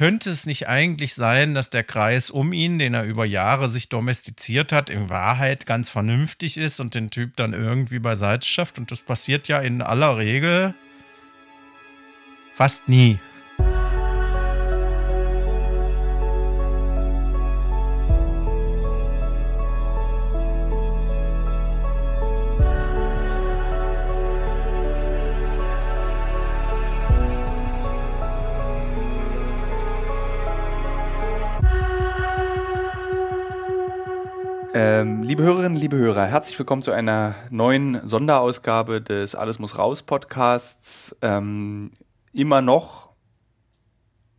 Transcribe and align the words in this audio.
könnte 0.00 0.30
es 0.30 0.46
nicht 0.46 0.66
eigentlich 0.66 1.12
sein, 1.12 1.54
dass 1.54 1.68
der 1.68 1.84
Kreis 1.84 2.30
um 2.30 2.54
ihn, 2.54 2.78
den 2.78 2.94
er 2.94 3.04
über 3.04 3.26
Jahre 3.26 3.68
sich 3.68 3.90
domestiziert 3.90 4.72
hat, 4.72 4.88
in 4.88 5.10
Wahrheit 5.10 5.66
ganz 5.66 5.90
vernünftig 5.90 6.56
ist 6.56 6.80
und 6.80 6.94
den 6.94 7.10
Typ 7.10 7.36
dann 7.36 7.52
irgendwie 7.52 7.98
beiseite 7.98 8.48
schafft? 8.48 8.78
Und 8.78 8.90
das 8.90 9.02
passiert 9.02 9.46
ja 9.46 9.60
in 9.60 9.82
aller 9.82 10.16
Regel 10.16 10.74
fast 12.54 12.88
nie. 12.88 13.18
Liebe 35.30 35.44
Hörerinnen, 35.44 35.78
liebe 35.78 35.96
Hörer, 35.96 36.26
herzlich 36.26 36.58
willkommen 36.58 36.82
zu 36.82 36.90
einer 36.90 37.36
neuen 37.50 38.04
Sonderausgabe 38.04 39.00
des 39.00 39.36
Alles 39.36 39.60
muss 39.60 39.78
raus 39.78 40.02
Podcasts. 40.02 41.16
Ähm, 41.22 41.92
immer 42.32 42.62
noch 42.62 43.09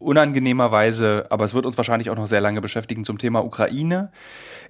unangenehmerweise, 0.01 1.27
aber 1.29 1.45
es 1.45 1.53
wird 1.53 1.65
uns 1.65 1.77
wahrscheinlich 1.77 2.09
auch 2.09 2.15
noch 2.15 2.27
sehr 2.27 2.41
lange 2.41 2.61
beschäftigen 2.61 3.03
zum 3.03 3.17
Thema 3.17 3.43
Ukraine. 3.43 4.11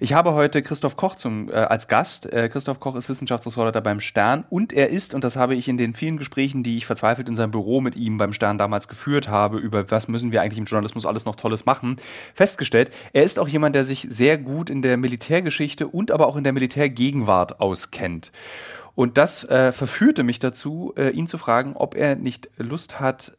Ich 0.00 0.12
habe 0.12 0.34
heute 0.34 0.62
Christoph 0.62 0.96
Koch 0.96 1.14
zum, 1.14 1.48
äh, 1.48 1.54
als 1.54 1.88
Gast. 1.88 2.32
Äh, 2.32 2.48
Christoph 2.48 2.80
Koch 2.80 2.96
ist 2.96 3.08
Wissenschaftsressorter 3.08 3.80
beim 3.80 4.00
Stern 4.00 4.44
und 4.50 4.72
er 4.72 4.90
ist, 4.90 5.14
und 5.14 5.24
das 5.24 5.36
habe 5.36 5.54
ich 5.54 5.68
in 5.68 5.76
den 5.76 5.94
vielen 5.94 6.16
Gesprächen, 6.16 6.62
die 6.62 6.76
ich 6.76 6.86
verzweifelt 6.86 7.28
in 7.28 7.36
seinem 7.36 7.50
Büro 7.50 7.80
mit 7.80 7.96
ihm 7.96 8.18
beim 8.18 8.32
Stern 8.32 8.58
damals 8.58 8.88
geführt 8.88 9.28
habe, 9.28 9.58
über 9.58 9.90
was 9.90 10.08
müssen 10.08 10.32
wir 10.32 10.42
eigentlich 10.42 10.58
im 10.58 10.64
Journalismus 10.64 11.06
alles 11.06 11.24
noch 11.24 11.36
Tolles 11.36 11.66
machen, 11.66 11.96
festgestellt, 12.34 12.90
er 13.12 13.24
ist 13.24 13.38
auch 13.38 13.48
jemand, 13.48 13.74
der 13.74 13.84
sich 13.84 14.06
sehr 14.10 14.38
gut 14.38 14.70
in 14.70 14.82
der 14.82 14.96
Militärgeschichte 14.96 15.86
und 15.86 16.10
aber 16.10 16.26
auch 16.26 16.36
in 16.36 16.44
der 16.44 16.52
Militärgegenwart 16.52 17.60
auskennt. 17.60 18.32
Und 18.94 19.16
das 19.16 19.44
äh, 19.44 19.72
verführte 19.72 20.22
mich 20.22 20.38
dazu, 20.38 20.92
äh, 20.96 21.10
ihn 21.10 21.26
zu 21.26 21.38
fragen, 21.38 21.74
ob 21.76 21.94
er 21.94 22.16
nicht 22.16 22.50
Lust 22.58 23.00
hat, 23.00 23.36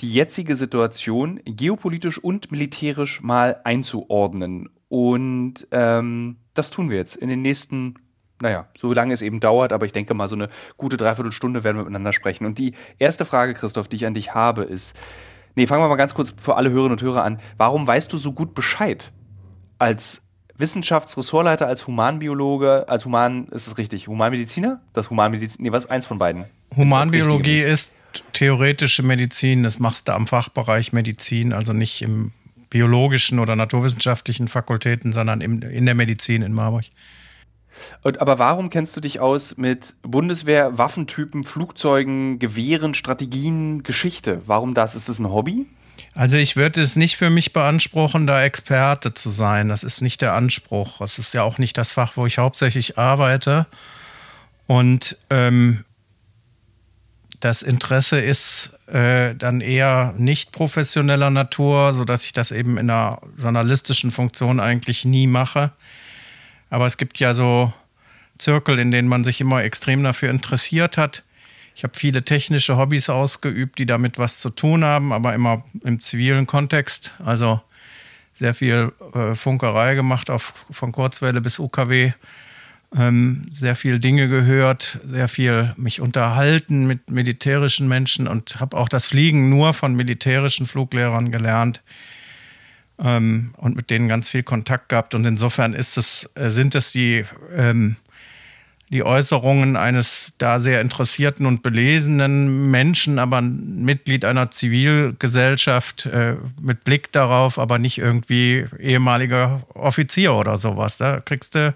die 0.00 0.12
jetzige 0.12 0.56
Situation 0.56 1.40
geopolitisch 1.44 2.18
und 2.18 2.50
militärisch 2.50 3.22
mal 3.22 3.60
einzuordnen. 3.64 4.68
Und 4.88 5.66
ähm, 5.70 6.36
das 6.54 6.70
tun 6.70 6.90
wir 6.90 6.96
jetzt 6.96 7.16
in 7.16 7.28
den 7.28 7.42
nächsten, 7.42 7.94
naja, 8.40 8.68
so 8.78 8.92
lange 8.92 9.14
es 9.14 9.22
eben 9.22 9.40
dauert, 9.40 9.72
aber 9.72 9.86
ich 9.86 9.92
denke 9.92 10.14
mal, 10.14 10.28
so 10.28 10.34
eine 10.34 10.48
gute 10.76 10.96
Dreiviertelstunde 10.96 11.64
werden 11.64 11.78
wir 11.78 11.84
miteinander 11.84 12.12
sprechen. 12.12 12.46
Und 12.46 12.58
die 12.58 12.74
erste 12.98 13.24
Frage, 13.24 13.54
Christoph, 13.54 13.88
die 13.88 13.96
ich 13.96 14.06
an 14.06 14.14
dich 14.14 14.34
habe, 14.34 14.64
ist, 14.64 14.96
nee, 15.54 15.66
fangen 15.66 15.82
wir 15.82 15.88
mal 15.88 15.96
ganz 15.96 16.14
kurz 16.14 16.32
für 16.40 16.56
alle 16.56 16.70
Hörerinnen 16.70 16.98
und 16.98 17.02
Hörer 17.02 17.24
an. 17.24 17.40
Warum 17.56 17.86
weißt 17.86 18.12
du 18.12 18.18
so 18.18 18.32
gut 18.32 18.54
Bescheid 18.54 19.12
als 19.78 20.26
Wissenschaftsressortleiter, 20.58 21.66
als 21.66 21.86
Humanbiologe, 21.86 22.88
als 22.88 23.04
Human, 23.04 23.48
ist 23.48 23.66
es 23.66 23.78
richtig, 23.78 24.08
Humanmediziner? 24.08 24.80
Das 24.92 25.10
Humanmedizin, 25.10 25.64
nee, 25.64 25.72
was? 25.72 25.86
Eins 25.86 26.06
von 26.06 26.18
beiden. 26.18 26.44
Humanbiologie 26.74 27.60
ist 27.60 27.92
theoretische 28.32 29.02
Medizin, 29.02 29.62
das 29.62 29.78
machst 29.78 30.08
du 30.08 30.12
am 30.12 30.26
Fachbereich 30.26 30.92
Medizin, 30.92 31.52
also 31.52 31.72
nicht 31.72 32.02
im 32.02 32.32
biologischen 32.70 33.38
oder 33.38 33.56
naturwissenschaftlichen 33.56 34.48
Fakultäten, 34.48 35.12
sondern 35.12 35.40
im, 35.40 35.62
in 35.62 35.86
der 35.86 35.94
Medizin 35.94 36.42
in 36.42 36.52
Marburg. 36.52 36.84
Und, 38.02 38.20
aber 38.20 38.38
warum 38.38 38.70
kennst 38.70 38.96
du 38.96 39.00
dich 39.00 39.20
aus 39.20 39.56
mit 39.56 39.94
Bundeswehr, 40.02 40.78
Waffentypen, 40.78 41.44
Flugzeugen, 41.44 42.38
Gewehren, 42.38 42.94
Strategien, 42.94 43.82
Geschichte? 43.82 44.40
Warum 44.46 44.74
das? 44.74 44.94
Ist 44.94 45.08
das 45.08 45.18
ein 45.18 45.30
Hobby? 45.30 45.66
Also 46.14 46.36
ich 46.36 46.56
würde 46.56 46.80
es 46.80 46.96
nicht 46.96 47.16
für 47.16 47.30
mich 47.30 47.52
beanspruchen, 47.52 48.26
da 48.26 48.42
Experte 48.42 49.14
zu 49.14 49.30
sein. 49.30 49.68
Das 49.68 49.84
ist 49.84 50.00
nicht 50.00 50.22
der 50.22 50.34
Anspruch. 50.34 50.98
Das 50.98 51.18
ist 51.18 51.34
ja 51.34 51.42
auch 51.42 51.58
nicht 51.58 51.76
das 51.78 51.92
Fach, 51.92 52.16
wo 52.16 52.26
ich 52.26 52.38
hauptsächlich 52.38 52.98
arbeite. 52.98 53.66
Und 54.66 55.16
ähm, 55.30 55.84
das 57.46 57.62
Interesse 57.62 58.18
ist 58.18 58.76
äh, 58.88 59.36
dann 59.36 59.60
eher 59.60 60.14
nicht 60.16 60.50
professioneller 60.50 61.30
Natur, 61.30 61.92
sodass 61.92 62.24
ich 62.24 62.32
das 62.32 62.50
eben 62.50 62.76
in 62.76 62.90
einer 62.90 63.20
journalistischen 63.38 64.10
Funktion 64.10 64.58
eigentlich 64.58 65.04
nie 65.04 65.28
mache. 65.28 65.70
Aber 66.70 66.86
es 66.86 66.96
gibt 66.96 67.20
ja 67.20 67.34
so 67.34 67.72
Zirkel, 68.38 68.80
in 68.80 68.90
denen 68.90 69.06
man 69.06 69.22
sich 69.22 69.40
immer 69.40 69.62
extrem 69.62 70.02
dafür 70.02 70.28
interessiert 70.30 70.98
hat. 70.98 71.22
Ich 71.76 71.84
habe 71.84 71.96
viele 71.96 72.24
technische 72.24 72.78
Hobbys 72.78 73.08
ausgeübt, 73.10 73.78
die 73.78 73.86
damit 73.86 74.18
was 74.18 74.40
zu 74.40 74.50
tun 74.50 74.84
haben, 74.84 75.12
aber 75.12 75.32
immer 75.32 75.62
im 75.84 76.00
zivilen 76.00 76.48
Kontext. 76.48 77.14
Also 77.24 77.60
sehr 78.34 78.54
viel 78.54 78.92
äh, 79.14 79.36
Funkerei 79.36 79.94
gemacht, 79.94 80.30
auf, 80.30 80.52
von 80.72 80.90
Kurzwelle 80.90 81.40
bis 81.40 81.60
UKW 81.60 82.12
ähm, 82.96 83.46
sehr 83.50 83.76
viel 83.76 83.98
Dinge 83.98 84.28
gehört, 84.28 85.00
sehr 85.06 85.28
viel 85.28 85.74
mich 85.76 86.00
unterhalten 86.00 86.86
mit 86.86 87.10
militärischen 87.10 87.88
Menschen 87.88 88.26
und 88.26 88.58
habe 88.58 88.76
auch 88.76 88.88
das 88.88 89.06
Fliegen 89.06 89.50
nur 89.50 89.74
von 89.74 89.94
militärischen 89.94 90.66
Fluglehrern 90.66 91.30
gelernt 91.30 91.82
ähm, 92.98 93.54
und 93.58 93.76
mit 93.76 93.90
denen 93.90 94.08
ganz 94.08 94.30
viel 94.30 94.42
Kontakt 94.42 94.88
gehabt. 94.88 95.14
Und 95.14 95.26
insofern 95.26 95.74
ist 95.74 95.98
es, 95.98 96.30
äh, 96.36 96.48
sind 96.48 96.74
es 96.74 96.92
die, 96.92 97.24
ähm, 97.54 97.96
die 98.88 99.02
Äußerungen 99.02 99.76
eines 99.76 100.32
da 100.38 100.60
sehr 100.60 100.80
interessierten 100.80 101.44
und 101.44 101.62
belesenen 101.62 102.70
Menschen, 102.70 103.18
aber 103.18 103.42
ein 103.42 103.84
Mitglied 103.84 104.24
einer 104.24 104.50
Zivilgesellschaft 104.52 106.06
äh, 106.06 106.36
mit 106.62 106.84
Blick 106.84 107.12
darauf, 107.12 107.58
aber 107.58 107.78
nicht 107.78 107.98
irgendwie 107.98 108.66
ehemaliger 108.78 109.66
Offizier 109.74 110.32
oder 110.34 110.56
sowas. 110.56 110.96
Da 110.96 111.20
kriegst 111.20 111.56
du 111.56 111.74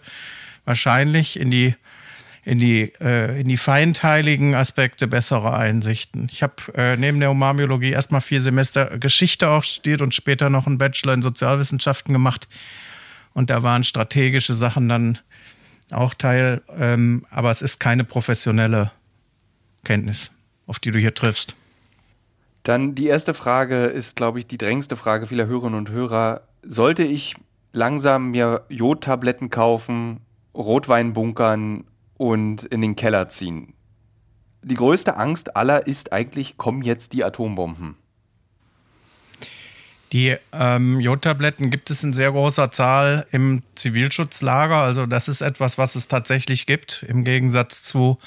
wahrscheinlich 0.71 1.39
in 1.39 1.51
die 1.51 1.75
in 2.43 2.59
die, 2.59 2.93
äh, 3.01 3.41
in 3.41 3.49
die 3.49 3.57
feinteiligen 3.57 4.55
Aspekte 4.55 5.07
bessere 5.07 5.53
Einsichten. 5.53 6.29
Ich 6.31 6.43
habe 6.43 6.55
äh, 6.75 6.97
neben 6.97 7.21
der 7.21 7.29
Humanbiologie 7.29 7.91
erstmal 7.91 8.23
vier 8.23 8.41
Semester 8.41 8.99
Geschichte 8.99 9.49
auch 9.49 9.63
studiert 9.63 10.01
und 10.01 10.15
später 10.15 10.49
noch 10.49 10.67
einen 10.67 10.79
Bachelor 10.79 11.13
in 11.13 11.23
Sozialwissenschaften 11.23 12.13
gemacht. 12.15 12.49
Und 13.35 13.51
da 13.51 13.63
waren 13.63 13.85
strategische 13.85 14.55
Sachen 14.55 14.89
dann 14.89 15.19
auch 15.91 16.15
Teil, 16.15 16.63
ähm, 16.79 17.27
aber 17.31 17.51
es 17.51 17.63
ist 17.63 17.79
keine 17.79 18.05
professionelle 18.05 18.91
Kenntnis, 19.85 20.31
auf 20.67 20.79
die 20.79 20.91
du 20.91 20.99
hier 20.99 21.15
triffst. 21.15 21.55
Dann 22.63 22.95
die 22.95 23.07
erste 23.07 23.35
Frage 23.35 23.85
ist, 23.85 24.17
glaube 24.17 24.39
ich, 24.39 24.47
die 24.47 24.59
drängendste 24.59 24.97
Frage 24.97 25.27
vieler 25.27 25.47
Hörerinnen 25.47 25.79
und 25.79 25.91
Hörer. 25.91 26.43
Sollte 26.63 27.03
ich 27.03 27.35
langsam 27.73 28.31
mir 28.31 28.65
Jodtabletten 28.69 29.51
kaufen 29.51 30.21
Rotwein 30.61 31.13
bunkern 31.13 31.85
und 32.17 32.65
in 32.65 32.81
den 32.81 32.97
Keller 32.97 33.29
ziehen. 33.29 33.75
Die 34.63 34.75
größte 34.75 35.17
Angst 35.17 35.57
aller 35.57 35.87
ist 35.87 36.13
eigentlich, 36.13 36.57
kommen 36.57 36.83
jetzt 36.83 37.15
die 37.15 37.25
Atombomben. 37.25 37.97
Die 40.13 40.37
ähm, 40.53 40.99
Jodtabletten 41.01 41.71
gibt 41.71 41.89
es 41.89 42.03
in 42.03 42.13
sehr 42.13 42.33
großer 42.33 42.71
Zahl 42.73 43.27
im 43.31 43.63
Zivilschutzlager. 43.77 44.77
Also 44.77 45.07
das 45.07 45.29
ist 45.29 45.41
etwas, 45.41 45.79
was 45.79 45.95
es 45.95 46.09
tatsächlich 46.09 46.67
gibt, 46.67 47.05
im 47.09 47.25
Gegensatz 47.25 47.83
zu 47.83 48.19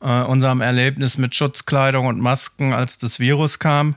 äh, 0.00 0.22
unserem 0.22 0.60
Erlebnis 0.60 1.18
mit 1.18 1.34
Schutzkleidung 1.34 2.06
und 2.06 2.20
Masken, 2.20 2.72
als 2.72 2.96
das 2.96 3.18
Virus 3.18 3.58
kam. 3.58 3.96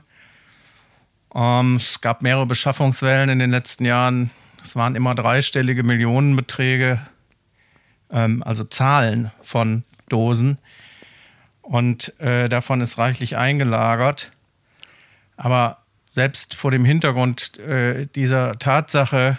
Ähm, 1.34 1.76
es 1.76 2.00
gab 2.00 2.22
mehrere 2.22 2.46
Beschaffungswellen 2.46 3.30
in 3.30 3.38
den 3.38 3.50
letzten 3.50 3.84
Jahren. 3.84 4.30
Es 4.60 4.74
waren 4.74 4.96
immer 4.96 5.14
dreistellige 5.14 5.84
Millionenbeträge 5.84 6.98
ähm, 8.10 8.42
also 8.42 8.64
Zahlen 8.64 9.30
von 9.42 9.84
Dosen. 10.08 10.58
Und 11.62 12.18
äh, 12.20 12.48
davon 12.48 12.80
ist 12.80 12.98
reichlich 12.98 13.36
eingelagert. 13.36 14.30
Aber 15.36 15.78
selbst 16.14 16.54
vor 16.54 16.70
dem 16.70 16.84
Hintergrund 16.84 17.58
äh, 17.58 18.06
dieser 18.14 18.58
Tatsache 18.58 19.38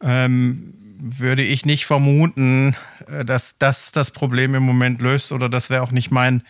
ähm, 0.00 0.74
würde 0.98 1.42
ich 1.42 1.66
nicht 1.66 1.86
vermuten, 1.86 2.76
äh, 3.06 3.24
dass 3.24 3.58
das 3.58 3.92
das 3.92 4.10
Problem 4.10 4.54
im 4.54 4.62
Moment 4.62 5.00
löst 5.00 5.32
oder 5.32 5.48
das 5.48 5.70
wäre 5.70 5.82
auch 5.82 5.90
nicht 5.90 6.10
mein 6.10 6.42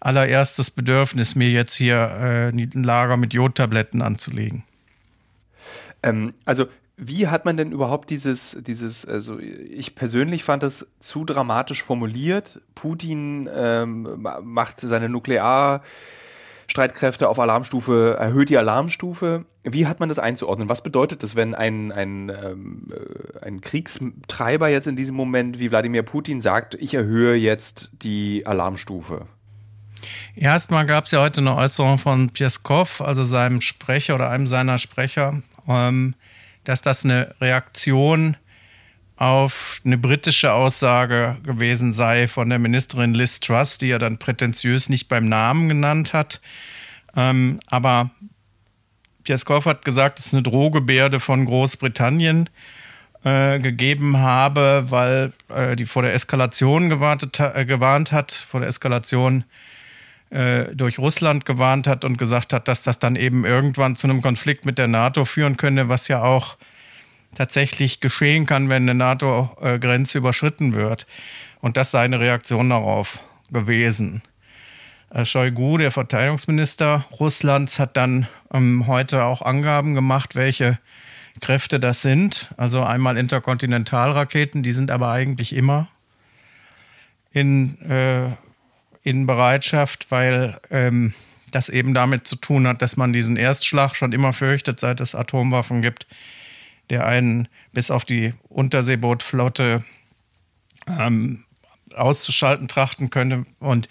allererstes 0.00 0.70
Bedürfnis, 0.70 1.34
mir 1.34 1.50
jetzt 1.50 1.74
hier 1.74 1.96
äh, 1.96 2.48
ein 2.48 2.82
Lager 2.82 3.16
mit 3.16 3.32
Jodtabletten 3.32 4.02
anzulegen. 4.02 4.64
Ähm, 6.02 6.34
also 6.44 6.66
wie 6.96 7.28
hat 7.28 7.44
man 7.44 7.56
denn 7.56 7.70
überhaupt 7.72 8.10
dieses, 8.10 8.58
dieses, 8.60 9.06
also 9.06 9.38
ich 9.38 9.94
persönlich 9.94 10.42
fand 10.44 10.62
das 10.62 10.86
zu 11.00 11.24
dramatisch 11.24 11.82
formuliert. 11.82 12.60
Putin 12.74 13.48
ähm, 13.52 14.28
macht 14.42 14.80
seine 14.80 15.08
Nuklearstreitkräfte 15.08 17.28
auf 17.28 17.40
Alarmstufe, 17.40 18.16
erhöht 18.18 18.48
die 18.48 18.58
Alarmstufe. 18.58 19.44
Wie 19.64 19.86
hat 19.86 19.98
man 19.98 20.08
das 20.08 20.20
einzuordnen? 20.20 20.68
Was 20.68 20.82
bedeutet 20.82 21.24
das, 21.24 21.34
wenn 21.34 21.54
ein, 21.54 21.90
ein, 21.90 22.28
ähm, 22.28 22.92
äh, 22.92 23.44
ein 23.44 23.60
Kriegstreiber 23.60 24.68
jetzt 24.68 24.86
in 24.86 24.94
diesem 24.94 25.16
Moment 25.16 25.58
wie 25.58 25.72
Wladimir 25.72 26.04
Putin 26.04 26.40
sagt, 26.40 26.74
ich 26.74 26.94
erhöhe 26.94 27.34
jetzt 27.34 27.90
die 28.02 28.46
Alarmstufe? 28.46 29.26
Erstmal 30.36 30.86
gab 30.86 31.06
es 31.06 31.10
ja 31.10 31.20
heute 31.20 31.40
eine 31.40 31.56
Äußerung 31.56 31.98
von 31.98 32.30
Pieskow, 32.30 33.00
also 33.00 33.24
seinem 33.24 33.60
Sprecher 33.60 34.14
oder 34.14 34.30
einem 34.30 34.46
seiner 34.46 34.78
Sprecher, 34.78 35.42
ähm, 35.66 36.14
dass 36.64 36.82
das 36.82 37.04
eine 37.04 37.34
Reaktion 37.40 38.36
auf 39.16 39.80
eine 39.84 39.96
britische 39.96 40.52
Aussage 40.52 41.36
gewesen 41.44 41.92
sei 41.92 42.26
von 42.26 42.48
der 42.48 42.58
Ministerin 42.58 43.14
Liz 43.14 43.40
Truss, 43.40 43.78
die 43.78 43.90
er 43.90 43.98
dann 43.98 44.18
prätentiös 44.18 44.88
nicht 44.88 45.08
beim 45.08 45.28
Namen 45.28 45.68
genannt 45.68 46.12
hat. 46.12 46.40
Ähm, 47.16 47.60
aber 47.66 48.10
Pieskow 49.22 49.64
hat 49.66 49.84
gesagt, 49.84 50.18
es 50.18 50.34
eine 50.34 50.42
Drohgebärde 50.42 51.20
von 51.20 51.44
Großbritannien 51.44 52.50
äh, 53.22 53.60
gegeben 53.60 54.18
habe, 54.18 54.86
weil 54.88 55.32
äh, 55.48 55.76
die 55.76 55.86
vor 55.86 56.02
der 56.02 56.12
Eskalation 56.12 56.88
gewartet, 56.88 57.38
äh, 57.38 57.64
gewarnt 57.64 58.10
hat, 58.10 58.32
vor 58.32 58.60
der 58.60 58.68
Eskalation 58.68 59.42
äh, 59.42 59.73
durch 60.30 60.98
Russland 60.98 61.44
gewarnt 61.44 61.86
hat 61.86 62.04
und 62.04 62.18
gesagt 62.18 62.52
hat, 62.52 62.66
dass 62.66 62.82
das 62.82 62.98
dann 62.98 63.14
eben 63.14 63.44
irgendwann 63.44 63.94
zu 63.94 64.08
einem 64.08 64.20
Konflikt 64.20 64.64
mit 64.64 64.78
der 64.78 64.88
NATO 64.88 65.24
führen 65.24 65.56
könne, 65.56 65.88
was 65.88 66.08
ja 66.08 66.24
auch 66.24 66.56
tatsächlich 67.34 68.00
geschehen 68.00 68.46
kann, 68.46 68.68
wenn 68.68 68.84
eine 68.84 68.94
NATO-Grenze 68.94 70.18
überschritten 70.18 70.74
wird. 70.74 71.06
Und 71.60 71.76
das 71.76 71.90
sei 71.90 72.04
eine 72.04 72.20
Reaktion 72.20 72.70
darauf 72.70 73.20
gewesen. 73.50 74.22
Äh, 75.10 75.24
Shoigu, 75.24 75.78
der 75.78 75.90
Verteidigungsminister 75.90 77.04
Russlands, 77.18 77.78
hat 77.78 77.96
dann 77.96 78.26
ähm, 78.52 78.86
heute 78.86 79.24
auch 79.24 79.42
Angaben 79.42 79.94
gemacht, 79.94 80.34
welche 80.34 80.78
Kräfte 81.40 81.80
das 81.80 82.02
sind. 82.02 82.50
Also 82.56 82.82
einmal 82.82 83.16
Interkontinentalraketen, 83.16 84.62
die 84.62 84.72
sind 84.72 84.90
aber 84.90 85.10
eigentlich 85.10 85.54
immer 85.54 85.88
in 87.32 87.80
äh, 87.82 88.30
in 89.04 89.26
Bereitschaft, 89.26 90.06
weil 90.10 90.58
ähm, 90.70 91.14
das 91.52 91.68
eben 91.68 91.94
damit 91.94 92.26
zu 92.26 92.36
tun 92.36 92.66
hat, 92.66 92.82
dass 92.82 92.96
man 92.96 93.12
diesen 93.12 93.36
Erstschlag 93.36 93.94
schon 93.94 94.12
immer 94.12 94.32
fürchtet, 94.32 94.80
seit 94.80 95.00
es 95.00 95.14
Atomwaffen 95.14 95.82
gibt, 95.82 96.06
der 96.90 97.06
einen 97.06 97.48
bis 97.72 97.90
auf 97.90 98.04
die 98.04 98.32
Unterseebootflotte 98.48 99.84
ähm, 100.88 101.44
auszuschalten 101.94 102.66
trachten 102.66 103.10
könnte. 103.10 103.44
Und 103.60 103.88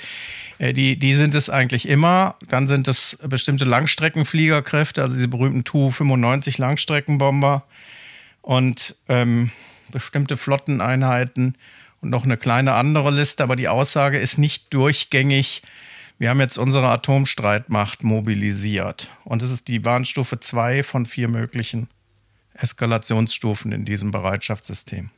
äh, 0.57 0.73
die, 0.73 0.97
die 0.97 1.13
sind 1.13 1.35
es 1.35 1.49
eigentlich 1.49 1.87
immer. 1.87 2.35
Dann 2.49 2.67
sind 2.67 2.87
es 2.87 3.17
bestimmte 3.23 3.65
Langstreckenfliegerkräfte, 3.65 5.01
also 5.01 5.15
diese 5.15 5.27
berühmten 5.27 5.63
Tu-95 5.63 6.59
Langstreckenbomber 6.59 7.63
und 8.41 8.95
ähm, 9.07 9.51
bestimmte 9.91 10.37
Flotteneinheiten 10.37 11.55
und 12.03 12.09
noch 12.09 12.25
eine 12.25 12.37
kleine 12.37 12.73
andere 12.73 13.11
Liste, 13.11 13.43
aber 13.43 13.55
die 13.55 13.69
Aussage 13.69 14.19
ist 14.19 14.37
nicht 14.37 14.73
durchgängig. 14.73 15.63
Wir 16.19 16.29
haben 16.29 16.41
jetzt 16.41 16.57
unsere 16.57 16.89
Atomstreitmacht 16.89 18.03
mobilisiert. 18.03 19.09
Und 19.23 19.41
es 19.41 19.49
ist 19.49 19.69
die 19.69 19.83
Warnstufe 19.85 20.39
2 20.39 20.83
von 20.83 21.05
vier 21.05 21.29
möglichen 21.29 21.87
Eskalationsstufen 22.53 23.71
in 23.71 23.85
diesem 23.85 24.11
Bereitschaftssystem. 24.11 25.09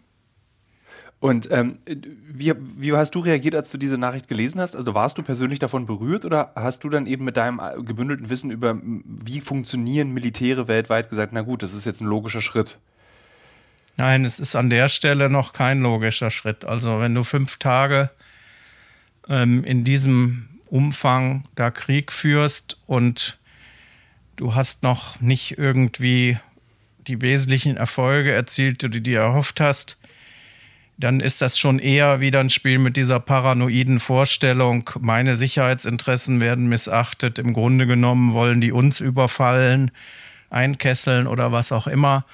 Und 1.20 1.50
ähm, 1.50 1.80
wie, 1.88 2.54
wie 2.78 2.94
hast 2.94 3.16
du 3.16 3.20
reagiert, 3.20 3.56
als 3.56 3.72
du 3.72 3.80
diese 3.80 3.98
Nachricht 3.98 4.28
gelesen 4.28 4.62
hast? 4.62 4.76
Also 4.76 4.94
warst 4.94 5.18
du 5.18 5.24
persönlich 5.24 5.58
davon 5.58 5.88
berührt 5.88 6.24
oder 6.24 6.52
hast 6.56 6.84
du 6.84 6.90
dann 6.90 7.08
eben 7.08 7.26
mit 7.26 7.36
deinem 7.36 7.60
gebündelten 7.84 8.30
Wissen 8.30 8.52
über, 8.52 8.80
wie 8.84 9.42
funktionieren 9.42 10.14
Militäre 10.14 10.68
weltweit 10.68 11.10
gesagt, 11.10 11.34
na 11.34 11.42
gut, 11.42 11.64
das 11.64 11.74
ist 11.74 11.86
jetzt 11.86 12.02
ein 12.02 12.08
logischer 12.08 12.42
Schritt? 12.42 12.78
Nein, 13.98 14.26
es 14.26 14.40
ist 14.40 14.56
an 14.56 14.70
der 14.70 14.90
Stelle 14.90 15.30
noch 15.30 15.54
kein 15.54 15.82
logischer 15.82 16.30
Schritt. 16.30 16.66
Also 16.66 17.00
wenn 17.00 17.16
du 17.16 17.24
fünf 17.24 17.58
Tage 17.58 18.10
ähm, 19.30 19.64
in 19.64 19.84
diesem 19.84 20.50
Umfang 20.66 21.46
da 21.56 21.72
Krieg 21.72 22.12
führst 22.12 22.78
und 22.88 23.38
du 24.36 24.54
hast 24.54 24.84
noch 24.84 25.22
nicht 25.22 25.58
irgendwie 25.58 26.38
die 27.08 27.22
wesentlichen 27.22 27.78
Erfolge 27.78 28.32
erzielt, 28.32 28.82
die 28.82 28.90
du 28.90 29.02
dir 29.02 29.20
erhofft 29.22 29.62
hast, 29.62 29.98
dann 30.98 31.20
ist 31.20 31.42
das 31.42 31.60
schon 31.60 31.80
eher 31.80 32.20
wieder 32.20 32.40
ein 32.40 32.50
Spiel 32.50 32.80
mit 32.80 32.96
dieser 32.98 33.20
paranoiden 33.20 34.00
Vorstellung, 34.00 34.90
meine 35.00 35.36
Sicherheitsinteressen 35.36 36.40
werden 36.40 36.68
missachtet, 36.68 37.38
im 37.38 37.54
Grunde 37.54 37.86
genommen 37.86 38.34
wollen 38.34 38.62
die 38.62 38.72
uns 38.72 39.02
überfallen, 39.02 39.92
einkesseln 40.50 41.28
oder 41.28 41.52
was 41.52 41.72
auch 41.72 41.88
immer. 41.88 42.26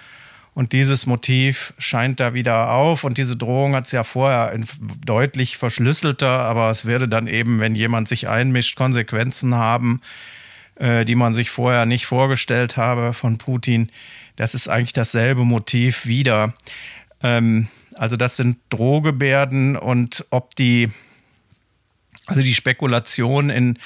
Und 0.54 0.74
dieses 0.74 1.06
Motiv 1.06 1.74
scheint 1.78 2.20
da 2.20 2.34
wieder 2.34 2.72
auf. 2.72 3.04
Und 3.04 3.18
diese 3.18 3.38
Drohung 3.38 3.76
hat 3.76 3.86
es 3.86 3.92
ja 3.92 4.04
vorher 4.04 4.54
deutlich 5.06 5.58
verschlüsselter, 5.58 6.28
aber 6.28 6.70
es 6.70 6.86
werde 6.86 7.08
dann 7.08 7.28
eben, 7.28 7.60
wenn 7.60 7.76
jemand 7.76 8.10
sich 8.10 8.28
einmischt, 8.28 8.76
Konsequenzen 8.76 9.56
haben, 9.56 10.02
äh, 10.76 11.06
die 11.06 11.16
man 11.16 11.34
sich 11.34 11.50
vorher 11.50 11.86
nicht 11.86 12.06
vorgestellt 12.06 12.76
habe 12.76 13.14
von 13.14 13.38
Putin. 13.38 13.92
Das 14.36 14.54
ist 14.54 14.68
eigentlich 14.68 14.94
dasselbe 14.94 15.46
Motiv 15.46 16.06
wieder. 16.06 16.54
Ähm, 17.24 17.70
also 17.96 18.18
das 18.18 18.36
sind 18.36 18.58
Drohgebärden 18.70 19.78
und 19.78 20.26
ob 20.32 20.56
die, 20.56 20.90
also 22.28 22.42
die 22.42 22.54
Spekulation 22.54 23.50
in 23.50 23.80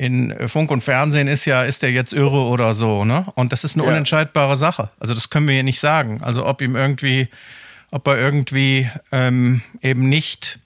in 0.00 0.48
Funk 0.48 0.70
und 0.70 0.80
Fernsehen 0.80 1.28
ist 1.28 1.44
ja, 1.44 1.62
ist 1.62 1.82
der 1.82 1.92
jetzt 1.92 2.14
irre 2.14 2.40
oder 2.44 2.72
so, 2.72 3.04
ne? 3.04 3.26
Und 3.34 3.52
das 3.52 3.64
ist 3.64 3.76
eine 3.76 3.84
ja. 3.84 3.90
unentscheidbare 3.90 4.56
Sache. 4.56 4.88
Also 4.98 5.12
das 5.12 5.28
können 5.28 5.46
wir 5.46 5.52
hier 5.52 5.62
nicht 5.62 5.78
sagen. 5.78 6.22
Also 6.22 6.46
ob 6.46 6.62
ihm 6.62 6.74
irgendwie, 6.74 7.28
ob 7.90 8.08
er 8.08 8.18
irgendwie 8.18 8.88
ähm, 9.12 9.60
eben 9.82 10.08
nicht 10.08 10.58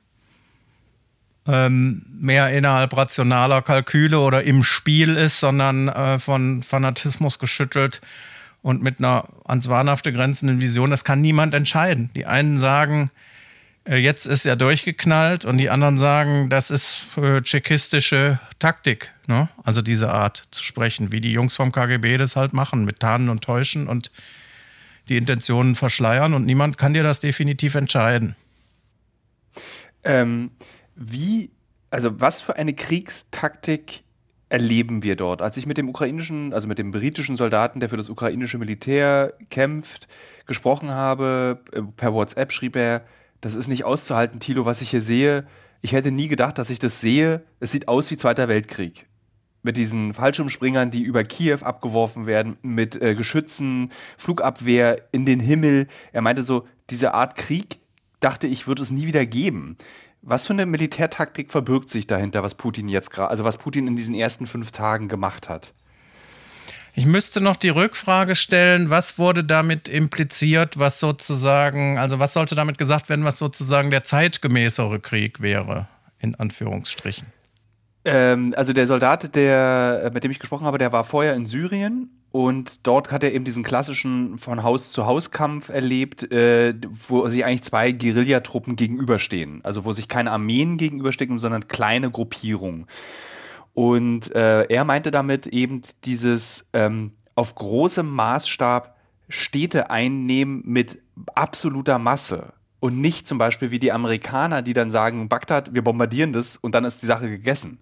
ähm, 1.48 2.06
mehr 2.16 2.50
innerhalb 2.50 2.96
rationaler 2.96 3.60
Kalküle 3.60 4.20
oder 4.20 4.44
im 4.44 4.62
Spiel 4.62 5.16
ist, 5.16 5.40
sondern 5.40 5.88
äh, 5.88 6.20
von 6.20 6.62
Fanatismus 6.62 7.40
geschüttelt 7.40 8.02
und 8.62 8.84
mit 8.84 9.00
einer 9.00 9.24
ans 9.44 9.68
Wahnhafte 9.68 10.12
grenzenden 10.12 10.60
Vision, 10.60 10.90
das 10.90 11.02
kann 11.02 11.20
niemand 11.20 11.54
entscheiden. 11.54 12.08
Die 12.14 12.24
einen 12.24 12.56
sagen, 12.56 13.10
äh, 13.10 13.33
jetzt 13.86 14.26
ist 14.26 14.46
er 14.46 14.56
durchgeknallt 14.56 15.44
und 15.44 15.58
die 15.58 15.70
anderen 15.70 15.96
sagen, 15.96 16.48
das 16.48 16.70
ist 16.70 17.02
äh, 17.16 17.40
tschechistische 17.42 18.38
Taktik. 18.58 19.10
Ne? 19.26 19.48
Also 19.62 19.82
diese 19.82 20.10
Art 20.10 20.42
zu 20.50 20.62
sprechen, 20.62 21.12
wie 21.12 21.20
die 21.20 21.32
Jungs 21.32 21.54
vom 21.56 21.70
KGB 21.70 22.16
das 22.16 22.36
halt 22.36 22.52
machen, 22.52 22.84
mit 22.84 23.00
Tarnen 23.00 23.28
und 23.28 23.42
Täuschen 23.42 23.86
und 23.86 24.10
die 25.08 25.16
Intentionen 25.18 25.74
verschleiern 25.74 26.32
und 26.32 26.46
niemand 26.46 26.78
kann 26.78 26.94
dir 26.94 27.02
das 27.02 27.20
definitiv 27.20 27.74
entscheiden. 27.74 28.36
Ähm, 30.02 30.50
wie, 30.94 31.50
also 31.90 32.20
was 32.20 32.40
für 32.40 32.56
eine 32.56 32.74
Kriegstaktik 32.74 34.02
erleben 34.48 35.02
wir 35.02 35.16
dort? 35.16 35.42
Als 35.42 35.56
ich 35.56 35.66
mit 35.66 35.76
dem 35.76 35.88
ukrainischen, 35.88 36.54
also 36.54 36.68
mit 36.68 36.78
dem 36.78 36.90
britischen 36.90 37.36
Soldaten, 37.36 37.80
der 37.80 37.88
für 37.90 37.96
das 37.96 38.08
ukrainische 38.08 38.56
Militär 38.56 39.34
kämpft, 39.50 40.08
gesprochen 40.46 40.90
habe, 40.90 41.60
äh, 41.72 41.82
per 41.82 42.14
WhatsApp 42.14 42.52
schrieb 42.52 42.76
er, 42.76 43.04
das 43.44 43.54
ist 43.54 43.68
nicht 43.68 43.84
auszuhalten, 43.84 44.40
Tilo, 44.40 44.64
was 44.64 44.80
ich 44.80 44.88
hier 44.88 45.02
sehe. 45.02 45.46
Ich 45.82 45.92
hätte 45.92 46.10
nie 46.10 46.28
gedacht, 46.28 46.56
dass 46.56 46.70
ich 46.70 46.78
das 46.78 47.02
sehe. 47.02 47.44
Es 47.60 47.72
sieht 47.72 47.88
aus 47.88 48.10
wie 48.10 48.16
Zweiter 48.16 48.48
Weltkrieg 48.48 49.06
mit 49.62 49.76
diesen 49.76 50.14
Fallschirmspringern, 50.14 50.90
die 50.90 51.02
über 51.02 51.24
Kiew 51.24 51.58
abgeworfen 51.62 52.26
werden, 52.26 52.56
mit 52.62 53.00
äh, 53.00 53.14
Geschützen, 53.14 53.90
Flugabwehr 54.16 55.08
in 55.12 55.26
den 55.26 55.40
Himmel. 55.40 55.88
Er 56.12 56.22
meinte 56.22 56.42
so, 56.42 56.66
diese 56.88 57.12
Art 57.12 57.34
Krieg, 57.34 57.80
dachte 58.20 58.46
ich, 58.46 58.66
wird 58.66 58.80
es 58.80 58.90
nie 58.90 59.06
wieder 59.06 59.26
geben. 59.26 59.76
Was 60.22 60.46
für 60.46 60.54
eine 60.54 60.64
Militärtaktik 60.64 61.50
verbirgt 61.50 61.90
sich 61.90 62.06
dahinter, 62.06 62.42
was 62.42 62.54
Putin 62.54 62.88
jetzt 62.88 63.10
gerade, 63.10 63.28
also 63.28 63.44
was 63.44 63.58
Putin 63.58 63.88
in 63.88 63.96
diesen 63.96 64.14
ersten 64.14 64.46
fünf 64.46 64.72
Tagen 64.72 65.08
gemacht 65.08 65.50
hat? 65.50 65.74
Ich 66.96 67.06
müsste 67.06 67.40
noch 67.40 67.56
die 67.56 67.70
Rückfrage 67.70 68.36
stellen, 68.36 68.88
was 68.88 69.18
wurde 69.18 69.42
damit 69.42 69.88
impliziert, 69.88 70.78
was 70.78 71.00
sozusagen, 71.00 71.98
also 71.98 72.20
was 72.20 72.32
sollte 72.32 72.54
damit 72.54 72.78
gesagt 72.78 73.08
werden, 73.08 73.24
was 73.24 73.38
sozusagen 73.38 73.90
der 73.90 74.04
zeitgemäßere 74.04 75.00
Krieg 75.00 75.42
wäre, 75.42 75.88
in 76.20 76.36
Anführungsstrichen? 76.36 77.26
Ähm, 78.04 78.54
also 78.56 78.72
der 78.72 78.86
Soldat, 78.86 79.34
der, 79.34 80.02
äh, 80.04 80.10
mit 80.10 80.22
dem 80.22 80.30
ich 80.30 80.38
gesprochen 80.38 80.66
habe, 80.66 80.78
der 80.78 80.92
war 80.92 81.02
vorher 81.02 81.34
in 81.34 81.46
Syrien 81.46 82.10
und 82.30 82.86
dort 82.86 83.10
hat 83.10 83.24
er 83.24 83.32
eben 83.32 83.44
diesen 83.44 83.64
klassischen 83.64 84.38
von 84.38 84.62
Haus 84.62 84.92
zu 84.92 85.06
Haus 85.06 85.32
Kampf 85.32 85.70
erlebt, 85.70 86.30
äh, 86.30 86.74
wo 87.08 87.28
sich 87.28 87.44
eigentlich 87.44 87.62
zwei 87.64 87.90
Guerillatruppen 87.90 88.76
gegenüberstehen. 88.76 89.60
Also 89.64 89.84
wo 89.84 89.92
sich 89.92 90.06
keine 90.06 90.30
Armeen 90.30 90.76
gegenüberstehen, 90.76 91.38
sondern 91.38 91.66
kleine 91.66 92.10
Gruppierungen. 92.10 92.86
Und 93.74 94.34
äh, 94.34 94.62
er 94.62 94.84
meinte 94.84 95.10
damit 95.10 95.48
eben 95.48 95.82
dieses 96.04 96.70
ähm, 96.72 97.12
auf 97.34 97.54
großem 97.54 98.08
Maßstab 98.08 98.96
Städte 99.28 99.90
einnehmen 99.90 100.62
mit 100.64 101.02
absoluter 101.34 101.98
Masse 101.98 102.52
und 102.78 103.00
nicht 103.00 103.26
zum 103.26 103.38
Beispiel 103.38 103.70
wie 103.70 103.78
die 103.78 103.92
Amerikaner, 103.92 104.62
die 104.62 104.74
dann 104.74 104.90
sagen, 104.90 105.28
Bagdad, 105.28 105.74
wir 105.74 105.82
bombardieren 105.82 106.32
das 106.32 106.56
und 106.56 106.74
dann 106.74 106.84
ist 106.84 107.02
die 107.02 107.06
Sache 107.06 107.28
gegessen. 107.28 107.78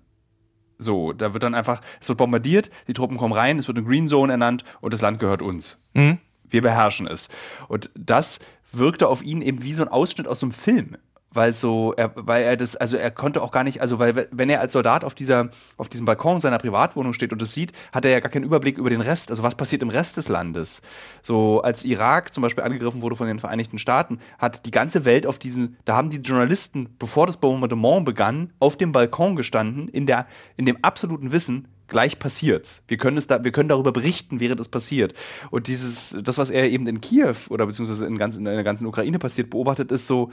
So, 0.79 1.13
da 1.13 1.33
wird 1.33 1.43
dann 1.43 1.55
einfach, 1.55 1.81
es 2.01 2.09
wird 2.09 2.19
bombardiert, 2.19 2.71
die 2.89 2.93
Truppen 2.93 3.17
kommen 3.17 3.35
rein, 3.35 3.59
es 3.59 3.69
wird 3.69 3.79
eine 3.79 3.87
Green 3.87 4.09
Zone 4.09 4.33
ernannt 4.33 4.65
und 4.81 4.95
das 4.95 5.01
Land 5.01 5.19
gehört 5.19 5.43
uns. 5.43 5.77
Mhm. 5.95 6.19
Wir 6.49 6.63
beherrschen 6.63 7.07
es. 7.07 7.29
Und 7.69 7.91
das 7.95 8.41
wirkte 8.73 9.09
auf 9.09 9.23
ihn 9.23 9.43
eben 9.43 9.63
wie 9.63 9.75
so 9.75 9.83
ein 9.83 9.89
Ausschnitt 9.89 10.27
aus 10.27 10.43
einem 10.43 10.53
Film. 10.53 10.97
Weil 11.33 11.53
so, 11.53 11.93
er, 11.97 12.13
weil 12.15 12.45
er 12.45 12.57
das, 12.57 12.77
also 12.77 12.97
er 12.97 13.11
konnte 13.11 13.43
auch 13.43 13.51
gar 13.51 13.65
nicht, 13.65 13.81
also 13.81 13.99
weil 13.99 14.29
wenn 14.31 14.51
er 14.51 14.61
als 14.61 14.73
Soldat 14.73 15.05
auf 15.05 15.15
dieser, 15.15 15.51
auf 15.77 15.89
diesem 15.89 16.07
Balkon 16.07 16.41
seiner 16.41 16.59
Privatwohnung 16.59 17.13
steht 17.13 17.33
und 17.33 17.43
es 17.43 17.53
sieht, 17.53 17.73
hat 17.93 18.05
er 18.05 18.11
ja 18.11 18.21
gar 18.21 18.31
keinen 18.31 18.45
Überblick 18.45 18.79
über 18.79 18.91
den 18.91 19.01
Rest, 19.01 19.31
also 19.31 19.43
was 19.43 19.55
passiert 19.55 19.83
im 19.83 19.91
Rest 19.91 20.17
des 20.17 20.29
Landes. 20.29 20.83
So 21.23 21.61
als 21.63 21.85
Irak 21.85 22.33
zum 22.33 22.43
Beispiel 22.43 22.65
angegriffen 22.65 23.03
wurde 23.03 23.17
von 23.17 23.27
den 23.27 23.39
Vereinigten 23.39 23.79
Staaten, 23.79 24.19
hat 24.39 24.67
die 24.67 24.71
ganze 24.71 25.05
Welt 25.05 25.27
auf 25.27 25.39
diesen, 25.39 25.77
da 25.85 25.97
haben 25.97 26.11
die 26.11 26.19
Journalisten, 26.19 26.89
bevor 26.99 27.27
das 27.27 27.37
Bombardement 27.37 28.05
begann, 28.05 28.53
auf 28.59 28.77
dem 28.77 28.93
Balkon 28.93 29.37
gestanden, 29.37 29.89
in 29.89 30.07
der, 30.07 30.27
in 30.57 30.67
dem 30.67 30.79
absoluten 30.83 31.33
Wissen, 31.33 31.69
gleich 31.93 32.19
passiert's. 32.19 32.83
Wir 32.89 32.97
können 32.97 33.19
es 33.19 33.27
da, 33.27 33.45
wir 33.45 33.53
können 33.53 33.69
darüber 33.69 33.93
berichten, 33.93 34.41
während 34.41 34.61
es 34.61 34.69
passiert. 34.69 35.15
Und 35.51 35.69
dieses, 35.69 36.17
das, 36.23 36.39
was 36.39 36.51
er 36.51 36.69
eben 36.71 36.87
in 36.87 37.01
Kiew 37.01 37.35
oder 37.51 37.67
beziehungsweise 37.67 38.07
in, 38.07 38.19
ganz, 38.19 38.37
in 38.37 38.45
der 38.45 38.65
ganzen 38.65 38.87
Ukraine 38.87 39.19
passiert, 39.19 39.51
beobachtet, 39.51 39.93
ist 39.93 40.07
so 40.07 40.33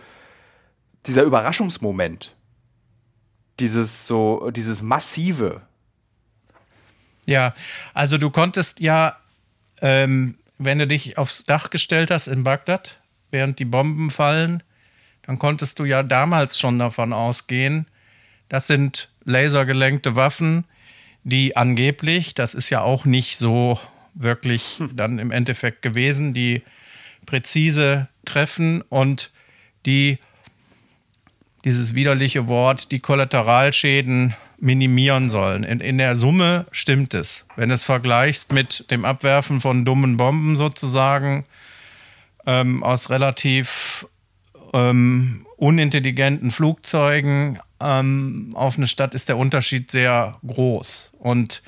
dieser 1.05 1.23
Überraschungsmoment. 1.23 2.35
Dieses 3.59 4.07
so, 4.07 4.51
dieses 4.51 4.81
massive. 4.81 5.61
Ja, 7.25 7.53
also 7.93 8.17
du 8.17 8.29
konntest 8.29 8.79
ja, 8.79 9.17
ähm, 9.81 10.37
wenn 10.57 10.79
du 10.79 10.87
dich 10.87 11.17
aufs 11.17 11.43
Dach 11.43 11.69
gestellt 11.69 12.11
hast 12.11 12.27
in 12.27 12.43
Bagdad, 12.43 12.99
während 13.31 13.59
die 13.59 13.65
Bomben 13.65 14.11
fallen, 14.11 14.63
dann 15.23 15.37
konntest 15.37 15.79
du 15.79 15.85
ja 15.85 16.01
damals 16.03 16.57
schon 16.57 16.79
davon 16.79 17.13
ausgehen, 17.13 17.85
das 18.47 18.65
sind 18.65 19.09
lasergelenkte 19.25 20.15
Waffen, 20.15 20.65
die 21.23 21.55
angeblich, 21.55 22.33
das 22.33 22.55
ist 22.55 22.69
ja 22.69 22.81
auch 22.81 23.05
nicht 23.05 23.37
so 23.37 23.79
wirklich 24.15 24.81
dann 24.93 25.19
im 25.19 25.31
Endeffekt 25.31 25.81
gewesen, 25.81 26.33
die 26.33 26.63
präzise 27.25 28.07
treffen 28.25 28.81
und 28.81 29.31
die 29.85 30.17
dieses 31.65 31.95
widerliche 31.95 32.47
Wort, 32.47 32.91
die 32.91 32.99
Kollateralschäden 32.99 34.35
minimieren 34.59 35.29
sollen. 35.29 35.63
In, 35.63 35.79
in 35.79 35.97
der 35.97 36.15
Summe 36.15 36.65
stimmt 36.71 37.13
es. 37.13 37.45
Wenn 37.55 37.69
du 37.69 37.75
es 37.75 37.85
vergleichst 37.85 38.51
mit 38.51 38.89
dem 38.91 39.05
Abwerfen 39.05 39.61
von 39.61 39.85
dummen 39.85 40.17
Bomben 40.17 40.57
sozusagen 40.57 41.45
ähm, 42.45 42.83
aus 42.83 43.09
relativ 43.09 44.05
ähm, 44.73 45.45
unintelligenten 45.57 46.51
Flugzeugen 46.51 47.59
ähm, 47.81 48.51
auf 48.55 48.77
eine 48.77 48.87
Stadt 48.87 49.15
ist 49.15 49.29
der 49.29 49.37
Unterschied 49.37 49.91
sehr 49.91 50.37
groß. 50.45 51.13
Und 51.19 51.63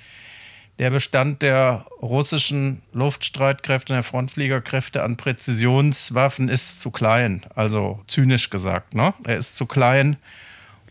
der 0.81 0.89
Bestand 0.89 1.43
der 1.43 1.85
russischen 2.01 2.81
Luftstreitkräfte, 2.91 3.93
der 3.93 4.01
Frontfliegerkräfte 4.01 5.03
an 5.03 5.15
Präzisionswaffen 5.15 6.49
ist 6.49 6.81
zu 6.81 6.89
klein. 6.89 7.45
Also 7.53 8.01
zynisch 8.07 8.49
gesagt, 8.49 8.95
ne? 8.95 9.13
Er 9.23 9.37
ist 9.37 9.55
zu 9.55 9.67
klein, 9.67 10.17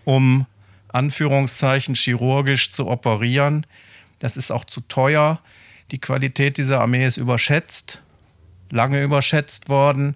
um 0.05 0.47
Anführungszeichen 0.93 1.97
chirurgisch 1.97 2.71
zu 2.71 2.87
operieren. 2.87 3.67
Das 4.21 4.37
ist 4.37 4.53
auch 4.53 4.65
zu 4.65 4.81
teuer. 4.83 5.41
Die 5.91 5.99
Qualität 5.99 6.57
dieser 6.57 6.81
Armee 6.81 7.05
ist 7.05 7.17
überschätzt, 7.17 8.01
lange 8.71 9.03
überschätzt 9.03 9.69
worden. 9.69 10.15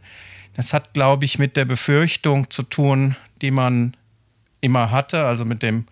Das 0.55 0.73
hat, 0.73 0.95
glaube 0.95 1.25
ich, 1.25 1.41
mit 1.41 1.57
der 1.57 1.65
Befürchtung 1.65 2.49
zu 2.49 2.63
tun, 2.63 3.17
die 3.43 3.51
man 3.51 3.97
immer 4.61 4.93
hatte, 4.93 5.25
also 5.25 5.45
mit 5.45 5.65
dem 5.65 5.87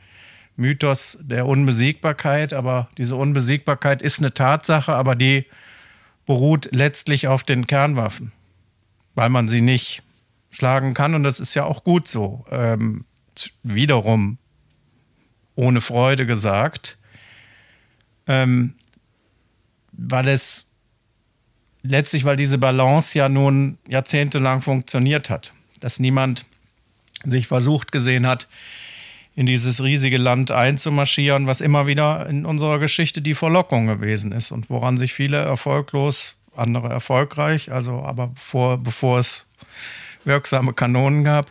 Mythos 0.56 1.18
der 1.22 1.46
Unbesiegbarkeit. 1.46 2.52
Aber 2.52 2.88
diese 2.98 3.16
Unbesiegbarkeit 3.16 4.02
ist 4.02 4.18
eine 4.18 4.34
Tatsache, 4.34 4.94
aber 4.94 5.14
die 5.14 5.46
beruht 6.26 6.68
letztlich 6.72 7.28
auf 7.28 7.44
den 7.44 7.66
Kernwaffen, 7.66 8.32
weil 9.14 9.28
man 9.28 9.48
sie 9.48 9.60
nicht 9.60 10.02
schlagen 10.50 10.94
kann. 10.94 11.14
Und 11.14 11.22
das 11.22 11.40
ist 11.40 11.54
ja 11.54 11.64
auch 11.64 11.84
gut 11.84 12.08
so. 12.08 12.44
Ähm, 12.50 13.04
wiederum 13.62 14.38
ohne 15.54 15.80
Freude 15.80 16.26
gesagt, 16.26 16.98
ähm, 18.26 18.74
weil 19.92 20.28
es 20.28 20.70
letztlich, 21.82 22.24
weil 22.24 22.36
diese 22.36 22.58
Balance 22.58 23.18
ja 23.18 23.28
nun 23.28 23.78
jahrzehntelang 23.88 24.62
funktioniert 24.62 25.30
hat, 25.30 25.52
dass 25.80 25.98
niemand 25.98 26.46
sich 27.24 27.46
versucht 27.46 27.92
gesehen 27.92 28.26
hat, 28.26 28.48
in 29.34 29.46
dieses 29.46 29.82
riesige 29.82 30.18
Land 30.18 30.50
einzumarschieren, 30.50 31.46
was 31.46 31.60
immer 31.60 31.86
wieder 31.86 32.26
in 32.28 32.44
unserer 32.44 32.78
Geschichte 32.78 33.22
die 33.22 33.34
Verlockung 33.34 33.86
gewesen 33.86 34.32
ist 34.32 34.50
und 34.50 34.68
woran 34.68 34.96
sich 34.98 35.14
viele 35.14 35.38
erfolglos, 35.38 36.36
andere 36.54 36.90
erfolgreich, 36.90 37.72
also 37.72 38.02
aber 38.02 38.28
bevor, 38.28 38.78
bevor 38.78 39.18
es 39.18 39.50
wirksame 40.24 40.74
Kanonen 40.74 41.24
gab, 41.24 41.50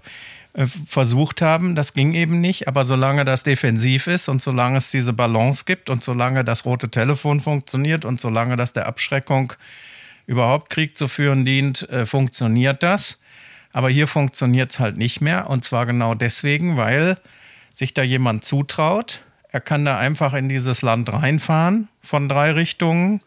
äh, 0.53 0.67
versucht 0.85 1.41
haben. 1.41 1.75
Das 1.75 1.93
ging 1.93 2.13
eben 2.13 2.39
nicht, 2.39 2.67
aber 2.67 2.83
solange 2.83 3.25
das 3.25 3.43
defensiv 3.43 4.07
ist 4.07 4.29
und 4.29 4.41
solange 4.41 4.77
es 4.77 4.91
diese 4.91 5.13
Balance 5.13 5.65
gibt 5.65 5.89
und 5.89 6.03
solange 6.03 6.43
das 6.43 6.65
rote 6.65 6.89
Telefon 6.89 7.41
funktioniert 7.41 8.05
und 8.05 8.21
solange 8.21 8.57
das 8.57 8.73
der 8.73 8.85
Abschreckung 8.85 9.53
überhaupt 10.27 10.69
Krieg 10.69 10.95
zu 10.95 11.07
führen 11.07 11.45
dient, 11.45 11.89
äh, 11.89 12.05
funktioniert 12.05 12.83
das. 12.83 13.17
Aber 13.73 13.89
hier 13.89 14.07
funktioniert 14.07 14.71
es 14.71 14.79
halt 14.79 14.97
nicht 14.97 15.21
mehr 15.21 15.49
und 15.49 15.63
zwar 15.63 15.85
genau 15.85 16.13
deswegen, 16.13 16.77
weil 16.77 17.17
sich 17.73 17.93
da 17.93 18.03
jemand 18.03 18.45
zutraut. 18.45 19.21
Er 19.49 19.61
kann 19.61 19.85
da 19.85 19.97
einfach 19.97 20.33
in 20.33 20.49
dieses 20.49 20.81
Land 20.81 21.11
reinfahren 21.11 21.87
von 22.03 22.29
drei 22.29 22.51
Richtungen 22.51 23.21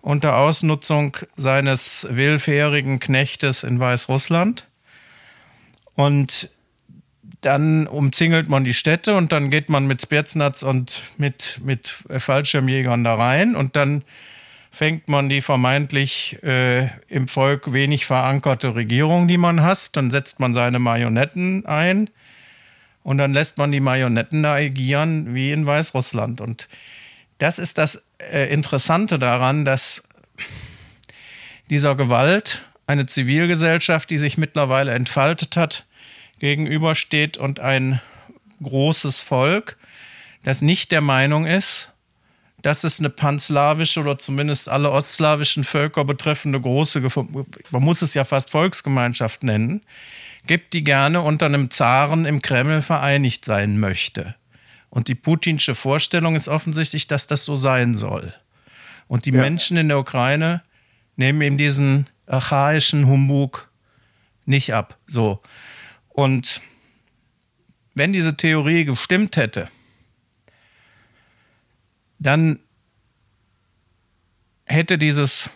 unter 0.00 0.36
Ausnutzung 0.36 1.16
seines 1.36 2.06
willfährigen 2.10 3.00
Knechtes 3.00 3.64
in 3.64 3.80
Weißrussland. 3.80 4.68
Und 5.94 6.50
dann 7.40 7.86
umzingelt 7.86 8.48
man 8.48 8.64
die 8.64 8.74
Städte 8.74 9.16
und 9.16 9.32
dann 9.32 9.50
geht 9.50 9.68
man 9.68 9.86
mit 9.86 10.02
Spetsnaz 10.02 10.62
und 10.62 11.02
mit, 11.16 11.60
mit 11.62 11.88
Fallschirmjägern 11.88 13.04
da 13.04 13.14
rein 13.14 13.56
und 13.56 13.76
dann 13.76 14.02
fängt 14.70 15.08
man 15.08 15.28
die 15.28 15.40
vermeintlich 15.40 16.42
äh, 16.42 16.88
im 17.08 17.28
Volk 17.28 17.72
wenig 17.72 18.04
verankerte 18.04 18.74
Regierung, 18.74 19.26
die 19.26 19.38
man 19.38 19.62
hasst, 19.62 19.96
dann 19.96 20.10
setzt 20.10 20.38
man 20.38 20.54
seine 20.54 20.78
Marionetten 20.78 21.64
ein 21.66 22.10
und 23.06 23.18
dann 23.18 23.32
lässt 23.32 23.56
man 23.56 23.70
die 23.70 23.78
Marionetten 23.78 24.42
da 24.42 24.54
agieren 24.54 25.32
wie 25.32 25.52
in 25.52 25.64
Weißrussland. 25.64 26.40
Und 26.40 26.68
das 27.38 27.60
ist 27.60 27.78
das 27.78 28.10
äh, 28.18 28.52
Interessante 28.52 29.20
daran, 29.20 29.64
dass 29.64 30.08
dieser 31.70 31.94
Gewalt 31.94 32.62
eine 32.88 33.06
Zivilgesellschaft, 33.06 34.10
die 34.10 34.18
sich 34.18 34.38
mittlerweile 34.38 34.92
entfaltet 34.92 35.56
hat, 35.56 35.86
gegenübersteht 36.40 37.38
und 37.38 37.60
ein 37.60 38.00
großes 38.60 39.20
Volk, 39.20 39.76
das 40.42 40.60
nicht 40.60 40.90
der 40.90 41.00
Meinung 41.00 41.46
ist, 41.46 41.92
dass 42.62 42.82
es 42.82 42.98
eine 42.98 43.10
panslawische 43.10 44.00
oder 44.00 44.18
zumindest 44.18 44.68
alle 44.68 44.90
ostslawischen 44.90 45.62
Völker 45.62 46.04
betreffende 46.04 46.60
große, 46.60 47.02
man 47.70 47.82
muss 47.84 48.02
es 48.02 48.14
ja 48.14 48.24
fast 48.24 48.50
Volksgemeinschaft 48.50 49.44
nennen, 49.44 49.82
gibt, 50.46 50.72
die 50.72 50.82
gerne 50.82 51.20
unter 51.20 51.46
einem 51.46 51.70
Zaren 51.70 52.24
im 52.24 52.42
Kreml 52.42 52.82
vereinigt 52.82 53.44
sein 53.44 53.78
möchte. 53.78 54.34
Und 54.90 55.08
die 55.08 55.14
putinsche 55.14 55.74
Vorstellung 55.74 56.36
ist 56.36 56.48
offensichtlich, 56.48 57.06
dass 57.06 57.26
das 57.26 57.44
so 57.44 57.56
sein 57.56 57.94
soll. 57.94 58.32
Und 59.08 59.26
die 59.26 59.32
ja. 59.32 59.40
Menschen 59.40 59.76
in 59.76 59.88
der 59.88 59.98
Ukraine 59.98 60.62
nehmen 61.16 61.42
ihm 61.42 61.58
diesen 61.58 62.08
archaischen 62.26 63.06
Humbug 63.06 63.70
nicht 64.44 64.72
ab. 64.74 64.98
So. 65.06 65.42
Und 66.08 66.60
wenn 67.94 68.12
diese 68.12 68.36
Theorie 68.36 68.84
gestimmt 68.84 69.36
hätte, 69.36 69.68
dann 72.18 72.58
hätte 74.64 74.98
dieses 74.98 75.50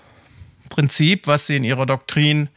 Prinzip, 0.68 1.26
was 1.26 1.47
sie 1.47 1.56
in 1.56 1.64
ihrer 1.64 1.87
Doktrin 1.87 2.49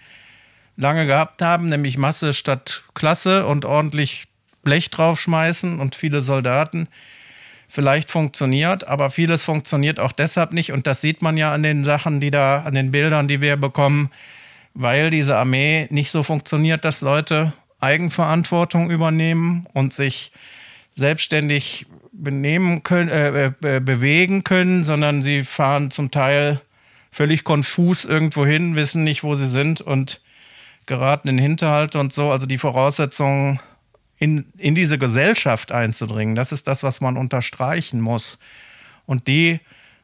lange 0.76 1.06
gehabt 1.06 1.42
haben, 1.42 1.70
nämlich 1.70 1.98
Masse 1.98 2.34
statt 2.34 2.84
Klasse 2.94 3.46
und 3.46 3.66
ordentlich 3.66 4.26
Blech 4.64 4.90
draufschmeißen 4.90 5.80
und 5.80 5.96
viele 5.96 6.22
Soldaten. 6.22 6.88
Vielleicht 7.68 8.12
funktioniert, 8.12 8.88
aber 8.88 9.10
vieles 9.10 9.44
funktioniert 9.44 10.00
auch 10.00 10.12
deshalb 10.12 10.52
nicht. 10.52 10.72
Und 10.72 10.88
das 10.88 11.02
sieht 11.02 11.22
man 11.22 11.38
ja 11.38 11.54
an 11.54 11.64
den 11.64 11.84
Sachen, 11.84 12.20
die 12.20 12.32
da, 12.32 12.64
an 12.64 12.76
den 12.76 12.92
Bildern, 12.92 13.28
die 13.28 13.42
wir 13.42 13.58
bekommen, 13.58 14.12
weil 14.74 15.10
diese 15.10 15.38
Armee 15.38 15.88
nicht 15.90 16.12
so 16.12 16.24
funktioniert, 16.24 16.86
dass 16.86 17.02
Leute 17.02 17.54
Eigenverantwortung 17.80 18.90
übernehmen 18.90 19.68
und 19.74 19.94
sich 19.94 20.32
selbstständig 20.96 21.88
benehmen 22.12 22.84
können, 22.84 23.10
äh, 23.10 23.46
äh, 23.48 23.80
bewegen 23.80 24.44
können, 24.44 24.84
sondern 24.84 25.22
sie 25.22 25.44
fahren 25.44 25.92
zum 25.92 26.12
Teil 26.12 26.62
völlig 27.12 27.44
konfus 27.44 28.06
irgendwo 28.06 28.46
hin, 28.46 28.76
wissen 28.76 29.04
nicht, 29.04 29.24
wo 29.24 29.36
sie 29.36 29.50
sind 29.50 29.82
und 29.82 30.22
geraten 30.86 31.28
in 31.28 31.38
Hinterhalt 31.38 31.96
und 31.96 32.14
so. 32.14 32.32
Also 32.32 32.46
die 32.46 32.58
Voraussetzungen, 32.58 33.60
in, 34.18 34.46
in 34.58 34.76
diese 34.76 34.98
Gesellschaft 34.98 35.72
einzudringen, 35.72 36.36
das 36.36 36.52
ist 36.52 36.68
das, 36.68 36.84
was 36.84 37.02
man 37.02 37.18
unterstreichen 37.18 38.00
muss. 38.00 38.40
Und 39.06 39.28
die 39.28 39.60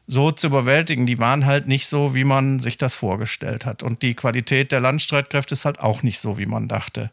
so 0.06 0.32
zu 0.32 0.48
überwältigen, 0.48 1.06
die 1.06 1.18
waren 1.18 1.46
halt 1.46 1.68
nicht 1.68 1.86
so, 1.86 2.14
wie 2.14 2.24
man 2.24 2.58
sich 2.60 2.76
das 2.76 2.94
vorgestellt 2.96 3.64
hat. 3.64 3.82
Und 3.82 4.02
die 4.02 4.14
Qualität 4.14 4.72
der 4.72 4.80
Landstreitkräfte 4.80 5.54
ist 5.54 5.64
halt 5.64 5.80
auch 5.80 6.02
nicht 6.02 6.18
so, 6.18 6.36
wie 6.36 6.46
man 6.46 6.68
dachte. 6.68 7.10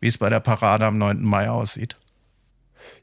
wie 0.00 0.08
es 0.08 0.18
bei 0.18 0.30
der 0.30 0.40
Parade 0.40 0.86
am 0.86 0.96
9. 0.96 1.22
Mai 1.22 1.50
aussieht. 1.50 1.96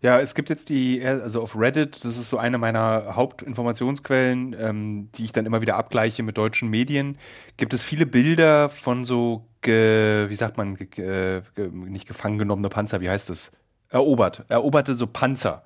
Ja, 0.01 0.19
es 0.19 0.35
gibt 0.35 0.49
jetzt 0.49 0.69
die, 0.69 1.03
also 1.03 1.41
auf 1.41 1.55
Reddit, 1.55 2.03
das 2.03 2.17
ist 2.17 2.29
so 2.29 2.37
eine 2.37 2.57
meiner 2.57 3.15
Hauptinformationsquellen, 3.15 4.55
ähm, 4.59 5.09
die 5.15 5.25
ich 5.25 5.31
dann 5.31 5.45
immer 5.45 5.61
wieder 5.61 5.75
abgleiche 5.75 6.23
mit 6.23 6.37
deutschen 6.37 6.69
Medien, 6.69 7.17
gibt 7.57 7.73
es 7.73 7.83
viele 7.83 8.05
Bilder 8.05 8.69
von 8.69 9.05
so, 9.05 9.46
ge, 9.61 10.29
wie 10.29 10.35
sagt 10.35 10.57
man, 10.57 10.75
ge, 10.75 10.87
ge, 10.87 11.41
nicht 11.71 12.07
gefangen 12.07 12.37
genommene 12.37 12.69
Panzer, 12.69 13.01
wie 13.01 13.09
heißt 13.09 13.29
das? 13.29 13.51
Erobert, 13.89 14.45
eroberte 14.49 14.95
so 14.95 15.07
Panzer. 15.07 15.63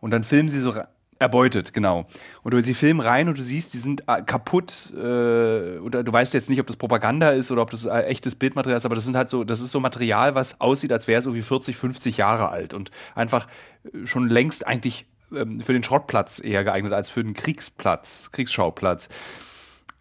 Und 0.00 0.10
dann 0.10 0.24
filmen 0.24 0.48
sie 0.48 0.60
so 0.60 0.72
Erbeutet, 1.20 1.72
genau. 1.72 2.06
Und 2.44 2.62
sie 2.62 2.74
filmen 2.74 3.00
rein 3.00 3.28
und 3.28 3.36
du 3.36 3.42
siehst, 3.42 3.74
die 3.74 3.78
sind 3.78 4.04
äh, 4.06 4.22
kaputt. 4.22 4.92
Äh, 4.94 5.78
oder 5.78 6.04
du 6.04 6.12
weißt 6.12 6.32
jetzt 6.32 6.48
nicht, 6.48 6.60
ob 6.60 6.68
das 6.68 6.76
Propaganda 6.76 7.30
ist 7.30 7.50
oder 7.50 7.62
ob 7.62 7.72
das 7.72 7.86
äh, 7.86 8.02
echtes 8.02 8.36
Bildmaterial 8.36 8.76
ist, 8.76 8.84
aber 8.84 8.94
das 8.94 9.04
sind 9.04 9.16
halt 9.16 9.28
so, 9.28 9.42
das 9.42 9.60
ist 9.60 9.72
so 9.72 9.80
Material, 9.80 10.36
was 10.36 10.60
aussieht, 10.60 10.92
als 10.92 11.08
wäre 11.08 11.18
es 11.18 11.24
so 11.24 11.34
wie 11.34 11.42
40, 11.42 11.76
50 11.76 12.18
Jahre 12.18 12.50
alt 12.50 12.72
und 12.72 12.92
einfach 13.16 13.48
äh, 13.92 14.06
schon 14.06 14.28
längst 14.28 14.64
eigentlich 14.64 15.06
ähm, 15.34 15.58
für 15.58 15.72
den 15.72 15.82
Schrottplatz 15.82 16.40
eher 16.42 16.62
geeignet 16.62 16.92
als 16.92 17.10
für 17.10 17.24
den 17.24 17.34
Kriegsplatz, 17.34 18.30
Kriegsschauplatz. 18.30 19.08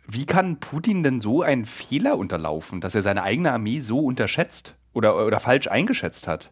Wie 0.07 0.25
kann 0.25 0.59
Putin 0.61 1.03
denn 1.03 1.19
so 1.19 1.41
einen 1.41 1.65
Fehler 1.65 2.17
unterlaufen, 2.17 2.79
dass 2.79 2.95
er 2.95 3.01
seine 3.01 3.23
eigene 3.23 3.51
Armee 3.51 3.81
so 3.81 3.99
unterschätzt 3.99 4.73
oder, 4.93 5.25
oder 5.25 5.41
falsch 5.41 5.67
eingeschätzt 5.67 6.27
hat? 6.27 6.49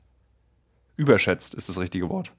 Überschätzt 0.97 1.55
ist 1.55 1.69
das 1.69 1.79
richtige 1.79 2.09
Wort. 2.09 2.31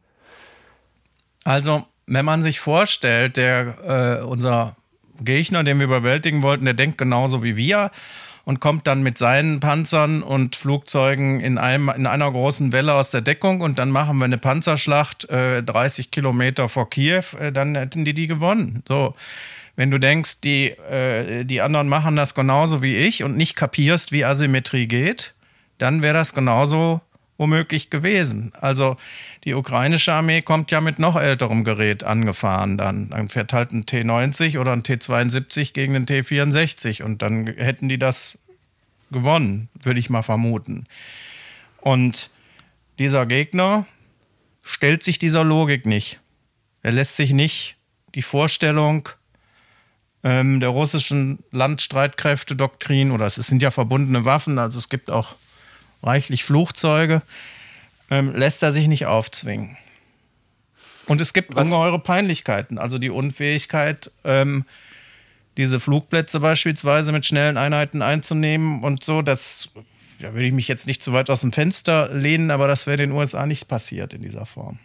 Also, 1.45 1.87
wenn 2.07 2.25
man 2.25 2.43
sich 2.43 2.61
vorstellt, 2.61 3.39
der, 3.39 4.21
äh, 4.23 4.25
unser 4.25 4.77
Gegner, 5.21 5.65
den 5.65 5.79
wir 5.79 5.87
überwältigen 5.87 6.43
wollten, 6.43 6.67
der 6.67 6.75
denkt 6.75 6.99
genauso 6.99 7.43
wie 7.43 7.57
wir 7.57 7.91
und 8.45 8.61
kommt 8.61 8.87
dann 8.87 9.03
mit 9.03 9.17
seinen 9.17 9.61
Panzern 9.61 10.23
und 10.23 10.55
Flugzeugen 10.55 11.41
in, 11.41 11.57
einem, 11.57 11.89
in 11.89 12.07
einer 12.07 12.31
großen 12.31 12.73
Welle 12.73 12.93
aus 12.93 13.11
der 13.11 13.23
Deckung 13.23 13.63
und 13.63 13.79
dann 13.79 13.91
machen 13.91 14.19
wir 14.19 14.27
eine 14.27 14.39
Panzerschlacht 14.39 15.29
äh, 15.31 15.63
30 15.63 16.11
Kilometer 16.11 16.69
vor 16.69 16.91
Kiew, 16.91 17.25
äh, 17.41 17.53
dann 17.53 17.75
hätten 17.75 18.05
die 18.05 18.15
die 18.15 18.27
gewonnen. 18.27 18.83
So. 18.87 19.15
Wenn 19.77 19.91
du 19.91 19.99
denkst, 19.99 20.41
die, 20.41 20.71
äh, 20.71 21.45
die 21.45 21.61
anderen 21.61 21.89
machen 21.89 22.17
das 22.17 22.35
genauso 22.35 22.83
wie 22.83 22.97
ich 22.97 23.23
und 23.23 23.37
nicht 23.37 23.55
kapierst, 23.57 24.11
wie 24.11 24.25
Asymmetrie 24.25 24.87
geht, 24.89 25.35
dann 25.79 26.03
wäre 26.03 26.15
das 26.15 26.35
genauso 26.35 27.03
womöglich 27.39 27.91
gewesen. 27.91 28.53
Also 28.59 28.97
die 29.45 29.53
ukrainische 29.53 30.13
Armee 30.13 30.41
kommt 30.41 30.71
ja 30.71 30.81
mit 30.81 30.99
noch 30.99 31.17
älterem 31.17 31.65
Gerät 31.65 32.03
angefahren 32.05 32.79
dann. 32.79 33.11
Dann 33.11 33.29
fährt 33.29 33.53
halt 33.53 33.73
ein 33.73 33.85
T90 33.85 34.59
oder 34.59 34.73
ein 34.73 34.83
T72 34.83 35.75
gegen 35.75 35.93
den 35.93 36.07
T64 36.07 37.03
und 37.03 37.21
dann 37.21 37.47
hätten 37.47 37.91
die 37.91 37.99
das 37.99 38.39
gewonnen, 39.11 39.69
würde 39.83 40.01
ich 40.01 40.11
mal 40.11 40.23
vermuten. 40.23 40.87
Und 41.81 42.31
dieser 42.99 43.27
Gegner 43.27 43.87
stellt 44.63 45.03
sich 45.03 45.19
dieser 45.19 45.45
Logik 45.45 45.87
nicht. 45.87 46.21
Er 46.83 46.93
lässt 46.93 47.17
sich 47.17 47.33
nicht 47.33 47.77
die 48.15 48.23
Vorstellung 48.23 49.09
ähm, 50.27 50.59
der 50.59 50.71
russischen 50.71 51.39
Landstreitkräfte-Doktrin, 51.53 53.13
oder 53.13 53.27
es 53.27 53.37
sind 53.37 53.63
ja 53.63 53.71
verbundene 53.71 54.25
Waffen, 54.25 54.59
also 54.59 54.77
es 54.77 54.89
gibt 54.89 55.09
auch 55.09 55.37
reichlich 56.03 56.43
Flugzeuge, 56.43 57.23
ähm, 58.11 58.35
lässt 58.35 58.61
er 58.65 58.73
sich 58.73 58.89
nicht 58.89 59.07
aufzwingen. 59.07 59.77
Und 61.07 61.21
es 61.21 61.33
gibt 61.33 61.55
Was? 61.55 61.63
ungeheure 61.63 62.01
Peinlichkeiten, 62.01 62.77
also 62.77 62.99
die 62.99 63.11
Unfähigkeit, 63.11 64.11
ähm, 64.25 64.65
diese 65.57 65.79
Flugplätze 65.79 66.41
beispielsweise 66.41 67.13
mit 67.13 67.25
schnellen 67.25 67.57
Einheiten 67.57 68.03
einzunehmen 68.03 68.83
und 68.83 69.05
so, 69.05 69.23
das 69.23 69.71
da 70.19 70.33
würde 70.33 70.47
ich 70.47 70.55
mich 70.55 70.67
jetzt 70.67 70.89
nicht 70.89 71.05
zu 71.05 71.13
weit 71.13 71.31
aus 71.31 71.43
dem 71.43 71.53
Fenster 71.53 72.13
lehnen, 72.13 72.51
aber 72.51 72.67
das 72.67 72.89
wäre 72.89 72.97
den 72.97 73.13
USA 73.13 73.47
nicht 73.47 73.69
passiert 73.69 74.13
in 74.13 74.23
dieser 74.23 74.47
Form. 74.47 74.81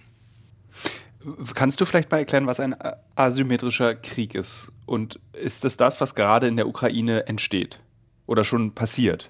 Kannst 1.53 1.79
du 1.79 1.85
vielleicht 1.85 2.11
mal 2.11 2.17
erklären, 2.17 2.47
was 2.47 2.59
ein 2.59 2.75
asymmetrischer 3.15 3.95
Krieg 3.95 4.35
ist? 4.35 4.71
Und 4.85 5.19
ist 5.33 5.65
es 5.65 5.77
das, 5.77 6.01
was 6.01 6.15
gerade 6.15 6.47
in 6.47 6.57
der 6.57 6.67
Ukraine 6.67 7.27
entsteht 7.27 7.79
oder 8.27 8.43
schon 8.43 8.73
passiert? 8.73 9.29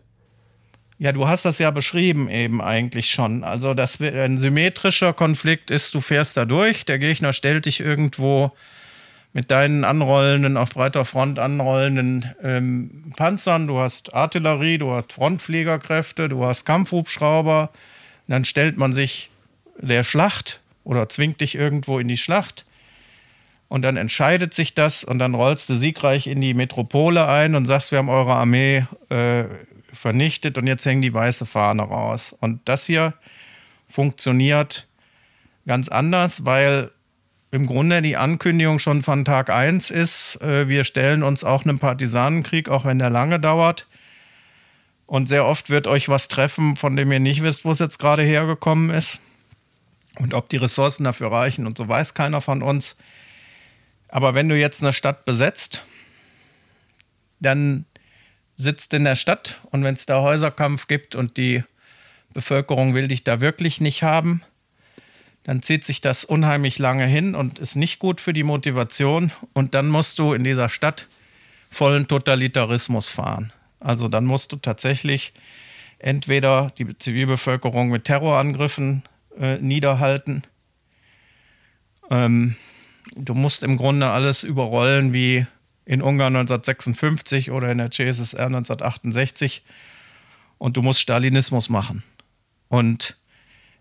Ja, 0.98 1.12
du 1.12 1.28
hast 1.28 1.46
das 1.46 1.58
ja 1.58 1.72
beschrieben 1.72 2.30
eben 2.30 2.62
eigentlich 2.62 3.10
schon. 3.10 3.44
Also, 3.44 3.74
dass 3.74 4.00
ein 4.00 4.38
symmetrischer 4.38 5.14
Konflikt 5.14 5.72
ist, 5.72 5.96
du 5.96 6.00
fährst 6.00 6.38
da 6.38 6.46
durch, 6.46 6.86
der 6.86 7.00
Gegner 7.00 7.34
stellt 7.34 7.66
dich 7.66 7.80
irgendwo 7.80 8.52
mit 9.34 9.50
deinen 9.50 9.84
anrollenden, 9.84 10.58
auf 10.58 10.72
breiter 10.72 11.06
Front 11.06 11.40
anrollenden 11.40 12.34
ähm, 12.44 13.12
Panzern, 13.18 13.66
du 13.66 13.80
hast 13.80 14.14
Artillerie, 14.14 14.78
du 14.78 14.92
hast 14.92 15.14
Frontfliegerkräfte, 15.14 16.30
du 16.30 16.46
hast 16.46 16.66
Kampfhubschrauber. 16.66 17.72
Dann 18.28 18.46
stellt 18.46 18.78
man 18.78 18.94
sich 18.94 19.30
der 19.78 20.04
Schlacht 20.04 20.61
oder 20.84 21.10
zwingt 21.10 21.42
dich 21.42 21.56
irgendwo 21.56 22.00
in 22.00 22.08
die 22.08 22.18
Schlacht. 22.18 22.66
Und 23.68 23.84
dann 23.84 23.96
entscheidet 23.96 24.54
sich 24.54 24.76
das 24.76 25.04
und 25.04 25.20
dann 25.20 25.34
rollst 25.34 25.70
du 25.70 25.76
siegreich 25.76 26.28
in 26.28 26.42
die 26.42 26.54
Metropole 26.54 27.28
ein 27.28 27.56
und 27.56 27.66
sagst, 27.66 27.92
wir 27.92 28.00
haben 28.00 28.10
eure 28.10 28.34
Armee 28.34 28.86
äh, 29.10 29.46
vernichtet 29.94 30.58
und 30.58 30.68
jetzt 30.68 30.86
hängen 30.86 31.02
die 31.02 31.14
weiße 31.14 31.46
Fahne 31.46 31.84
raus. 31.84 32.36
Und 32.40 32.60
das 32.66 32.86
hier 32.86 33.14
funktioniert 33.88 34.88
ganz 35.66 35.88
anders, 35.88 36.46
weil 36.46 36.92
im 37.52 37.66
Grunde 37.66 38.02
die 38.02 38.18
Ankündigung 38.18 38.80
schon 38.80 39.02
von 39.02 39.26
Tag 39.26 39.50
1 39.50 39.92
ist, 39.92 40.42
äh, 40.42 40.68
wir 40.68 40.84
stellen 40.84 41.24
uns 41.24 41.44
auch 41.44 41.64
einem 41.64 41.80
Partisanenkrieg, 41.80 42.70
auch 42.70 42.86
wenn 42.86 43.00
der 43.00 43.10
lange 43.10 43.40
dauert. 43.40 43.88
Und 45.06 45.28
sehr 45.28 45.46
oft 45.46 45.70
wird 45.70 45.88
euch 45.88 46.08
was 46.08 46.30
treffen, 46.30 46.78
von 46.78 46.96
dem 46.96 47.12
ihr 47.12 47.20
nicht 47.20 47.44
wisst, 47.44 47.66
wo 47.66 47.72
es 47.72 47.80
jetzt 47.80 48.00
gerade 48.00 48.24
hergekommen 48.24 48.90
ist. 48.90 49.20
Und 50.18 50.34
ob 50.34 50.50
die 50.50 50.58
Ressourcen 50.58 51.04
dafür 51.06 51.32
reichen 51.32 51.66
und 51.66 51.78
so 51.78 51.88
weiß 51.88 52.14
keiner 52.14 52.42
von 52.42 52.62
uns. 52.62 52.98
Aber 54.08 54.34
wenn 54.34 54.50
du 54.50 54.58
jetzt 54.58 54.84
eine 54.84 54.94
Stadt 54.94 55.26
besetzt, 55.26 55.84
dann 57.40 57.86
sitzt 58.58 58.94
in 58.94 59.06
der 59.06 59.16
Stadt 59.16 59.60
und 59.72 59.84
wenn 59.84 59.96
es 59.96 60.06
da 60.06 60.22
Häuserkampf 60.22 60.88
gibt 60.88 61.16
und 61.16 61.38
die 61.38 61.64
Bevölkerung 62.34 62.94
will 62.94 63.08
dich 63.08 63.24
da 63.24 63.42
wirklich 63.42 63.82
nicht 63.82 64.04
haben, 64.04 64.44
dann 65.44 65.64
zieht 65.64 65.84
sich 65.84 66.02
das 66.02 66.24
unheimlich 66.24 66.78
lange 66.78 67.06
hin 67.06 67.34
und 67.34 67.58
ist 67.58 67.76
nicht 67.76 68.00
gut 68.00 68.22
für 68.22 68.34
die 68.34 68.44
Motivation. 68.44 69.32
Und 69.54 69.74
dann 69.74 69.88
musst 69.88 70.20
du 70.20 70.34
in 70.34 70.44
dieser 70.44 70.70
Stadt 70.70 71.08
vollen 71.70 72.08
Totalitarismus 72.08 73.10
fahren. 73.10 73.52
Also 73.80 74.08
dann 74.08 74.26
musst 74.26 74.52
du 74.52 74.58
tatsächlich 74.58 75.34
entweder 75.98 76.72
die 76.78 76.96
Zivilbevölkerung 76.98 77.90
mit 77.90 78.06
Terrorangriffen 78.06 79.04
äh, 79.38 79.58
niederhalten. 79.58 80.44
Ähm, 82.10 82.56
du 83.16 83.34
musst 83.34 83.64
im 83.64 83.78
Grunde 83.78 84.08
alles 84.08 84.44
überrollen 84.44 85.14
wie 85.14 85.46
in 85.86 86.02
Ungarn 86.02 86.36
1956 86.36 87.52
oder 87.52 87.72
in 87.72 87.80
der 87.80 87.92
CSSR 87.92 88.46
1968 88.46 89.64
und 90.58 90.78
du 90.78 90.82
musst 90.82 91.00
Stalinismus 91.00 91.70
machen. 91.70 92.04
Und 92.68 93.18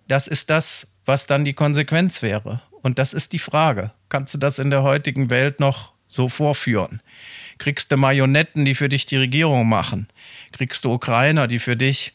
das 0.08 0.26
ist 0.26 0.50
das, 0.50 0.92
was 1.04 1.26
dann 1.26 1.44
die 1.44 1.52
Konsequenz 1.52 2.22
wäre. 2.22 2.62
Und 2.82 2.98
das 2.98 3.12
ist 3.12 3.32
die 3.32 3.38
Frage. 3.38 3.92
Kannst 4.08 4.34
du 4.34 4.38
das 4.38 4.58
in 4.58 4.70
der 4.70 4.82
heutigen 4.82 5.30
Welt 5.30 5.60
noch 5.60 5.92
so 6.08 6.28
vorführen? 6.28 7.00
Kriegst 7.58 7.92
du 7.92 7.96
Marionetten, 7.96 8.64
die 8.64 8.74
für 8.74 8.88
dich 8.88 9.06
die 9.06 9.18
Regierung 9.18 9.68
machen? 9.68 10.08
Kriegst 10.52 10.84
du 10.84 10.92
Ukrainer, 10.92 11.46
die 11.46 11.58
für 11.58 11.76
dich 11.76 12.14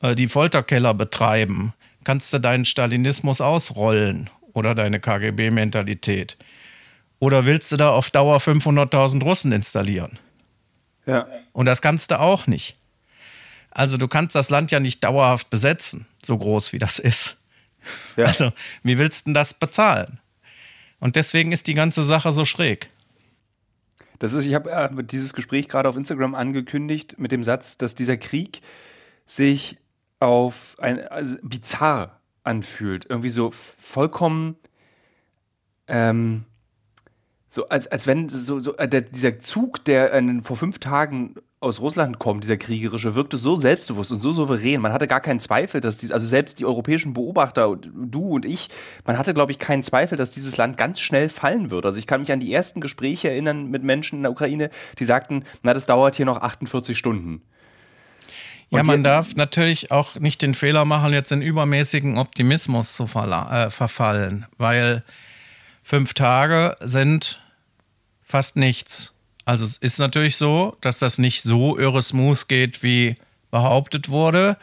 äh, 0.00 0.14
die 0.14 0.28
Folterkeller 0.28 0.94
betreiben? 0.94 1.74
Kannst 2.04 2.32
du 2.32 2.38
deinen 2.38 2.64
Stalinismus 2.64 3.40
ausrollen 3.40 4.30
oder 4.52 4.74
deine 4.74 5.00
KGB-Mentalität? 5.00 6.36
Oder 7.18 7.44
willst 7.44 7.70
du 7.72 7.76
da 7.76 7.90
auf 7.90 8.10
Dauer 8.10 8.38
500.000 8.38 9.22
Russen 9.22 9.52
installieren? 9.52 10.18
Ja. 11.06 11.26
Und 11.52 11.66
das 11.66 11.82
kannst 11.82 12.10
du 12.10 12.18
auch 12.18 12.46
nicht. 12.46 12.78
Also 13.70 13.96
du 13.96 14.08
kannst 14.08 14.34
das 14.34 14.50
Land 14.50 14.70
ja 14.70 14.80
nicht 14.80 15.04
dauerhaft 15.04 15.50
besetzen, 15.50 16.06
so 16.22 16.36
groß 16.36 16.72
wie 16.72 16.78
das 16.78 16.98
ist. 16.98 17.36
Ja. 18.16 18.26
Also 18.26 18.52
wie 18.82 18.98
willst 18.98 19.26
du 19.26 19.30
denn 19.30 19.34
das 19.34 19.54
bezahlen? 19.54 20.18
Und 20.98 21.16
deswegen 21.16 21.52
ist 21.52 21.66
die 21.66 21.74
ganze 21.74 22.02
Sache 22.02 22.32
so 22.32 22.44
schräg. 22.44 22.90
Das 24.18 24.34
ist, 24.34 24.44
ich 24.44 24.54
habe 24.54 24.70
äh, 24.70 25.02
dieses 25.02 25.32
Gespräch 25.32 25.68
gerade 25.68 25.88
auf 25.88 25.96
Instagram 25.96 26.34
angekündigt 26.34 27.18
mit 27.18 27.32
dem 27.32 27.42
Satz, 27.42 27.78
dass 27.78 27.94
dieser 27.94 28.18
Krieg 28.18 28.60
sich 29.26 29.78
auf 30.20 30.76
ein 30.78 31.06
also 31.08 31.38
bizarr 31.42 32.20
anfühlt, 32.44 33.06
irgendwie 33.08 33.30
so 33.30 33.50
vollkommen 33.50 34.56
ähm, 35.88 36.44
so, 37.52 37.68
als, 37.68 37.88
als 37.88 38.06
wenn 38.06 38.28
so, 38.28 38.60
so 38.60 38.76
äh, 38.76 38.88
der, 38.88 39.00
dieser 39.00 39.40
Zug, 39.40 39.84
der 39.84 40.14
äh, 40.14 40.22
vor 40.44 40.56
fünf 40.56 40.78
Tagen 40.78 41.34
aus 41.58 41.80
Russland 41.80 42.20
kommt, 42.20 42.44
dieser 42.44 42.56
kriegerische, 42.56 43.16
wirkte 43.16 43.38
so 43.38 43.56
selbstbewusst 43.56 44.12
und 44.12 44.20
so 44.20 44.30
souverän. 44.30 44.80
Man 44.80 44.92
hatte 44.92 45.08
gar 45.08 45.20
keinen 45.20 45.40
Zweifel, 45.40 45.80
dass 45.80 45.98
dies, 45.98 46.12
also 46.12 46.28
selbst 46.28 46.60
die 46.60 46.64
europäischen 46.64 47.12
Beobachter, 47.12 47.76
du 47.76 48.28
und 48.28 48.46
ich, 48.46 48.68
man 49.04 49.18
hatte, 49.18 49.34
glaube 49.34 49.50
ich, 49.50 49.58
keinen 49.58 49.82
Zweifel, 49.82 50.16
dass 50.16 50.30
dieses 50.30 50.56
Land 50.56 50.76
ganz 50.76 51.00
schnell 51.00 51.28
fallen 51.28 51.72
würde. 51.72 51.88
Also 51.88 51.98
ich 51.98 52.06
kann 52.06 52.20
mich 52.20 52.30
an 52.30 52.40
die 52.40 52.52
ersten 52.54 52.80
Gespräche 52.80 53.30
erinnern 53.30 53.66
mit 53.66 53.82
Menschen 53.82 54.18
in 54.18 54.22
der 54.22 54.32
Ukraine, 54.32 54.70
die 55.00 55.04
sagten, 55.04 55.44
na, 55.64 55.74
das 55.74 55.86
dauert 55.86 56.14
hier 56.14 56.26
noch 56.26 56.40
48 56.40 56.96
Stunden. 56.96 57.42
Ja, 58.70 58.84
man 58.84 59.02
darf 59.02 59.34
natürlich 59.34 59.90
auch 59.90 60.14
nicht 60.16 60.42
den 60.42 60.54
Fehler 60.54 60.84
machen, 60.84 61.12
jetzt 61.12 61.32
in 61.32 61.42
übermäßigen 61.42 62.18
Optimismus 62.18 62.94
zu 62.94 63.04
äh, 63.04 63.70
verfallen, 63.70 64.46
weil 64.58 65.02
fünf 65.82 66.14
Tage 66.14 66.76
sind 66.80 67.40
fast 68.22 68.56
nichts. 68.56 69.16
Also 69.44 69.64
es 69.64 69.76
ist 69.76 69.98
natürlich 69.98 70.36
so, 70.36 70.76
dass 70.80 70.98
das 70.98 71.18
nicht 71.18 71.42
so 71.42 71.76
irre 71.76 72.00
smooth 72.00 72.46
geht, 72.46 72.84
wie 72.84 73.16
behauptet 73.50 74.08
wurde. 74.08 74.56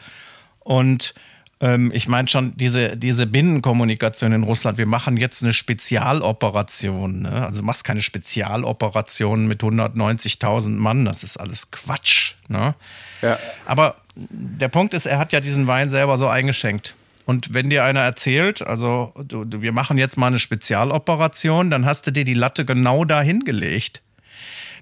Und 0.60 1.14
ähm, 1.60 1.90
ich 1.92 2.08
meine 2.08 2.28
schon, 2.28 2.56
diese, 2.56 2.96
diese 2.96 3.26
Binnenkommunikation 3.26 4.32
in 4.32 4.44
Russland, 4.44 4.78
wir 4.78 4.86
machen 4.86 5.16
jetzt 5.16 5.42
eine 5.42 5.52
Spezialoperation. 5.52 7.22
Ne? 7.22 7.46
Also 7.46 7.60
du 7.60 7.66
machst 7.66 7.84
keine 7.84 8.02
Spezialoperation 8.02 9.46
mit 9.46 9.62
190.000 9.62 10.70
Mann, 10.70 11.04
das 11.04 11.24
ist 11.24 11.36
alles 11.36 11.70
Quatsch. 11.70 12.34
Ne? 12.48 12.74
Ja. 13.22 13.38
Aber 13.66 13.96
der 14.14 14.68
Punkt 14.68 14.94
ist, 14.94 15.06
er 15.06 15.18
hat 15.18 15.32
ja 15.32 15.40
diesen 15.40 15.66
Wein 15.66 15.90
selber 15.90 16.18
so 16.18 16.28
eingeschenkt. 16.28 16.94
Und 17.24 17.52
wenn 17.52 17.68
dir 17.68 17.84
einer 17.84 18.00
erzählt, 18.00 18.66
also 18.66 19.12
du, 19.22 19.44
du, 19.44 19.60
wir 19.60 19.72
machen 19.72 19.98
jetzt 19.98 20.16
mal 20.16 20.28
eine 20.28 20.38
Spezialoperation, 20.38 21.70
dann 21.70 21.84
hast 21.84 22.06
du 22.06 22.10
dir 22.10 22.24
die 22.24 22.34
Latte 22.34 22.64
genau 22.64 23.04
dahin 23.04 23.40
gelegt. 23.44 24.02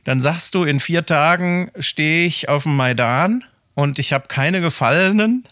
Dann 0.04 0.20
sagst 0.20 0.54
du, 0.54 0.62
in 0.62 0.78
vier 0.78 1.04
Tagen 1.04 1.72
stehe 1.80 2.24
ich 2.24 2.48
auf 2.48 2.62
dem 2.62 2.76
Maidan 2.76 3.42
und 3.74 3.98
ich 3.98 4.12
habe 4.12 4.28
keine 4.28 4.60
Gefallenen. 4.60 5.44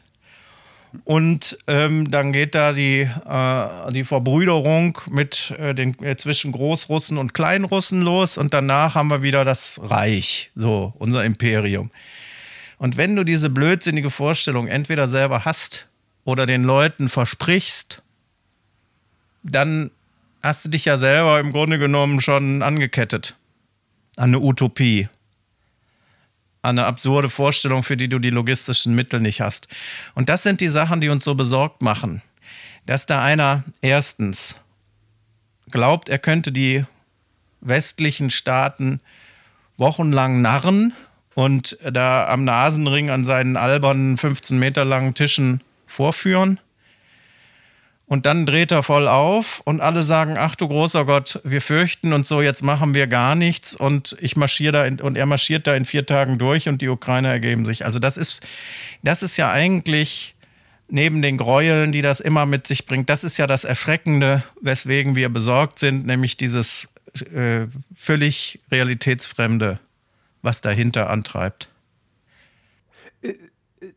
Und 1.03 1.59
ähm, 1.67 2.09
dann 2.09 2.33
geht 2.33 2.55
da 2.55 2.73
die, 2.73 3.01
äh, 3.01 3.93
die 3.93 4.05
Verbrüderung 4.05 4.97
mit 5.11 5.53
äh, 5.59 5.75
den, 5.75 6.01
äh, 6.01 6.17
zwischen 6.17 6.53
Großrussen 6.53 7.19
und 7.19 7.35
Kleinrussen 7.35 8.03
los 8.03 8.39
und 8.39 8.55
danach 8.55 8.95
haben 8.95 9.11
wir 9.11 9.23
wieder 9.23 9.45
das 9.45 9.81
Reich, 9.83 10.53
so 10.55 10.93
unser 10.99 11.25
Imperium. 11.25 11.91
Und 12.79 12.97
wenn 12.97 13.17
du 13.17 13.25
diese 13.25 13.51
blödsinnige 13.51 14.11
Vorstellung 14.11 14.67
entweder 14.67 15.07
selber 15.07 15.45
hast 15.45 15.89
oder 16.25 16.47
den 16.47 16.65
Leuten 16.65 17.09
versprichst, 17.09 18.03
dann 19.43 19.91
hast 20.43 20.65
du 20.65 20.69
dich 20.71 20.85
ja 20.85 20.97
selber 20.97 21.41
im 21.41 21.53
Grunde 21.53 21.79
genommen 21.79 22.21
schon 22.21 22.63
angekettet 22.63 23.37
an 24.17 24.31
eine 24.31 24.41
Utopie, 24.41 25.09
an 26.63 26.79
eine 26.79 26.87
absurde 26.87 27.29
Vorstellung, 27.29 27.83
für 27.83 27.97
die 27.97 28.09
du 28.09 28.19
die 28.19 28.31
logistischen 28.31 28.95
Mittel 28.95 29.21
nicht 29.21 29.41
hast. 29.41 29.69
Und 30.15 30.29
das 30.29 30.43
sind 30.43 30.61
die 30.61 30.69
Sachen, 30.69 31.01
die 31.01 31.09
uns 31.09 31.25
so 31.25 31.35
besorgt 31.35 31.83
machen, 31.83 32.23
dass 32.87 33.07
da 33.07 33.23
einer 33.23 33.65
erstens 33.81 34.61
glaubt, 35.71 36.09
er 36.09 36.19
könnte 36.19 36.53
die 36.53 36.85
westlichen 37.61 38.31
Staaten 38.31 39.01
wochenlang 39.77 40.41
narren 40.43 40.93
und 41.35 41.77
da 41.83 42.29
am 42.29 42.45
Nasenring 42.45 43.11
an 43.11 43.25
seinen 43.25 43.57
albernen 43.57 44.17
15 44.17 44.59
Meter 44.59 44.85
langen 44.85 45.15
Tischen 45.15 45.61
vorführen. 45.87 46.61
Und 48.07 48.27
dann 48.27 48.45
dreht 48.45 48.71
er 48.71 48.83
voll 48.83 49.09
auf 49.09 49.61
und 49.65 49.81
alle 49.81 50.03
sagen, 50.03 50.37
ach 50.39 50.55
du 50.55 50.69
großer 50.69 51.07
Gott, 51.07 51.41
wir 51.43 51.63
fürchten 51.63 52.13
und 52.13 52.27
so, 52.27 52.43
jetzt 52.43 52.63
machen 52.63 52.93
wir 52.93 53.07
gar 53.07 53.35
nichts 53.35 53.75
und 53.75 54.17
ich 54.21 54.37
marschiere 54.37 54.73
da 54.73 54.85
in, 54.85 55.01
und 55.01 55.17
er 55.17 55.25
marschiert 55.25 55.67
da 55.67 55.75
in 55.75 55.87
vier 55.87 56.05
Tagen 56.05 56.37
durch 56.39 56.69
und 56.69 56.83
die 56.83 56.89
Ukrainer 56.89 57.31
ergeben 57.31 57.65
sich. 57.65 57.87
Also 57.87 57.99
das 57.99 58.19
ist, 58.19 58.43
das 59.03 59.23
ist 59.23 59.39
ja 59.39 59.51
eigentlich 59.51 60.35
neben 60.89 61.23
den 61.23 61.39
Gräueln, 61.39 61.93
die 61.93 62.03
das 62.03 62.21
immer 62.21 62.45
mit 62.45 62.67
sich 62.67 62.85
bringt, 62.85 63.09
das 63.09 63.25
ist 63.25 63.39
ja 63.39 63.47
das 63.47 63.65
Erschreckende, 63.65 64.45
weswegen 64.61 65.17
wir 65.17 65.31
besorgt 65.31 65.79
sind, 65.79 66.05
nämlich 66.05 66.37
dieses 66.37 66.91
äh, 67.35 67.67
völlig 67.95 68.61
realitätsfremde, 68.71 69.81
was 70.45 70.61
dahinter 70.61 71.11
antreibt. 71.11 71.71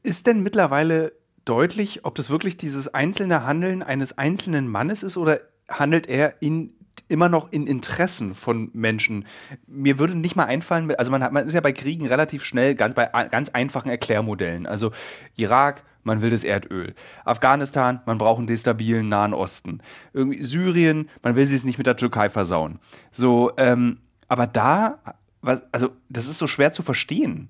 Ist 0.03 0.27
denn 0.27 0.41
mittlerweile 0.41 1.11
deutlich, 1.45 2.05
ob 2.05 2.15
das 2.15 2.29
wirklich 2.29 2.57
dieses 2.57 2.93
einzelne 2.93 3.45
Handeln 3.45 3.83
eines 3.83 4.17
einzelnen 4.17 4.67
Mannes 4.67 5.03
ist 5.03 5.17
oder 5.17 5.39
handelt 5.69 6.07
er 6.07 6.41
in 6.41 6.73
immer 7.09 7.29
noch 7.29 7.51
in 7.51 7.67
Interessen 7.67 8.35
von 8.35 8.69
Menschen. 8.73 9.25
Mir 9.65 9.97
würde 9.99 10.15
nicht 10.15 10.35
mal 10.35 10.45
einfallen, 10.45 10.93
also 10.95 11.11
man, 11.11 11.23
hat, 11.23 11.31
man 11.31 11.47
ist 11.47 11.53
ja 11.53 11.61
bei 11.61 11.71
Kriegen 11.71 12.05
relativ 12.05 12.43
schnell 12.43 12.75
ganz, 12.75 12.95
bei 12.95 13.05
ganz 13.05 13.49
einfachen 13.49 13.89
Erklärmodellen. 13.89 14.65
Also 14.65 14.91
Irak, 15.37 15.85
man 16.03 16.21
will 16.21 16.31
das 16.31 16.43
Erdöl. 16.43 16.95
Afghanistan, 17.23 18.01
man 18.05 18.17
braucht 18.17 18.39
einen 18.39 18.47
destabilen 18.47 19.07
Nahen 19.09 19.33
Osten. 19.33 19.79
Irgendwie 20.13 20.43
Syrien, 20.43 21.09
man 21.21 21.35
will 21.35 21.45
sich 21.45 21.63
nicht 21.63 21.77
mit 21.77 21.87
der 21.87 21.97
Türkei 21.97 22.29
versauen. 22.29 22.79
So, 23.11 23.51
ähm, 23.57 23.99
aber 24.27 24.47
da, 24.47 24.99
was, 25.41 25.61
also 25.71 25.91
das 26.09 26.27
ist 26.27 26.37
so 26.37 26.47
schwer 26.47 26.73
zu 26.73 26.83
verstehen. 26.83 27.49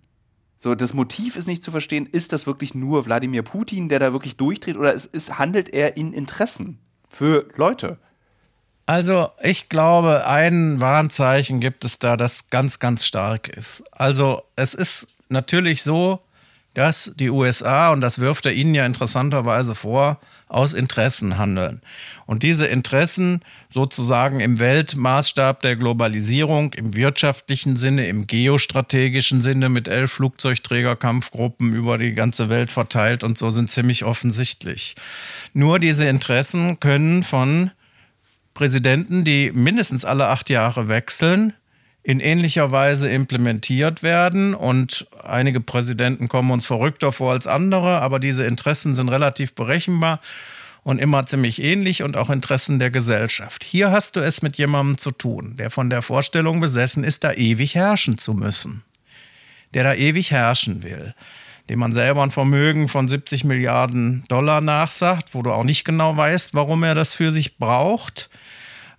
So, 0.57 0.73
das 0.73 0.93
Motiv 0.93 1.35
ist 1.35 1.47
nicht 1.47 1.63
zu 1.63 1.71
verstehen, 1.71 2.07
ist 2.07 2.33
das 2.33 2.47
wirklich 2.47 2.73
nur 2.73 3.05
Wladimir 3.05 3.43
Putin, 3.43 3.89
der 3.89 3.99
da 3.99 4.11
wirklich 4.11 4.37
durchdreht, 4.37 4.75
oder 4.75 4.91
ist, 4.93 5.05
ist, 5.05 5.37
handelt 5.37 5.69
er 5.69 5.97
in 5.97 6.13
Interessen 6.13 6.79
für 7.09 7.47
Leute? 7.55 7.99
Also, 8.87 9.29
ich 9.43 9.69
glaube, 9.69 10.25
ein 10.25 10.81
Warnzeichen 10.81 11.59
gibt 11.59 11.85
es 11.85 11.99
da, 11.99 12.17
das 12.17 12.49
ganz, 12.49 12.79
ganz 12.79 13.05
stark 13.05 13.49
ist. 13.49 13.83
Also, 13.91 14.43
es 14.55 14.73
ist 14.73 15.07
natürlich 15.29 15.83
so, 15.83 16.21
dass 16.73 17.13
die 17.15 17.29
USA, 17.29 17.91
und 17.91 18.01
das 18.01 18.19
wirft 18.19 18.45
er 18.45 18.53
ihnen 18.53 18.73
ja 18.73 18.85
interessanterweise 18.85 19.75
vor, 19.75 20.19
aus 20.49 20.73
Interessen 20.73 21.37
handeln. 21.37 21.81
Und 22.25 22.43
diese 22.43 22.65
Interessen 22.67 23.41
sozusagen 23.73 24.39
im 24.39 24.59
Weltmaßstab 24.59 25.61
der 25.61 25.75
Globalisierung, 25.75 26.73
im 26.73 26.95
wirtschaftlichen 26.95 27.75
Sinne, 27.75 28.07
im 28.07 28.27
geostrategischen 28.27 29.41
Sinne 29.41 29.69
mit 29.69 29.87
elf 29.87 30.11
Flugzeugträgerkampfgruppen 30.13 31.73
über 31.73 31.97
die 31.97 32.13
ganze 32.13 32.49
Welt 32.49 32.71
verteilt 32.71 33.23
und 33.23 33.37
so 33.37 33.49
sind 33.49 33.69
ziemlich 33.69 34.05
offensichtlich. 34.05 34.95
Nur 35.53 35.79
diese 35.79 36.07
Interessen 36.07 36.79
können 36.79 37.23
von 37.23 37.71
Präsidenten, 38.53 39.23
die 39.23 39.51
mindestens 39.51 40.03
alle 40.05 40.27
acht 40.27 40.49
Jahre 40.49 40.87
wechseln, 40.87 41.53
in 42.07 42.21
ähnlicher 42.21 42.71
Weise 42.71 43.09
implementiert 43.09 44.01
werden. 44.01 44.53
Und 44.53 45.07
einige 45.21 45.59
Präsidenten 45.59 46.29
kommen 46.29 46.51
uns 46.51 46.65
verrückter 46.65 47.11
vor 47.11 47.33
als 47.33 47.47
andere, 47.47 47.99
aber 47.99 48.19
diese 48.19 48.45
Interessen 48.45 48.95
sind 48.95 49.09
relativ 49.09 49.55
berechenbar 49.55 50.21
und 50.83 50.99
immer 50.99 51.25
ziemlich 51.25 51.61
ähnlich 51.61 52.03
und 52.03 52.15
auch 52.15 52.29
Interessen 52.29 52.79
der 52.79 52.91
Gesellschaft. 52.91 53.65
Hier 53.65 53.91
hast 53.91 54.15
du 54.15 54.21
es 54.21 54.41
mit 54.41 54.57
jemandem 54.57 54.97
zu 54.97 55.11
tun, 55.11 55.57
der 55.57 55.69
von 55.69 55.89
der 55.89 56.01
Vorstellung 56.01 56.61
besessen 56.61 57.03
ist, 57.03 57.25
da 57.25 57.33
ewig 57.33 57.75
herrschen 57.75 58.17
zu 58.17 58.33
müssen. 58.33 58.83
Der 59.73 59.83
da 59.83 59.93
ewig 59.93 60.31
herrschen 60.31 60.83
will. 60.83 61.13
Dem 61.69 61.79
man 61.79 61.91
selber 61.91 62.23
ein 62.23 62.31
Vermögen 62.31 62.87
von 62.87 63.09
70 63.09 63.43
Milliarden 63.43 64.23
Dollar 64.29 64.61
nachsagt, 64.61 65.35
wo 65.35 65.41
du 65.41 65.51
auch 65.51 65.65
nicht 65.65 65.83
genau 65.83 66.15
weißt, 66.15 66.53
warum 66.53 66.83
er 66.83 66.95
das 66.95 67.15
für 67.15 67.33
sich 67.33 67.57
braucht 67.57 68.29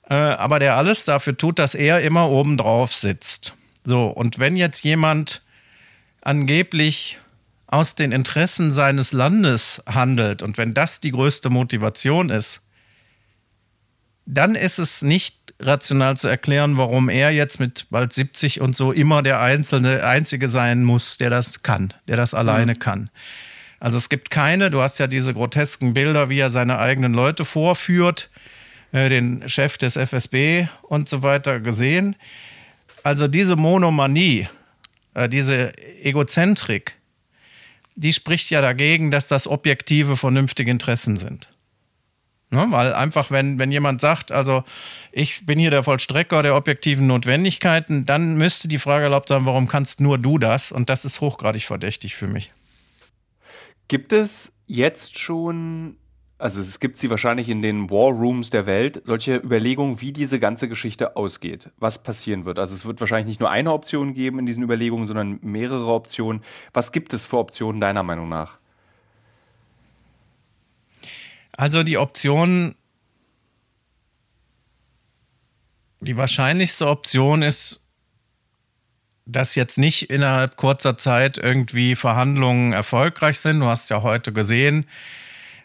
äh, 0.08 0.14
aber 0.14 0.58
der 0.58 0.76
alles 0.76 1.04
dafür 1.04 1.36
tut, 1.36 1.58
dass 1.58 1.74
er 1.74 2.00
immer 2.00 2.30
oben 2.30 2.56
drauf 2.56 2.92
sitzt. 2.92 3.54
So, 3.84 4.06
und 4.06 4.38
wenn 4.38 4.56
jetzt 4.56 4.84
jemand 4.84 5.42
angeblich 6.22 7.18
aus 7.66 7.94
den 7.94 8.12
Interessen 8.12 8.72
seines 8.72 9.12
Landes 9.12 9.82
handelt 9.86 10.42
und 10.42 10.56
wenn 10.56 10.74
das 10.74 11.00
die 11.00 11.10
größte 11.10 11.50
Motivation 11.50 12.30
ist, 12.30 12.62
dann 14.24 14.54
ist 14.54 14.78
es 14.78 15.02
nicht 15.02 15.36
rational 15.60 16.16
zu 16.16 16.28
erklären, 16.28 16.76
warum 16.76 17.08
er 17.08 17.30
jetzt 17.30 17.60
mit 17.60 17.86
bald 17.90 18.12
70 18.12 18.60
und 18.60 18.76
so 18.76 18.92
immer 18.92 19.22
der 19.22 19.40
Einzelne, 19.40 20.04
Einzige 20.04 20.48
sein 20.48 20.84
muss, 20.84 21.18
der 21.18 21.30
das 21.30 21.62
kann, 21.62 21.92
der 22.06 22.16
das 22.16 22.34
alleine 22.34 22.74
mhm. 22.74 22.78
kann. 22.78 23.10
Also 23.80 23.98
es 23.98 24.08
gibt 24.08 24.30
keine, 24.30 24.70
du 24.70 24.82
hast 24.82 24.98
ja 24.98 25.06
diese 25.06 25.34
grotesken 25.34 25.94
Bilder, 25.94 26.28
wie 26.28 26.38
er 26.38 26.50
seine 26.50 26.78
eigenen 26.78 27.14
Leute 27.14 27.44
vorführt, 27.44 28.30
äh, 28.92 29.08
den 29.08 29.48
Chef 29.48 29.78
des 29.78 29.96
FSB 29.96 30.66
und 30.82 31.08
so 31.08 31.22
weiter 31.22 31.60
gesehen. 31.60 32.16
Also 33.02 33.28
diese 33.28 33.56
Monomanie, 33.56 34.48
äh, 35.14 35.28
diese 35.28 35.72
Egozentrik, 36.02 36.96
die 37.96 38.12
spricht 38.12 38.50
ja 38.50 38.60
dagegen, 38.60 39.10
dass 39.10 39.28
das 39.28 39.46
objektive, 39.46 40.16
vernünftige 40.16 40.70
Interessen 40.70 41.16
sind. 41.16 41.48
Ne? 42.50 42.66
Weil 42.70 42.94
einfach, 42.94 43.30
wenn, 43.30 43.58
wenn 43.58 43.70
jemand 43.72 44.00
sagt, 44.00 44.32
also 44.32 44.64
ich 45.12 45.44
bin 45.44 45.58
hier 45.58 45.70
der 45.70 45.82
Vollstrecker 45.82 46.42
der 46.42 46.56
objektiven 46.56 47.06
Notwendigkeiten, 47.06 48.06
dann 48.06 48.36
müsste 48.36 48.68
die 48.68 48.78
Frage 48.78 49.04
erlaubt 49.04 49.28
sein, 49.28 49.44
warum 49.44 49.68
kannst 49.68 50.00
nur 50.00 50.16
du 50.16 50.38
das? 50.38 50.72
Und 50.72 50.88
das 50.88 51.04
ist 51.04 51.20
hochgradig 51.20 51.64
verdächtig 51.64 52.14
für 52.14 52.26
mich. 52.26 52.52
Gibt 53.88 54.12
es 54.12 54.52
jetzt 54.66 55.18
schon 55.18 55.96
also 56.38 56.60
es 56.60 56.78
gibt 56.78 56.98
sie 56.98 57.10
wahrscheinlich 57.10 57.48
in 57.48 57.62
den 57.62 57.90
War 57.90 58.12
Rooms 58.12 58.50
der 58.50 58.64
Welt, 58.64 59.02
solche 59.04 59.36
Überlegungen, 59.36 60.00
wie 60.00 60.12
diese 60.12 60.38
ganze 60.38 60.68
Geschichte 60.68 61.16
ausgeht, 61.16 61.70
was 61.78 62.02
passieren 62.02 62.44
wird. 62.44 62.60
Also 62.60 62.76
es 62.76 62.84
wird 62.84 63.00
wahrscheinlich 63.00 63.26
nicht 63.26 63.40
nur 63.40 63.50
eine 63.50 63.72
Option 63.72 64.14
geben 64.14 64.38
in 64.38 64.46
diesen 64.46 64.62
Überlegungen, 64.62 65.06
sondern 65.06 65.40
mehrere 65.42 65.92
Optionen. 65.92 66.42
Was 66.72 66.92
gibt 66.92 67.12
es 67.12 67.24
für 67.24 67.38
Optionen 67.38 67.80
deiner 67.80 68.04
Meinung 68.04 68.28
nach? 68.28 68.58
Also 71.56 71.82
die 71.82 71.98
Option, 71.98 72.76
die 75.98 76.16
wahrscheinlichste 76.16 76.86
Option 76.86 77.42
ist, 77.42 77.84
dass 79.26 79.56
jetzt 79.56 79.76
nicht 79.76 80.08
innerhalb 80.08 80.56
kurzer 80.56 80.96
Zeit 80.96 81.36
irgendwie 81.36 81.96
Verhandlungen 81.96 82.72
erfolgreich 82.72 83.40
sind. 83.40 83.58
Du 83.58 83.66
hast 83.66 83.90
ja 83.90 84.02
heute 84.02 84.32
gesehen, 84.32 84.86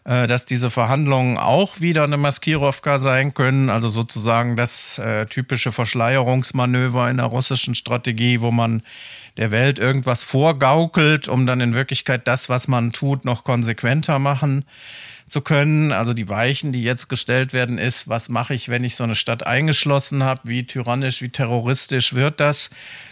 äh, 0.06 0.28
dass 0.28 0.46
diese 0.46 0.70
Verhandlungen 0.70 1.38
auch 1.38 1.80
wieder 1.80 2.04
eine 2.04 2.18
Maskirovka 2.18 2.98
sein 2.98 3.34
können, 3.34 3.70
also 3.70 3.90
sozusagen 3.90 4.58
das 4.58 5.00
äh, 5.00 5.26
typische 5.28 5.72
Verschleierungsmanöver 5.72 7.10
in 7.10 7.18
der 7.18 7.28
russischen 7.28 7.74
Strategie, 7.74 8.42
wo 8.42 8.52
man 8.52 8.82
der 9.38 9.52
Welt 9.52 9.80
irgendwas 9.80 10.22
vorgaukelt, 10.22 11.28
um 11.28 11.46
dann 11.46 11.62
in 11.62 11.74
Wirklichkeit 11.74 12.28
das, 12.28 12.50
was 12.50 12.68
man 12.68 12.92
tut, 12.92 13.26
noch 13.26 13.44
konsequenter 13.44 14.20
machen 14.20 14.66
zu 15.26 15.42
können. 15.42 15.92
Also 15.92 16.14
die 16.14 16.30
Weichen, 16.30 16.72
die 16.72 16.84
jetzt 16.84 17.08
gestellt 17.08 17.54
werden, 17.54 17.78
ist, 17.78 18.10
was 18.10 18.30
mache 18.30 18.54
ich, 18.54 18.70
wenn 18.70 18.84
ich 18.84 18.96
so 18.96 19.04
eine 19.04 19.16
Stadt 19.16 19.46
eingeschlossen 19.46 20.24
habe? 20.24 20.42
Wie 20.44 20.66
tyrannisch, 20.66 21.22
wie 21.22 21.30
terroristisch 21.30 22.14
wird 22.14 22.40
das? 22.40 22.70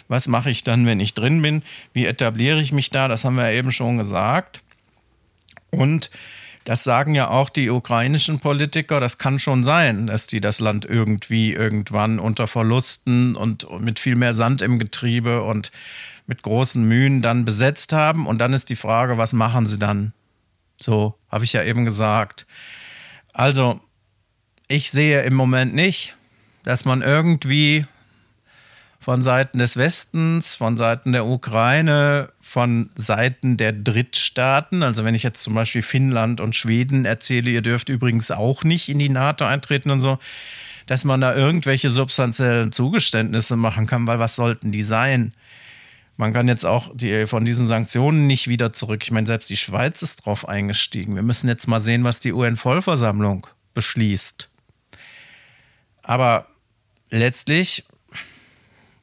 Was 0.08 0.28
mache 0.28 0.50
ich 0.50 0.62
dann, 0.62 0.86
wenn 0.86 1.00
ich 1.00 1.14
drin 1.14 1.42
bin? 1.42 1.62
Wie 1.92 2.06
etabliere 2.06 2.60
ich 2.60 2.70
mich 2.70 2.90
da? 2.90 3.08
Das 3.08 3.24
haben 3.24 3.36
wir 3.36 3.50
eben 3.50 3.72
schon 3.72 3.98
gesagt. 3.98 4.62
Und 5.70 6.10
das 6.64 6.84
sagen 6.84 7.14
ja 7.14 7.28
auch 7.28 7.50
die 7.50 7.70
ukrainischen 7.70 8.40
Politiker. 8.40 9.00
Das 9.00 9.18
kann 9.18 9.38
schon 9.38 9.64
sein, 9.64 10.06
dass 10.06 10.26
die 10.26 10.40
das 10.40 10.60
Land 10.60 10.84
irgendwie 10.84 11.52
irgendwann 11.52 12.18
unter 12.18 12.46
Verlusten 12.46 13.34
und 13.34 13.66
mit 13.80 13.98
viel 13.98 14.16
mehr 14.16 14.34
Sand 14.34 14.62
im 14.62 14.78
Getriebe 14.78 15.42
und 15.42 15.72
mit 16.26 16.42
großen 16.42 16.82
Mühen 16.84 17.20
dann 17.22 17.44
besetzt 17.44 17.92
haben. 17.92 18.26
Und 18.26 18.38
dann 18.38 18.52
ist 18.52 18.70
die 18.70 18.76
Frage, 18.76 19.18
was 19.18 19.32
machen 19.32 19.66
sie 19.66 19.78
dann? 19.78 20.12
So, 20.80 21.18
habe 21.30 21.44
ich 21.44 21.52
ja 21.52 21.62
eben 21.62 21.84
gesagt. 21.84 22.46
Also, 23.32 23.80
ich 24.68 24.90
sehe 24.90 25.22
im 25.22 25.34
Moment 25.34 25.74
nicht, 25.74 26.14
dass 26.64 26.84
man 26.84 27.02
irgendwie 27.02 27.84
von 29.02 29.20
Seiten 29.20 29.58
des 29.58 29.76
Westens, 29.76 30.54
von 30.54 30.76
Seiten 30.76 31.10
der 31.10 31.26
Ukraine, 31.26 32.28
von 32.38 32.88
Seiten 32.94 33.56
der 33.56 33.72
Drittstaaten. 33.72 34.84
Also 34.84 35.04
wenn 35.04 35.16
ich 35.16 35.24
jetzt 35.24 35.42
zum 35.42 35.54
Beispiel 35.54 35.82
Finnland 35.82 36.40
und 36.40 36.54
Schweden 36.54 37.04
erzähle, 37.04 37.50
ihr 37.50 37.62
dürft 37.62 37.88
übrigens 37.88 38.30
auch 38.30 38.62
nicht 38.62 38.88
in 38.88 39.00
die 39.00 39.08
NATO 39.08 39.44
eintreten 39.44 39.90
und 39.90 39.98
so, 39.98 40.20
dass 40.86 41.02
man 41.02 41.20
da 41.20 41.34
irgendwelche 41.34 41.90
substanziellen 41.90 42.70
Zugeständnisse 42.70 43.56
machen 43.56 43.88
kann, 43.88 44.06
weil 44.06 44.20
was 44.20 44.36
sollten 44.36 44.70
die 44.70 44.82
sein? 44.82 45.32
Man 46.16 46.32
kann 46.32 46.46
jetzt 46.46 46.64
auch 46.64 46.92
die, 46.94 47.26
von 47.26 47.44
diesen 47.44 47.66
Sanktionen 47.66 48.28
nicht 48.28 48.46
wieder 48.46 48.72
zurück. 48.72 49.02
Ich 49.02 49.10
meine, 49.10 49.26
selbst 49.26 49.50
die 49.50 49.56
Schweiz 49.56 50.02
ist 50.02 50.24
drauf 50.24 50.48
eingestiegen. 50.48 51.16
Wir 51.16 51.22
müssen 51.22 51.48
jetzt 51.48 51.66
mal 51.66 51.80
sehen, 51.80 52.04
was 52.04 52.20
die 52.20 52.32
UN-Vollversammlung 52.32 53.48
beschließt. 53.74 54.48
Aber 56.04 56.46
letztlich 57.10 57.84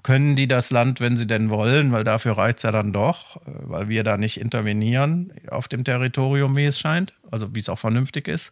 können 0.04 0.36
die 0.36 0.48
das 0.48 0.72
Land, 0.72 1.00
wenn 1.00 1.18
sie 1.18 1.28
denn 1.28 1.50
wollen, 1.50 1.92
weil 1.92 2.04
dafür 2.04 2.38
reicht 2.38 2.58
es 2.58 2.64
ja 2.64 2.72
dann 2.72 2.94
doch, 2.94 3.38
äh, 3.38 3.52
weil 3.64 3.90
wir 3.90 4.04
da 4.04 4.18
nicht 4.18 4.40
intervenieren 4.40 5.34
auf 5.50 5.68
dem 5.68 5.84
Territorium, 5.84 6.56
wie 6.56 6.66
es 6.66 6.80
scheint, 6.80 7.14
also 7.32 7.54
wie 7.56 7.60
es 7.60 7.70
auch 7.70 7.80
vernünftig 7.80 8.28
ist, 8.28 8.52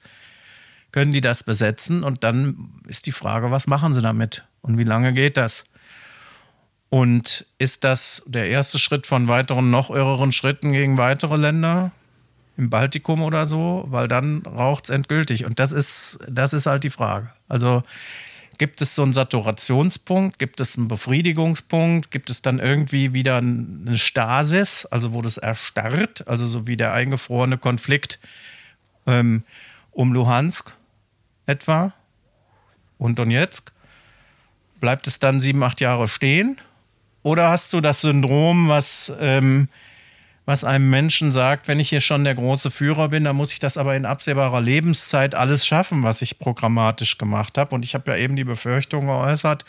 können 0.91 1.11
die 1.11 1.21
das 1.21 1.43
besetzen 1.43 2.03
und 2.03 2.23
dann 2.23 2.71
ist 2.87 3.05
die 3.05 3.11
Frage, 3.11 3.51
was 3.51 3.67
machen 3.67 3.93
sie 3.93 4.01
damit 4.01 4.45
und 4.61 4.77
wie 4.77 4.83
lange 4.83 5.13
geht 5.13 5.37
das? 5.37 5.65
Und 6.89 7.45
ist 7.57 7.83
das 7.83 8.23
der 8.27 8.49
erste 8.49 8.79
Schritt 8.79 9.07
von 9.07 9.27
weiteren, 9.27 9.69
noch 9.69 9.89
irreren 9.89 10.31
Schritten 10.31 10.71
gegen 10.71 10.97
weitere 10.97 11.35
Länder 11.35 11.91
im 12.55 12.69
Baltikum 12.69 13.21
oder 13.23 13.45
so? 13.45 13.83
Weil 13.87 14.07
dann 14.07 14.43
raucht 14.43 14.85
es 14.85 14.89
endgültig. 14.89 15.45
Und 15.45 15.59
das 15.59 15.73
ist, 15.73 16.19
das 16.29 16.53
ist 16.53 16.65
halt 16.65 16.85
die 16.85 16.89
Frage. 16.89 17.29
Also 17.49 17.83
Gibt 18.57 18.81
es 18.81 18.95
so 18.95 19.03
einen 19.03 19.13
Saturationspunkt? 19.13 20.39
Gibt 20.39 20.59
es 20.59 20.77
einen 20.77 20.87
Befriedigungspunkt? 20.87 22.09
Gibt 22.09 22.29
es 22.29 22.41
dann 22.41 22.59
irgendwie 22.59 23.13
wieder 23.13 23.37
eine 23.37 23.97
Stasis, 23.97 24.85
also 24.85 25.13
wo 25.13 25.21
das 25.21 25.37
erstarrt, 25.37 26.27
also 26.27 26.45
so 26.45 26.65
wie 26.65 26.77
der 26.77 26.93
eingefrorene 26.93 27.57
Konflikt 27.57 28.19
ähm, 29.05 29.43
um 29.91 30.13
Luhansk 30.13 30.75
etwa 31.45 31.93
und 32.97 33.19
Donetsk? 33.19 33.71
Bleibt 34.79 35.07
es 35.07 35.19
dann 35.19 35.39
sieben, 35.39 35.63
acht 35.63 35.79
Jahre 35.79 36.07
stehen? 36.07 36.57
Oder 37.23 37.49
hast 37.49 37.73
du 37.73 37.81
das 37.81 38.01
Syndrom, 38.01 38.69
was 38.69 39.13
ähm, 39.19 39.69
was 40.47 40.63
einem 40.63 40.89
Menschen 40.89 41.33
sagt, 41.33 41.67
wenn 41.67 41.77
ich 41.77 41.89
hier 41.89 41.99
schon 41.99 42.23
der 42.23 42.33
große 42.33 42.71
Führer 42.71 43.09
bin, 43.09 43.25
dann 43.25 43.35
muss 43.35 43.51
ich 43.51 43.59
das 43.59 43.75
aber 43.75 43.95
in 43.97 44.05
absehbarer 44.05 44.61
Lebenszeit 44.61 45.35
alles 45.35 45.67
schaffen, 45.67 46.03
was 46.03 46.21
ich 46.21 46.39
programmatisch 46.39 47.17
gemacht 47.17 47.57
habe. 47.57 47.75
Und 47.75 47.83
ich 47.83 47.93
habe 47.95 48.11
ja 48.11 48.17
eben 48.17 48.37
die 48.37 48.45
Befürchtung 48.45 49.07
geäußert, 49.07 49.65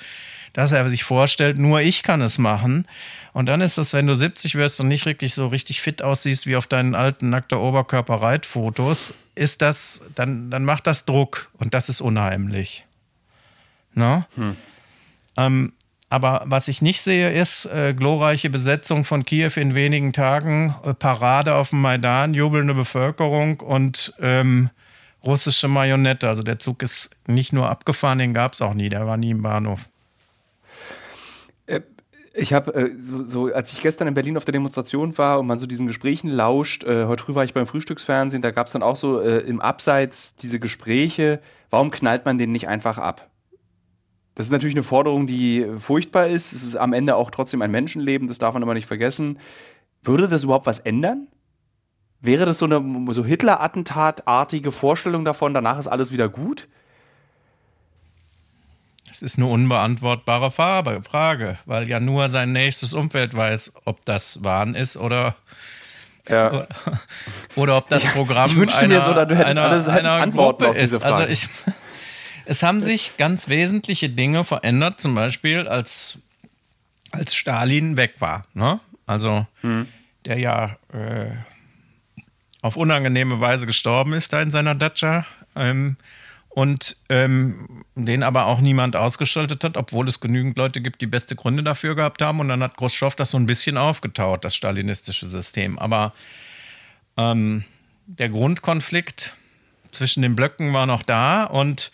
dass 0.52 0.70
er 0.70 0.88
sich 0.88 1.02
vorstellt, 1.02 1.58
nur 1.58 1.80
ich 1.80 2.04
kann 2.04 2.22
es 2.22 2.38
machen. 2.38 2.86
Und 3.32 3.46
dann 3.46 3.60
ist 3.60 3.76
das, 3.76 3.92
wenn 3.92 4.06
du 4.06 4.14
70 4.14 4.54
wirst 4.54 4.80
und 4.80 4.86
nicht 4.86 5.04
wirklich 5.04 5.34
so 5.34 5.48
richtig 5.48 5.80
fit 5.80 6.00
aussiehst 6.00 6.46
wie 6.46 6.54
auf 6.54 6.68
deinen 6.68 6.94
alten 6.94 7.28
nackter 7.28 7.58
Oberkörper-Reitfotos, 7.60 9.14
ist 9.34 9.62
das, 9.62 10.08
dann, 10.14 10.48
dann 10.48 10.64
macht 10.64 10.86
das 10.86 11.04
Druck 11.04 11.50
und 11.58 11.74
das 11.74 11.88
ist 11.88 12.00
unheimlich. 12.00 12.84
Ne? 13.94 14.26
Hm. 14.36 14.56
Ähm, 15.36 15.72
aber 16.10 16.42
was 16.46 16.68
ich 16.68 16.80
nicht 16.80 17.02
sehe, 17.02 17.30
ist 17.30 17.66
äh, 17.66 17.92
glorreiche 17.94 18.48
Besetzung 18.48 19.04
von 19.04 19.24
Kiew 19.24 19.52
in 19.56 19.74
wenigen 19.74 20.12
Tagen, 20.12 20.74
äh, 20.84 20.94
Parade 20.94 21.54
auf 21.54 21.70
dem 21.70 21.82
Maidan, 21.82 22.32
jubelnde 22.32 22.74
Bevölkerung 22.74 23.60
und 23.60 24.14
ähm, 24.20 24.70
russische 25.22 25.68
Marionette. 25.68 26.28
Also 26.28 26.42
der 26.42 26.58
Zug 26.58 26.82
ist 26.82 27.10
nicht 27.26 27.52
nur 27.52 27.68
abgefahren, 27.68 28.18
den 28.18 28.32
gab 28.32 28.54
es 28.54 28.62
auch 28.62 28.72
nie, 28.72 28.88
der 28.88 29.06
war 29.06 29.18
nie 29.18 29.30
im 29.30 29.42
Bahnhof. 29.42 29.86
Äh, 31.66 31.82
ich 32.32 32.54
habe 32.54 32.74
äh, 32.74 32.90
so, 33.02 33.24
so, 33.24 33.52
als 33.52 33.72
ich 33.72 33.82
gestern 33.82 34.08
in 34.08 34.14
Berlin 34.14 34.38
auf 34.38 34.46
der 34.46 34.52
Demonstration 34.52 35.16
war 35.18 35.38
und 35.38 35.46
man 35.46 35.58
so 35.58 35.66
diesen 35.66 35.86
Gesprächen 35.86 36.30
lauscht, 36.30 36.84
äh, 36.84 37.04
heute 37.04 37.22
früh 37.22 37.34
war 37.34 37.44
ich 37.44 37.52
beim 37.52 37.66
Frühstücksfernsehen, 37.66 38.40
da 38.40 38.50
gab 38.50 38.68
es 38.68 38.72
dann 38.72 38.82
auch 38.82 38.96
so 38.96 39.20
äh, 39.20 39.40
im 39.40 39.60
Abseits 39.60 40.36
diese 40.36 40.58
Gespräche, 40.58 41.40
warum 41.68 41.90
knallt 41.90 42.24
man 42.24 42.38
den 42.38 42.50
nicht 42.50 42.66
einfach 42.66 42.96
ab? 42.96 43.28
Das 44.38 44.46
ist 44.46 44.52
natürlich 44.52 44.76
eine 44.76 44.84
Forderung, 44.84 45.26
die 45.26 45.66
furchtbar 45.80 46.28
ist. 46.28 46.52
Es 46.52 46.62
ist 46.62 46.76
am 46.76 46.92
Ende 46.92 47.16
auch 47.16 47.32
trotzdem 47.32 47.60
ein 47.60 47.72
Menschenleben, 47.72 48.28
das 48.28 48.38
darf 48.38 48.54
man 48.54 48.62
immer 48.62 48.74
nicht 48.74 48.86
vergessen. 48.86 49.40
Würde 50.00 50.28
das 50.28 50.44
überhaupt 50.44 50.64
was 50.64 50.78
ändern? 50.78 51.26
Wäre 52.20 52.46
das 52.46 52.58
so 52.58 52.66
eine 52.66 53.12
so 53.12 53.24
Hitler-Attentat-artige 53.24 54.70
Vorstellung 54.70 55.24
davon, 55.24 55.54
danach 55.54 55.76
ist 55.76 55.88
alles 55.88 56.12
wieder 56.12 56.28
gut? 56.28 56.68
Es 59.10 59.22
ist 59.22 59.38
eine 59.38 59.46
unbeantwortbare 59.46 60.52
Frage, 60.52 61.58
weil 61.66 61.88
ja 61.88 61.98
nur 61.98 62.28
sein 62.28 62.52
nächstes 62.52 62.94
Umfeld 62.94 63.34
weiß, 63.34 63.72
ob 63.86 64.04
das 64.04 64.44
Wahn 64.44 64.76
ist 64.76 64.96
oder, 64.98 65.34
ja. 66.28 66.48
oder, 66.48 66.68
oder, 67.56 67.76
ob 67.76 67.88
das 67.88 68.06
Programm 68.06 68.50
ich 68.50 68.56
wünschte 68.56 68.78
einer, 68.78 68.94
mir 68.94 69.00
so, 69.00 69.12
du 69.14 69.34
hättest 69.34 69.56
einer, 69.56 69.68
alles 69.68 69.90
hättest 69.90 70.06
Antworten 70.06 70.64
auf 70.64 70.76
diese 70.76 71.00
Frage. 71.00 71.16
Also 71.16 71.32
ich, 71.32 71.48
es 72.48 72.62
haben 72.62 72.80
sich 72.80 73.18
ganz 73.18 73.50
wesentliche 73.50 74.08
Dinge 74.08 74.42
verändert, 74.42 75.00
zum 75.00 75.14
Beispiel 75.14 75.68
als, 75.68 76.18
als 77.10 77.34
Stalin 77.34 77.98
weg 77.98 78.14
war. 78.20 78.46
Ne? 78.54 78.80
Also 79.06 79.46
hm. 79.60 79.86
der 80.24 80.38
ja 80.38 80.78
äh, 80.90 81.30
auf 82.62 82.76
unangenehme 82.76 83.38
Weise 83.42 83.66
gestorben 83.66 84.14
ist 84.14 84.32
da 84.32 84.40
in 84.40 84.50
seiner 84.50 84.74
Datscha. 84.74 85.26
Ähm, 85.56 85.96
und 86.48 86.96
ähm, 87.10 87.84
den 87.94 88.22
aber 88.22 88.46
auch 88.46 88.60
niemand 88.60 88.96
ausgeschaltet 88.96 89.62
hat, 89.62 89.76
obwohl 89.76 90.08
es 90.08 90.18
genügend 90.18 90.56
Leute 90.56 90.80
gibt, 90.80 91.02
die 91.02 91.06
beste 91.06 91.36
Gründe 91.36 91.62
dafür 91.62 91.94
gehabt 91.94 92.22
haben. 92.22 92.40
Und 92.40 92.48
dann 92.48 92.62
hat 92.62 92.78
Khrushchev 92.78 93.14
das 93.14 93.30
so 93.30 93.38
ein 93.38 93.46
bisschen 93.46 93.76
aufgetaut, 93.76 94.44
das 94.44 94.56
stalinistische 94.56 95.26
System. 95.26 95.78
Aber 95.78 96.14
ähm, 97.18 97.64
der 98.06 98.30
Grundkonflikt 98.30 99.34
zwischen 99.92 100.22
den 100.22 100.34
Blöcken 100.34 100.72
war 100.72 100.86
noch 100.86 101.02
da 101.02 101.44
und 101.44 101.92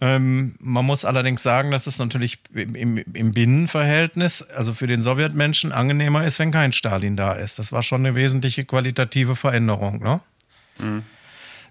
ähm, 0.00 0.54
man 0.60 0.84
muss 0.84 1.04
allerdings 1.04 1.42
sagen, 1.42 1.72
dass 1.72 1.88
es 1.88 1.98
natürlich 1.98 2.38
im, 2.54 2.98
im, 2.98 3.32
Binnenverhältnis, 3.32 4.42
also 4.42 4.72
für 4.72 4.86
den 4.86 5.02
Sowjetmenschen, 5.02 5.72
angenehmer 5.72 6.24
ist, 6.24 6.38
wenn 6.38 6.52
kein 6.52 6.72
Stalin 6.72 7.16
da 7.16 7.32
ist. 7.32 7.58
Das 7.58 7.72
war 7.72 7.82
schon 7.82 8.06
eine 8.06 8.14
wesentliche 8.14 8.64
qualitative 8.64 9.34
Veränderung. 9.34 10.00
Ne? 10.00 10.20
Mhm. 10.78 11.02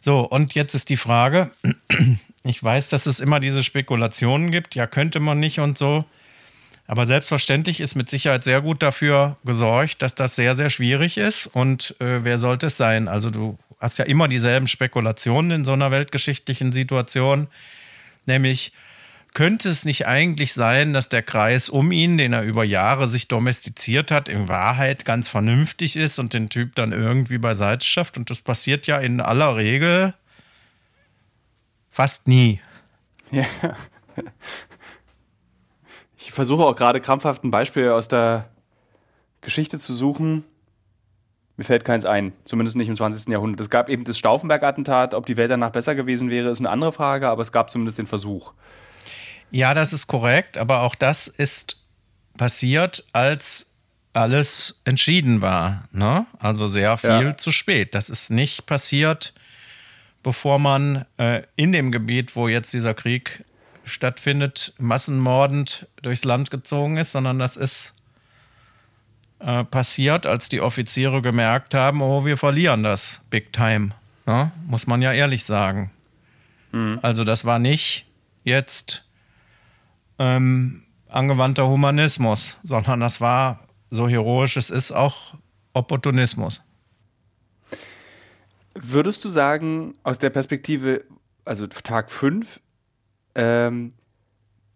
So, 0.01 0.21
und 0.21 0.55
jetzt 0.55 0.73
ist 0.75 0.89
die 0.89 0.97
Frage, 0.97 1.51
ich 2.43 2.61
weiß, 2.61 2.89
dass 2.89 3.05
es 3.05 3.21
immer 3.21 3.39
diese 3.39 3.63
Spekulationen 3.63 4.51
gibt, 4.51 4.75
ja, 4.75 4.87
könnte 4.87 5.21
man 5.21 5.39
nicht 5.39 5.59
und 5.59 5.77
so. 5.77 6.03
Aber 6.85 7.05
selbstverständlich 7.05 7.79
ist 7.79 7.95
mit 7.95 8.09
Sicherheit 8.09 8.43
sehr 8.43 8.61
gut 8.61 8.83
dafür 8.83 9.37
gesorgt, 9.43 10.01
dass 10.01 10.15
das 10.15 10.35
sehr, 10.35 10.55
sehr 10.55 10.69
schwierig 10.69 11.17
ist. 11.17 11.47
Und 11.47 11.95
äh, 11.99 12.23
wer 12.23 12.37
sollte 12.37 12.67
es 12.67 12.77
sein? 12.77 13.07
Also 13.07 13.29
du 13.29 13.57
hast 13.79 13.99
ja 13.99 14.05
immer 14.05 14.27
dieselben 14.27 14.67
Spekulationen 14.67 15.51
in 15.51 15.65
so 15.65 15.73
einer 15.73 15.91
weltgeschichtlichen 15.91 16.71
Situation. 16.71 17.47
Nämlich, 18.27 18.71
könnte 19.33 19.69
es 19.69 19.85
nicht 19.85 20.07
eigentlich 20.07 20.53
sein, 20.53 20.93
dass 20.93 21.09
der 21.09 21.21
Kreis 21.21 21.69
um 21.69 21.91
ihn, 21.91 22.17
den 22.17 22.33
er 22.33 22.43
über 22.43 22.63
Jahre 22.63 23.07
sich 23.07 23.27
domestiziert 23.27 24.09
hat, 24.09 24.29
in 24.29 24.47
Wahrheit 24.47 25.05
ganz 25.05 25.29
vernünftig 25.29 25.95
ist 25.95 26.17
und 26.17 26.33
den 26.33 26.49
Typ 26.49 26.75
dann 26.75 26.91
irgendwie 26.91 27.37
beiseite 27.37 27.85
schafft? 27.85 28.17
Und 28.17 28.29
das 28.29 28.41
passiert 28.41 28.87
ja 28.87 28.97
in 28.97 29.21
aller 29.21 29.55
Regel 29.55 30.13
fast 31.89 32.27
nie. 32.27 32.61
Ja. 33.31 33.45
Ich 36.17 36.31
versuche 36.31 36.63
auch 36.63 36.75
gerade 36.75 37.01
krampfhaft 37.01 37.43
ein 37.43 37.51
Beispiel 37.51 37.89
aus 37.89 38.07
der 38.07 38.49
Geschichte 39.41 39.79
zu 39.79 39.93
suchen, 39.93 40.45
mir 41.57 41.63
fällt 41.63 41.83
keins 41.83 42.05
ein, 42.05 42.33
zumindest 42.45 42.77
nicht 42.77 42.87
im 42.87 42.95
20. 42.95 43.29
Jahrhundert. 43.31 43.59
Es 43.59 43.69
gab 43.69 43.89
eben 43.89 44.03
das 44.03 44.17
Stauffenberg-Attentat, 44.17 45.15
ob 45.15 45.25
die 45.25 45.37
Welt 45.37 45.49
danach 45.49 45.71
besser 45.71 45.95
gewesen 45.95 46.29
wäre, 46.29 46.49
ist 46.49 46.59
eine 46.59 46.69
andere 46.69 46.91
Frage, 46.91 47.27
aber 47.27 47.41
es 47.41 47.51
gab 47.51 47.71
zumindest 47.71 47.97
den 47.97 48.07
Versuch. 48.07 48.53
Ja, 49.49 49.73
das 49.73 49.91
ist 49.91 50.07
korrekt, 50.07 50.57
aber 50.57 50.81
auch 50.81 50.93
das 50.93 51.27
ist 51.27 51.87
passiert, 52.37 53.05
als 53.11 53.73
alles 54.13 54.81
entschieden 54.85 55.41
war. 55.41 55.87
Ne? 55.91 56.25
Also 56.39 56.67
sehr 56.67 56.95
viel 56.97 57.09
ja. 57.09 57.37
zu 57.37 57.51
spät. 57.51 57.95
Das 57.95 58.09
ist 58.09 58.29
nicht 58.29 58.65
passiert, 58.65 59.33
bevor 60.21 60.59
man 60.59 61.05
äh, 61.17 61.43
in 61.55 61.71
dem 61.71 61.91
Gebiet, 61.91 62.35
wo 62.35 62.47
jetzt 62.47 62.73
dieser 62.73 62.93
Krieg 62.93 63.45
stattfindet, 63.83 64.73
massenmordend 64.77 65.87
durchs 66.01 66.25
Land 66.25 66.51
gezogen 66.51 66.97
ist, 66.97 67.13
sondern 67.13 67.39
das 67.39 67.57
ist 67.57 67.95
äh, 69.39 69.63
passiert, 69.63 70.25
als 70.25 70.49
die 70.49 70.61
Offiziere 70.61 71.21
gemerkt 71.21 71.73
haben, 71.73 72.01
oh, 72.01 72.25
wir 72.25 72.37
verlieren 72.37 72.83
das 72.83 73.25
Big 73.29 73.53
Time. 73.53 73.89
Ne? 74.25 74.51
Muss 74.65 74.87
man 74.87 75.01
ja 75.01 75.13
ehrlich 75.13 75.45
sagen. 75.45 75.91
Mhm. 76.71 76.99
Also 77.01 77.23
das 77.23 77.45
war 77.45 77.59
nicht 77.59 78.05
jetzt 78.43 79.05
ähm, 80.19 80.83
angewandter 81.07 81.67
Humanismus, 81.67 82.57
sondern 82.63 82.99
das 82.99 83.21
war, 83.21 83.59
so 83.89 84.07
heroisch 84.07 84.57
es 84.57 84.69
ist, 84.69 84.91
auch 84.91 85.35
Opportunismus. 85.73 86.61
Würdest 88.73 89.23
du 89.25 89.29
sagen, 89.29 89.95
aus 90.03 90.19
der 90.19 90.29
Perspektive, 90.29 91.03
also 91.45 91.67
Tag 91.67 92.11
5, 92.11 92.59
ähm, 93.35 93.93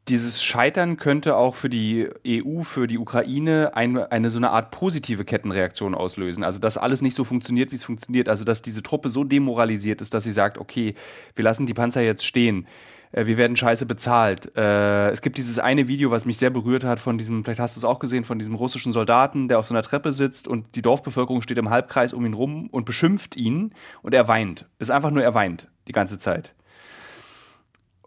dieses 0.08 0.44
Scheitern 0.44 0.98
könnte 0.98 1.36
auch 1.36 1.56
für 1.56 1.70
die 1.70 2.10
EU, 2.28 2.64
für 2.64 2.88
die 2.88 2.98
Ukraine 2.98 3.72
eine, 3.76 4.12
eine 4.12 4.30
so 4.30 4.40
eine 4.40 4.50
Art 4.50 4.72
positive 4.72 5.26
Kettenreaktion 5.26 5.94
auslösen. 5.94 6.44
Also, 6.44 6.60
dass 6.60 6.78
alles 6.78 7.02
nicht 7.02 7.16
so 7.16 7.24
funktioniert, 7.24 7.72
wie 7.72 7.76
es 7.76 7.84
funktioniert. 7.84 8.28
Also, 8.28 8.44
dass 8.44 8.62
diese 8.62 8.84
Truppe 8.84 9.10
so 9.10 9.24
demoralisiert 9.24 10.02
ist, 10.02 10.14
dass 10.14 10.24
sie 10.24 10.32
sagt, 10.32 10.58
okay, 10.58 10.96
wir 11.36 11.44
lassen 11.44 11.68
die 11.68 11.74
Panzer 11.74 12.02
jetzt 12.02 12.26
stehen. 12.26 12.68
Äh, 13.12 13.26
wir 13.26 13.38
werden 13.38 13.56
scheiße 13.56 13.86
bezahlt. 13.86 14.56
Äh, 14.56 15.10
es 15.10 15.22
gibt 15.22 15.38
dieses 15.38 15.60
eine 15.60 15.88
Video, 15.88 16.12
was 16.12 16.26
mich 16.26 16.38
sehr 16.38 16.50
berührt 16.50 16.84
hat, 16.84 17.00
von 17.00 17.18
diesem, 17.18 17.44
vielleicht 17.44 17.60
hast 17.60 17.76
du 17.76 17.80
es 17.80 17.86
auch 17.86 18.00
gesehen, 18.00 18.24
von 18.24 18.40
diesem 18.40 18.56
russischen 18.56 18.94
Soldaten, 18.94 19.48
der 19.48 19.60
auf 19.60 19.68
so 19.68 19.74
einer 19.74 19.84
Treppe 19.84 20.12
sitzt 20.12 20.48
und 20.48 20.76
die 20.76 20.82
Dorfbevölkerung 20.82 21.42
steht 21.42 21.58
im 21.58 21.70
Halbkreis 21.70 22.14
um 22.14 22.26
ihn 22.26 22.34
rum 22.34 22.68
und 22.72 22.86
beschimpft 22.86 23.36
ihn 23.36 23.74
und 24.02 24.14
er 24.14 24.28
weint. 24.28 24.66
Ist 24.80 24.92
einfach 24.92 25.12
nur, 25.12 25.24
er 25.24 25.34
weint 25.34 25.68
die 25.88 25.94
ganze 25.94 26.20
Zeit. 26.20 26.54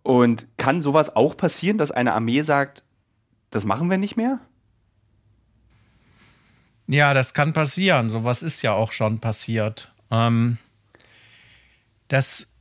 Und 0.04 0.46
kann 0.58 0.82
sowas 0.82 1.16
auch 1.16 1.36
passieren, 1.36 1.78
dass 1.78 1.90
eine 1.90 2.12
Armee 2.12 2.42
sagt, 2.42 2.84
das 3.50 3.64
machen 3.64 3.90
wir 3.90 3.98
nicht 3.98 4.16
mehr? 4.16 4.38
Ja, 6.86 7.14
das 7.14 7.32
kann 7.32 7.54
passieren. 7.54 8.10
Sowas 8.10 8.42
ist 8.42 8.60
ja 8.62 8.72
auch 8.72 8.92
schon 8.92 9.18
passiert. 9.18 9.92
Ähm, 10.10 10.58
das 12.08 12.52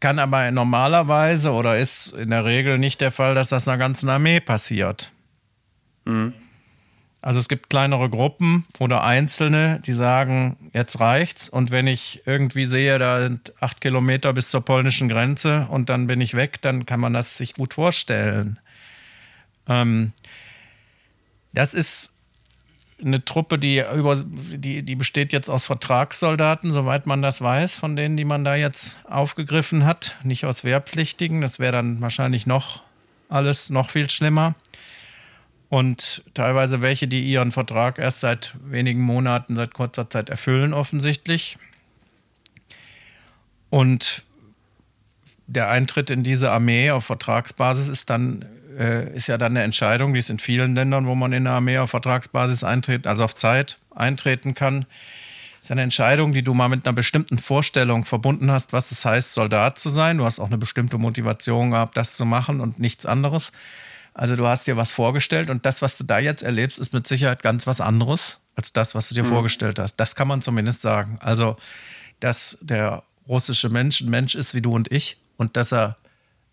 kann 0.00 0.18
aber 0.18 0.50
normalerweise 0.50 1.52
oder 1.52 1.78
ist 1.78 2.14
in 2.14 2.30
der 2.30 2.44
Regel 2.44 2.78
nicht 2.78 3.00
der 3.00 3.12
Fall, 3.12 3.34
dass 3.36 3.50
das 3.50 3.68
einer 3.68 3.78
ganzen 3.78 4.08
Armee 4.08 4.40
passiert. 4.40 5.12
Mhm. 6.04 6.34
Also 7.20 7.40
es 7.40 7.48
gibt 7.48 7.68
kleinere 7.68 8.08
Gruppen 8.08 8.64
oder 8.78 9.02
Einzelne, 9.02 9.80
die 9.84 9.92
sagen, 9.92 10.70
jetzt 10.72 11.00
reicht's. 11.00 11.48
Und 11.48 11.72
wenn 11.72 11.88
ich 11.88 12.22
irgendwie 12.26 12.64
sehe, 12.64 12.96
da 12.98 13.20
sind 13.20 13.52
acht 13.60 13.80
Kilometer 13.80 14.32
bis 14.32 14.50
zur 14.50 14.64
polnischen 14.64 15.08
Grenze 15.08 15.66
und 15.68 15.88
dann 15.88 16.06
bin 16.06 16.20
ich 16.20 16.34
weg, 16.34 16.62
dann 16.62 16.86
kann 16.86 17.00
man 17.00 17.12
das 17.12 17.36
sich 17.36 17.54
gut 17.54 17.74
vorstellen. 17.74 18.60
Ähm, 19.68 20.12
das 21.52 21.74
ist 21.74 22.14
eine 23.02 23.24
Truppe, 23.24 23.58
die 23.58 23.82
über 23.94 24.16
die, 24.24 24.82
die 24.82 24.96
besteht 24.96 25.32
jetzt 25.32 25.48
aus 25.48 25.66
Vertragssoldaten, 25.66 26.70
soweit 26.70 27.06
man 27.06 27.20
das 27.20 27.40
weiß, 27.40 27.76
von 27.76 27.96
denen, 27.96 28.16
die 28.16 28.24
man 28.24 28.44
da 28.44 28.54
jetzt 28.54 29.00
aufgegriffen 29.04 29.84
hat, 29.84 30.16
nicht 30.22 30.46
aus 30.46 30.62
Wehrpflichtigen. 30.62 31.40
Das 31.40 31.58
wäre 31.58 31.72
dann 31.72 32.00
wahrscheinlich 32.00 32.46
noch 32.46 32.82
alles 33.28 33.70
noch 33.70 33.90
viel 33.90 34.08
schlimmer 34.08 34.54
und 35.68 36.22
teilweise 36.34 36.80
welche, 36.80 37.08
die 37.08 37.22
ihren 37.22 37.52
Vertrag 37.52 37.98
erst 37.98 38.20
seit 38.20 38.54
wenigen 38.64 39.02
Monaten, 39.02 39.56
seit 39.56 39.74
kurzer 39.74 40.08
Zeit 40.08 40.30
erfüllen, 40.30 40.72
offensichtlich. 40.72 41.58
Und 43.70 44.24
der 45.46 45.70
Eintritt 45.70 46.10
in 46.10 46.22
diese 46.22 46.50
Armee 46.50 46.90
auf 46.90 47.04
Vertragsbasis 47.04 47.88
ist 47.88 48.10
dann 48.10 48.44
äh, 48.78 49.12
ist 49.14 49.26
ja 49.26 49.36
dann 49.36 49.52
eine 49.52 49.64
Entscheidung, 49.64 50.12
die 50.12 50.20
es 50.20 50.30
in 50.30 50.38
vielen 50.38 50.74
Ländern, 50.74 51.06
wo 51.06 51.14
man 51.14 51.32
in 51.32 51.46
eine 51.46 51.56
Armee 51.56 51.78
auf 51.78 51.90
Vertragsbasis 51.90 52.64
eintritt, 52.64 53.06
also 53.06 53.24
auf 53.24 53.34
Zeit 53.34 53.78
eintreten 53.94 54.54
kann, 54.54 54.86
ist 55.60 55.72
eine 55.72 55.82
Entscheidung, 55.82 56.32
die 56.32 56.44
du 56.44 56.54
mal 56.54 56.68
mit 56.68 56.86
einer 56.86 56.94
bestimmten 56.94 57.38
Vorstellung 57.38 58.04
verbunden 58.04 58.50
hast, 58.50 58.72
was 58.72 58.92
es 58.92 59.04
heißt, 59.04 59.34
Soldat 59.34 59.78
zu 59.78 59.88
sein. 59.88 60.18
Du 60.18 60.24
hast 60.24 60.38
auch 60.38 60.46
eine 60.46 60.58
bestimmte 60.58 60.96
Motivation 60.98 61.72
gehabt, 61.72 61.96
das 61.96 62.14
zu 62.14 62.24
machen 62.24 62.60
und 62.60 62.78
nichts 62.78 63.04
anderes. 63.04 63.52
Also 64.18 64.34
du 64.34 64.48
hast 64.48 64.66
dir 64.66 64.76
was 64.76 64.90
vorgestellt 64.90 65.48
und 65.48 65.64
das, 65.64 65.80
was 65.80 65.96
du 65.96 66.02
da 66.02 66.18
jetzt 66.18 66.42
erlebst, 66.42 66.80
ist 66.80 66.92
mit 66.92 67.06
Sicherheit 67.06 67.40
ganz 67.40 67.68
was 67.68 67.80
anderes 67.80 68.40
als 68.56 68.72
das, 68.72 68.96
was 68.96 69.08
du 69.08 69.14
dir 69.14 69.22
mhm. 69.22 69.28
vorgestellt 69.28 69.78
hast. 69.78 69.94
Das 69.94 70.16
kann 70.16 70.26
man 70.26 70.42
zumindest 70.42 70.82
sagen. 70.82 71.18
Also, 71.20 71.56
dass 72.18 72.58
der 72.60 73.04
russische 73.28 73.68
Mensch 73.68 74.00
ein 74.00 74.10
Mensch 74.10 74.34
ist 74.34 74.54
wie 74.54 74.60
du 74.60 74.72
und 74.72 74.90
ich 74.90 75.18
und 75.36 75.56
dass 75.56 75.72
er 75.72 75.98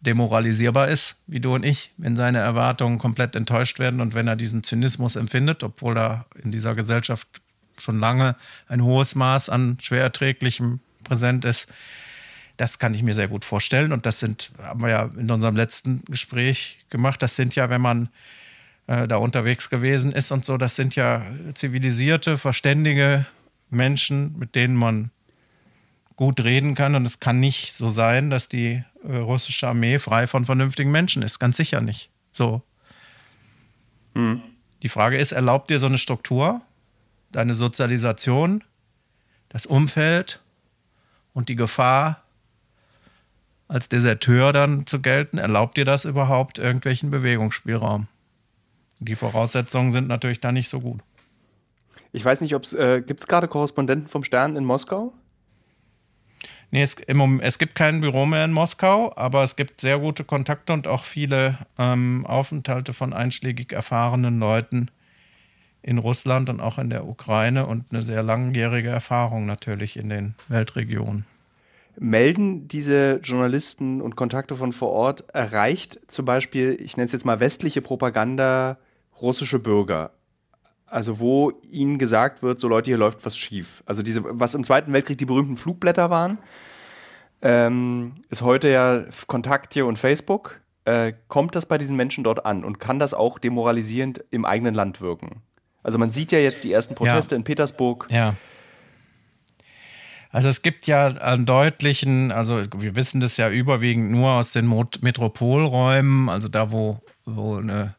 demoralisierbar 0.02 0.90
ist, 0.90 1.16
wie 1.26 1.40
du 1.40 1.56
und 1.56 1.66
ich, 1.66 1.90
wenn 1.98 2.16
seine 2.16 2.38
Erwartungen 2.38 3.00
komplett 3.00 3.36
enttäuscht 3.36 3.80
werden 3.80 4.00
und 4.00 4.14
wenn 4.14 4.28
er 4.28 4.36
diesen 4.36 4.62
Zynismus 4.62 5.16
empfindet, 5.16 5.64
obwohl 5.64 5.96
da 5.96 6.26
in 6.44 6.52
dieser 6.52 6.76
Gesellschaft 6.76 7.28
schon 7.80 8.00
lange 8.00 8.36
ein 8.68 8.84
hohes 8.84 9.16
Maß 9.16 9.50
an 9.50 9.80
schwer 9.82 10.04
erträglichem 10.04 10.82
präsent 11.04 11.46
ist, 11.46 11.68
das 12.58 12.80
kann 12.80 12.94
ich 12.94 13.04
mir 13.04 13.14
sehr 13.14 13.28
gut 13.28 13.46
vorstellen. 13.46 13.92
Und 13.92 14.06
das 14.06 14.20
sind, 14.20 14.52
haben 14.62 14.82
wir 14.82 14.90
ja 14.90 15.10
in 15.18 15.30
unserem 15.30 15.56
letzten 15.56 16.04
Gespräch 16.06 16.86
gemacht, 16.90 17.22
das 17.22 17.36
sind 17.36 17.56
ja, 17.56 17.70
wenn 17.70 17.82
man 17.82 18.10
äh, 18.88 19.08
da 19.08 19.18
unterwegs 19.18 19.70
gewesen 19.70 20.12
ist 20.12 20.32
und 20.32 20.46
so, 20.46 20.58
das 20.58 20.76
sind 20.76 20.96
ja 20.96 21.26
zivilisierte, 21.54 22.38
verständige 22.38 23.26
Menschen, 23.70 24.38
mit 24.38 24.56
denen 24.56 24.76
man 24.76 25.12
gut 26.16 26.44
reden 26.44 26.76
kann. 26.76 26.96
Und 26.96 27.06
es 27.06 27.20
kann 27.20 27.40
nicht 27.40 27.74
so 27.74 27.90
sein, 27.90 28.30
dass 28.30 28.48
die 28.48 28.84
äh, 29.04 29.16
russische 29.18 29.68
Armee 29.68 30.00
frei 30.00 30.28
von 30.28 30.46
vernünftigen 30.46 30.92
Menschen 30.92 31.24
ist. 31.24 31.40
Ganz 31.40 31.58
sicher 31.58 31.82
nicht. 31.82 32.10
So. 32.34 32.62
Hm. 34.16 34.42
Die 34.82 34.90
Frage 34.90 35.18
ist, 35.18 35.32
erlaubt 35.32 35.70
dir 35.72 35.80
so 35.80 35.88
eine 35.88 35.98
Struktur, 35.98 36.62
deine 37.32 37.54
Sozialisation, 37.54 38.64
das 39.50 39.66
Umfeld 39.66 40.42
und 41.34 41.50
die 41.50 41.56
Gefahr, 41.56 42.25
als 43.68 43.90
Deserteur 43.90 44.52
dann 44.52 44.86
zu 44.86 45.02
gelten? 45.02 45.38
Erlaubt 45.38 45.78
dir 45.78 45.86
das 45.86 46.06
überhaupt 46.06 46.60
irgendwelchen 46.60 47.10
Bewegungsspielraum? 47.10 48.08
Die 49.00 49.16
Voraussetzungen 49.16 49.92
sind 49.92 50.08
natürlich 50.08 50.40
da 50.40 50.52
nicht 50.52 50.70
so 50.70 50.80
gut. 50.80 51.02
Ich 52.12 52.24
weiß 52.24 52.42
nicht, 52.42 52.56
ob 52.56 52.64
es 52.64 52.74
äh, 52.74 53.02
gibt 53.02 53.20
es 53.20 53.28
gerade 53.28 53.48
Korrespondenten 53.48 54.08
vom 54.08 54.24
Stern 54.24 54.56
in 54.56 54.64
Moskau? 54.64 55.14
Nee, 56.72 56.84
es, 56.84 56.96
im, 56.96 57.40
es, 57.42 57.58
gibt 57.58 57.76
kein 57.76 58.02
Büro 58.02 58.26
mehr 58.26 58.46
in 58.46 58.52
Moskau, 58.52 59.14
aber 59.16 59.44
es 59.44 59.56
gibt 59.56 59.82
sehr 59.82 60.00
gute 60.00 60.24
Kontakte 60.24 60.74
und 60.74 60.88
auch 60.88 61.04
viele 61.04 61.58
ähm, 61.78 62.26
Aufenthalte 62.26 62.94
von 62.94 63.14
einschlägig 63.14 63.72
erfahrenen 63.72 64.40
Leuten 64.40 64.90
in 65.82 66.00
Russland 66.00 66.50
und 66.50 66.62
auch 66.62 66.80
in 66.80 66.90
der 66.90 67.06
Ukraine 67.06 67.68
und 67.68 67.86
eine 67.92 68.02
sehr 68.02 68.24
langjährige 68.24 68.90
Erfahrung 68.90 69.46
natürlich 69.46 69.98
in 69.98 70.10
den 70.10 70.36
Weltregionen 70.48 71.26
melden 71.98 72.68
diese 72.68 73.20
Journalisten 73.24 74.02
und 74.02 74.16
Kontakte 74.16 74.56
von 74.56 74.74
vor 74.74 74.90
Ort, 74.90 75.26
erreicht 75.34 76.00
zum 76.08 76.26
Beispiel, 76.26 76.78
ich 76.80 76.98
nenne 76.98 77.06
es 77.06 77.12
jetzt 77.12 77.26
mal 77.26 77.40
westliche 77.40 77.82
Propaganda, 77.82 78.78
russische 79.22 79.60
Bürger. 79.60 80.12
Also 80.86 81.20
wo 81.20 81.52
ihnen 81.70 81.98
gesagt 81.98 82.44
wird, 82.44 82.60
so 82.60 82.68
Leute, 82.68 82.92
hier 82.92 82.98
läuft 82.98 83.26
was 83.26 83.38
schief. 83.38 83.84
Also 83.86 84.04
diese, 84.04 84.24
was 84.24 84.56
im 84.56 84.64
Zweiten 84.64 84.94
Weltkrieg 84.94 85.18
die 85.18 85.26
berühmten 85.26 85.58
Flugblätter 85.58 86.10
waren, 86.10 86.38
ähm, 87.42 88.14
ist 88.30 88.42
heute 88.42 88.70
ja 88.70 89.04
Kontakt 89.28 89.74
hier 89.74 89.86
und 89.86 89.98
Facebook. 89.98 90.62
Äh, 90.86 91.14
kommt 91.28 91.56
das 91.56 91.66
bei 91.66 91.78
diesen 91.78 91.98
Menschen 91.98 92.24
dort 92.24 92.46
an 92.46 92.64
und 92.64 92.80
kann 92.80 93.00
das 93.00 93.14
auch 93.14 93.40
demoralisierend 93.40 94.24
im 94.30 94.46
eigenen 94.46 94.76
Land 94.76 95.02
wirken? 95.02 95.42
Also 95.82 95.98
man 95.98 96.12
sieht 96.12 96.32
ja 96.32 96.40
jetzt 96.40 96.64
die 96.64 96.72
ersten 96.72 96.96
Proteste 96.96 97.36
ja. 97.36 97.38
in 97.38 97.44
Petersburg. 97.44 98.08
Ja. 98.10 98.36
Also 100.36 100.50
es 100.50 100.64
gibt 100.64 100.86
ja 100.86 101.08
einen 101.08 101.46
deutlichen, 101.46 102.34
also 102.34 102.62
wir 102.78 102.98
wissen 102.98 103.22
das 103.22 103.38
ja 103.38 103.50
überwiegend 103.50 104.12
nur 104.12 104.32
aus 104.32 104.52
den 104.52 104.68
Metropolräumen, 105.00 106.28
also 106.28 106.50
da, 106.50 106.72
wo, 106.72 107.00
wo 107.24 107.56
eine 107.56 107.96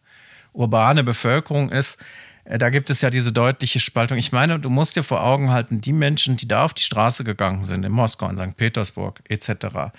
urbane 0.53 1.03
Bevölkerung 1.03 1.71
ist, 1.71 1.97
äh, 2.45 2.59
da 2.59 2.69
gibt 2.69 2.91
es 2.91 3.01
ja 3.01 3.09
diese 3.09 3.33
deutliche 3.33 3.81
Spaltung. 3.81 4.19
Ich 4.19 4.33
meine, 4.33 4.61
du 4.61 4.69
musst 4.69 4.97
dir 4.97 5.03
vor 5.03 5.25
Augen 5.25 5.51
halten, 5.51 5.81
die 5.81 5.95
Menschen, 5.95 6.37
die 6.37 6.47
da 6.47 6.67
auf 6.67 6.75
die 6.75 6.83
Straße 6.83 7.25
gegangen 7.25 7.65
sind, 7.65 7.87
in 7.87 7.93
Moskau, 7.93 8.29
in 8.29 8.37
St. 8.37 8.55
Petersburg 8.55 9.23
etc., 9.31 9.95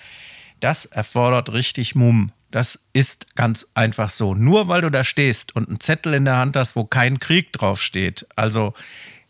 das 0.60 0.86
erfordert 0.86 1.52
richtig 1.52 1.96
Mumm. 1.96 2.30
Das 2.52 2.86
ist 2.92 3.34
ganz 3.34 3.72
einfach 3.74 4.10
so. 4.10 4.36
Nur 4.36 4.68
weil 4.68 4.82
du 4.82 4.90
da 4.90 5.02
stehst 5.02 5.56
und 5.56 5.66
einen 5.66 5.80
Zettel 5.80 6.14
in 6.14 6.24
der 6.24 6.36
Hand 6.36 6.54
hast, 6.54 6.76
wo 6.76 6.84
kein 6.84 7.18
Krieg 7.18 7.52
draufsteht. 7.52 8.28
Also 8.36 8.74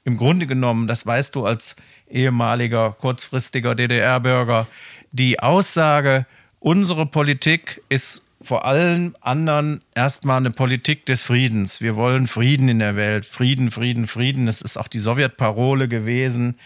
im 0.08 0.16
Grunde 0.16 0.46
genommen, 0.46 0.86
das 0.86 1.06
weißt 1.06 1.36
du 1.36 1.46
als 1.46 1.76
ehemaliger, 2.10 2.92
kurzfristiger 2.92 3.74
DDR-Bürger, 3.74 4.66
die 5.12 5.38
Aussage, 5.40 6.26
unsere 6.58 7.06
Politik 7.06 7.80
ist 7.88 8.26
vor 8.40 8.64
allen 8.64 9.14
anderen 9.20 9.80
erstmal 9.94 10.38
eine 10.38 10.50
Politik 10.50 11.06
des 11.06 11.22
Friedens. 11.22 11.80
Wir 11.80 11.96
wollen 11.96 12.26
Frieden 12.26 12.68
in 12.68 12.78
der 12.78 12.96
Welt. 12.96 13.26
Frieden, 13.26 13.70
Frieden, 13.70 14.06
Frieden. 14.06 14.46
Das 14.46 14.62
ist 14.62 14.76
auch 14.76 14.88
die 14.88 14.98
Sowjetparole 14.98 15.88
gewesen. 15.88 16.56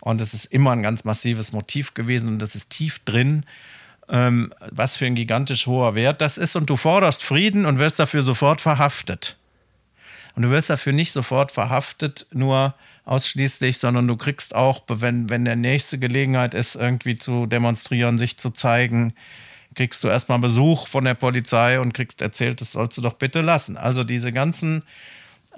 Und 0.00 0.20
es 0.20 0.34
ist 0.34 0.46
immer 0.46 0.72
ein 0.72 0.82
ganz 0.82 1.04
massives 1.04 1.52
Motiv 1.52 1.94
gewesen 1.94 2.28
und 2.28 2.38
das 2.40 2.54
ist 2.54 2.70
tief 2.70 2.98
drin 3.06 3.44
ähm, 4.08 4.52
was 4.70 4.96
für 4.96 5.06
ein 5.06 5.14
gigantisch 5.14 5.66
hoher 5.66 5.94
Wert 5.94 6.20
das 6.20 6.38
ist. 6.38 6.56
Und 6.56 6.70
du 6.70 6.76
forderst 6.76 7.24
Frieden 7.24 7.66
und 7.66 7.78
wirst 7.78 7.98
dafür 7.98 8.22
sofort 8.22 8.60
verhaftet. 8.60 9.36
Und 10.34 10.42
du 10.42 10.50
wirst 10.50 10.70
dafür 10.70 10.92
nicht 10.92 11.12
sofort 11.12 11.52
verhaftet, 11.52 12.26
nur 12.32 12.74
ausschließlich, 13.04 13.78
sondern 13.78 14.08
du 14.08 14.16
kriegst 14.16 14.54
auch, 14.54 14.82
wenn, 14.88 15.30
wenn 15.30 15.44
der 15.44 15.56
nächste 15.56 15.98
Gelegenheit 15.98 16.54
ist, 16.54 16.74
irgendwie 16.74 17.16
zu 17.16 17.46
demonstrieren, 17.46 18.18
sich 18.18 18.38
zu 18.38 18.50
zeigen, 18.50 19.14
kriegst 19.74 20.02
du 20.02 20.08
erstmal 20.08 20.38
Besuch 20.38 20.88
von 20.88 21.04
der 21.04 21.14
Polizei 21.14 21.80
und 21.80 21.92
kriegst 21.92 22.22
erzählt, 22.22 22.60
das 22.60 22.72
sollst 22.72 22.96
du 22.96 23.02
doch 23.02 23.14
bitte 23.14 23.40
lassen. 23.40 23.76
Also 23.76 24.04
diese 24.04 24.32
ganzen 24.32 24.84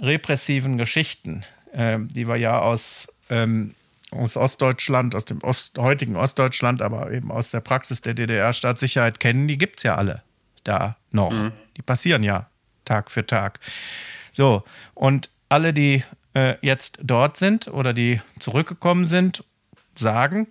repressiven 0.00 0.78
Geschichten, 0.78 1.44
äh, 1.72 1.98
die 2.00 2.28
wir 2.28 2.36
ja 2.36 2.58
aus 2.58 3.08
ähm, 3.30 3.74
aus 4.10 4.36
Ostdeutschland, 4.36 5.14
aus 5.14 5.24
dem 5.24 5.42
Ost, 5.42 5.78
heutigen 5.78 6.16
Ostdeutschland, 6.16 6.80
aber 6.80 7.10
eben 7.10 7.30
aus 7.30 7.50
der 7.50 7.60
Praxis 7.60 8.00
der 8.00 8.14
DDR-Staatssicherheit 8.14 9.20
kennen, 9.20 9.48
die 9.48 9.58
gibt 9.58 9.78
es 9.78 9.82
ja 9.82 9.96
alle 9.96 10.22
da 10.64 10.96
noch. 11.10 11.32
Mhm. 11.32 11.52
Die 11.76 11.82
passieren 11.82 12.22
ja 12.22 12.48
Tag 12.84 13.10
für 13.10 13.26
Tag. 13.26 13.60
So, 14.36 14.64
und 14.92 15.30
alle, 15.48 15.72
die 15.72 16.04
äh, 16.34 16.56
jetzt 16.60 16.98
dort 17.02 17.38
sind 17.38 17.68
oder 17.68 17.94
die 17.94 18.20
zurückgekommen 18.38 19.08
sind, 19.08 19.44
sagen, 19.98 20.46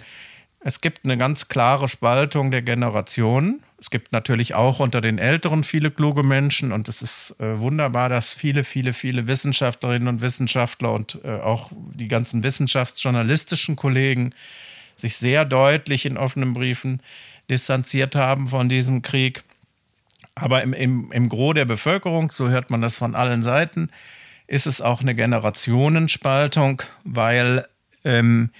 es 0.60 0.82
gibt 0.82 1.06
eine 1.06 1.20
ganz 1.20 1.50
klare 1.50 1.88
Spaltung 1.88 2.50
der 2.50 2.64
Generationen. 2.64 3.62
Es 3.80 3.92
gibt 3.92 4.12
natürlich 4.12 4.56
auch 4.56 4.80
unter 4.80 5.02
den 5.02 5.20
Älteren 5.20 5.64
viele 5.64 5.92
kluge 5.92 6.24
Menschen 6.24 6.72
und 6.72 6.90
es 6.90 7.04
ist 7.04 7.36
äh, 7.40 7.60
wunderbar, 7.60 8.10
dass 8.10 8.34
viele, 8.34 8.64
viele, 8.64 8.92
viele 8.92 9.28
Wissenschaftlerinnen 9.28 10.08
und 10.08 10.22
Wissenschaftler 10.22 10.92
und 10.92 11.20
äh, 11.24 11.36
auch 11.36 11.70
die 11.94 12.08
ganzen 12.08 12.42
wissenschaftsjournalistischen 12.42 13.76
Kollegen 13.76 14.34
sich 14.96 15.18
sehr 15.18 15.46
deutlich 15.46 16.08
in 16.08 16.18
offenen 16.18 16.54
Briefen 16.54 17.04
distanziert 17.52 18.16
haben 18.16 18.48
von 18.48 18.68
diesem 18.68 19.04
Krieg. 19.04 19.44
Aber 20.36 20.62
im, 20.62 20.74
im, 20.74 21.12
im 21.12 21.30
Gros 21.30 21.54
der 21.54 21.66
Bevölkerung, 21.66 22.30
so 22.30 22.50
hört 22.50 22.70
man 22.70 22.82
das 22.82 22.98
von 22.98 23.16
allen 23.16 23.42
Seiten, 23.42 23.90
ist 24.48 24.68
es 24.68 24.82
auch 24.82 25.02
eine 25.02 25.16
Generationenspaltung, 25.16 26.84
weil 27.04 27.66
ähm, 28.04 28.52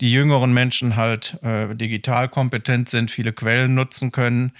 die 0.00 0.12
jüngeren 0.12 0.52
Menschen 0.52 0.96
halt 0.96 1.38
äh, 1.42 1.74
digital 1.74 2.28
kompetent 2.28 2.88
sind, 2.88 3.10
viele 3.10 3.32
Quellen 3.32 3.74
nutzen 3.74 4.10
können 4.10 4.52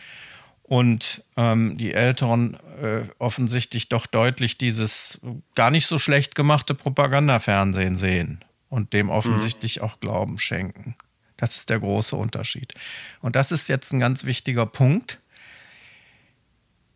und 0.63 1.25
ähm, 1.37 1.77
die 1.77 1.93
Älteren 1.93 2.57
äh, 2.81 3.03
offensichtlich 3.19 3.89
doch 3.89 4.07
deutlich 4.07 4.57
dieses 4.57 5.21
gar 5.55 5.71
nicht 5.71 5.87
so 5.87 5.99
schlecht 5.99 6.35
gemachte 6.35 6.75
Propagandafernsehen 6.75 7.97
sehen 7.97 8.45
und 8.69 8.93
dem 8.93 9.11
offensichtlich 9.11 9.79
mhm. 9.79 9.83
auch 9.83 10.01
Glauben 10.01 10.39
schenken. 10.39 10.95
Das 11.37 11.57
ist 11.57 11.71
der 11.71 11.81
große 11.81 12.15
Unterschied. 12.15 12.73
Und 13.21 13.35
das 13.35 13.51
ist 13.51 13.69
jetzt 13.69 13.93
ein 13.93 13.99
ganz 14.01 14.25
wichtiger 14.25 14.65
Punkt, 14.65 15.19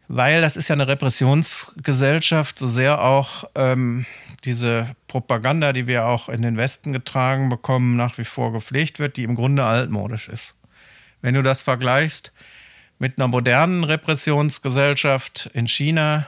weil 0.09 0.41
das 0.41 0.57
ist 0.57 0.69
ja 0.69 0.75
eine 0.75 0.89
Repressionsgesellschaft, 0.89 2.59
so 2.59 2.67
sehr 2.67 3.03
auch 3.03 3.45
ähm, 3.55 4.07
diese 4.45 4.95
Propaganda, 5.09 5.73
die 5.73 5.87
wir 5.87 6.07
auch 6.07 6.29
in 6.29 6.43
den 6.43 6.57
Westen 6.57 6.93
getragen 6.93 7.49
bekommen, 7.49 7.97
nach 7.97 8.17
wie 8.19 8.25
vor 8.25 8.53
gepflegt 8.53 8.99
wird, 8.99 9.17
die 9.17 9.25
im 9.25 9.35
Grunde 9.35 9.65
altmodisch 9.65 10.29
ist. 10.29 10.55
Wenn 11.23 11.35
du 11.35 11.43
das 11.43 11.63
vergleichst 11.63 12.33
mit 12.99 13.19
einer 13.19 13.29
modernen 13.29 13.85
Repressionsgesellschaft 13.85 15.51
in 15.53 15.67
China, 15.67 16.27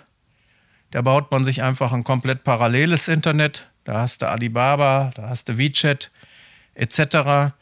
da 0.90 1.02
baut 1.02 1.30
man 1.30 1.44
sich 1.44 1.62
einfach 1.62 1.92
ein 1.92 2.04
komplett 2.04 2.44
paralleles 2.44 3.08
Internet. 3.08 3.70
Da 3.84 4.00
hast 4.00 4.22
du 4.22 4.28
Alibaba, 4.28 5.12
da 5.14 5.28
hast 5.28 5.48
du 5.48 5.58
WeChat 5.58 6.10
etc. 6.74 7.52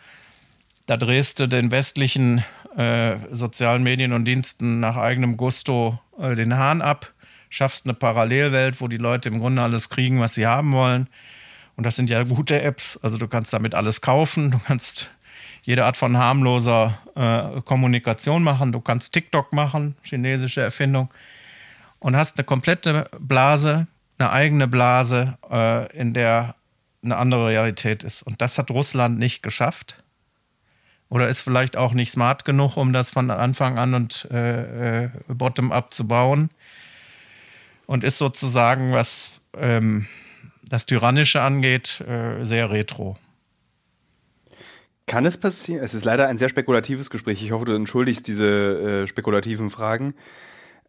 Da 0.86 0.96
drehst 0.96 1.40
du 1.40 1.46
den 1.46 1.70
westlichen 1.70 2.44
äh, 2.76 3.16
sozialen 3.30 3.82
Medien 3.82 4.12
und 4.12 4.24
Diensten 4.24 4.80
nach 4.80 4.96
eigenem 4.96 5.36
Gusto 5.36 5.98
äh, 6.18 6.34
den 6.34 6.56
Hahn 6.56 6.82
ab 6.82 7.12
schaffst 7.48 7.86
eine 7.86 7.94
Parallelwelt, 7.94 8.80
wo 8.80 8.88
die 8.88 8.96
Leute 8.96 9.28
im 9.28 9.38
Grunde 9.38 9.62
alles 9.62 9.88
kriegen, 9.88 10.20
was 10.20 10.34
sie 10.34 10.46
haben 10.46 10.72
wollen. 10.72 11.08
Und 11.76 11.84
das 11.84 11.96
sind 11.96 12.10
ja 12.10 12.22
gute 12.22 12.60
Apps. 12.60 12.98
Also 13.02 13.18
du 13.18 13.28
kannst 13.28 13.52
damit 13.52 13.74
alles 13.74 14.00
kaufen. 14.00 14.50
Du 14.50 14.58
kannst 14.58 15.10
jede 15.62 15.84
Art 15.84 15.96
von 15.96 16.16
harmloser 16.16 16.98
äh, 17.14 17.60
Kommunikation 17.62 18.42
machen. 18.42 18.72
Du 18.72 18.80
kannst 18.80 19.12
TikTok 19.12 19.52
machen, 19.52 19.96
chinesische 20.02 20.62
Erfindung. 20.62 21.10
Und 21.98 22.16
hast 22.16 22.38
eine 22.38 22.44
komplette 22.44 23.10
Blase, 23.18 23.86
eine 24.18 24.30
eigene 24.30 24.68
Blase, 24.68 25.38
äh, 25.50 25.92
in 25.96 26.14
der 26.14 26.54
eine 27.02 27.16
andere 27.16 27.48
Realität 27.48 28.04
ist. 28.04 28.22
Und 28.22 28.40
das 28.40 28.58
hat 28.58 28.70
Russland 28.70 29.18
nicht 29.18 29.42
geschafft. 29.42 30.02
Oder 31.08 31.28
ist 31.28 31.40
vielleicht 31.40 31.76
auch 31.76 31.94
nicht 31.94 32.10
smart 32.10 32.44
genug, 32.44 32.76
um 32.76 32.92
das 32.92 33.10
von 33.10 33.30
Anfang 33.30 33.78
an 33.78 33.94
und 33.94 34.28
äh, 34.30 35.04
äh 35.04 35.10
bottom-up 35.28 35.94
zu 35.94 36.08
bauen 36.08 36.50
und 37.86 38.04
ist 38.04 38.18
sozusagen, 38.18 38.92
was 38.92 39.40
ähm, 39.56 40.06
das 40.68 40.86
Tyrannische 40.86 41.40
angeht, 41.42 42.00
äh, 42.00 42.42
sehr 42.44 42.70
retro. 42.70 43.16
Kann 45.06 45.24
es 45.24 45.36
passieren? 45.36 45.84
Es 45.84 45.94
ist 45.94 46.04
leider 46.04 46.26
ein 46.26 46.36
sehr 46.36 46.48
spekulatives 46.48 47.10
Gespräch. 47.10 47.40
Ich 47.42 47.52
hoffe, 47.52 47.66
du 47.66 47.74
entschuldigst 47.74 48.26
diese 48.26 48.46
äh, 49.02 49.06
spekulativen 49.06 49.70
Fragen. 49.70 50.14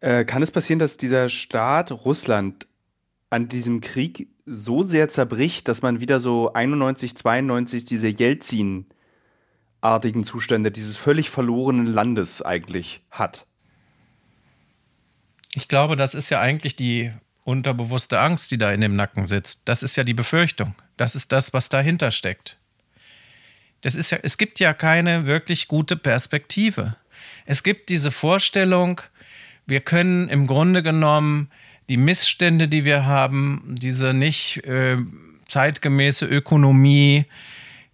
Äh, 0.00 0.24
kann 0.24 0.42
es 0.42 0.50
passieren, 0.50 0.80
dass 0.80 0.96
dieser 0.96 1.28
Staat 1.28 1.92
Russland 1.92 2.66
an 3.30 3.46
diesem 3.46 3.80
Krieg 3.80 4.28
so 4.44 4.82
sehr 4.82 5.08
zerbricht, 5.08 5.68
dass 5.68 5.82
man 5.82 6.00
wieder 6.00 6.18
so 6.18 6.52
91, 6.52 7.16
92 7.16 7.84
diese 7.84 8.08
Jelzin-artigen 9.82 10.24
Zustände 10.24 10.70
dieses 10.70 10.96
völlig 10.96 11.30
verlorenen 11.30 11.86
Landes 11.86 12.42
eigentlich 12.42 13.00
hat? 13.10 13.46
Ich 15.54 15.68
glaube, 15.68 15.96
das 15.96 16.14
ist 16.14 16.30
ja 16.30 16.40
eigentlich 16.40 16.76
die 16.76 17.12
unterbewusste 17.44 18.20
Angst, 18.20 18.50
die 18.50 18.58
da 18.58 18.70
in 18.72 18.80
dem 18.80 18.96
Nacken 18.96 19.26
sitzt. 19.26 19.68
Das 19.68 19.82
ist 19.82 19.96
ja 19.96 20.04
die 20.04 20.14
Befürchtung. 20.14 20.74
Das 20.96 21.14
ist 21.14 21.32
das, 21.32 21.52
was 21.52 21.68
dahinter 21.68 22.10
steckt. 22.10 22.58
Das 23.80 23.94
ist 23.94 24.10
ja, 24.10 24.18
es 24.22 24.36
gibt 24.36 24.60
ja 24.60 24.74
keine 24.74 25.26
wirklich 25.26 25.68
gute 25.68 25.96
Perspektive. 25.96 26.96
Es 27.46 27.62
gibt 27.62 27.88
diese 27.88 28.10
Vorstellung, 28.10 29.00
wir 29.66 29.80
können 29.80 30.28
im 30.28 30.46
Grunde 30.46 30.82
genommen 30.82 31.50
die 31.88 31.96
Missstände, 31.96 32.68
die 32.68 32.84
wir 32.84 33.06
haben, 33.06 33.62
diese 33.78 34.12
nicht 34.12 34.64
äh, 34.64 34.98
zeitgemäße 35.46 36.26
Ökonomie, 36.26 37.24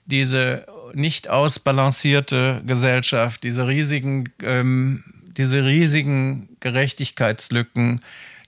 diese 0.07 0.67
nicht 0.95 1.29
ausbalancierte 1.29 2.63
Gesellschaft, 2.67 3.43
diese 3.43 3.67
riesigen 3.67 4.33
ähm, 4.43 5.05
diese 5.37 5.65
riesigen 5.65 6.57
Gerechtigkeitslücken, 6.61 8.01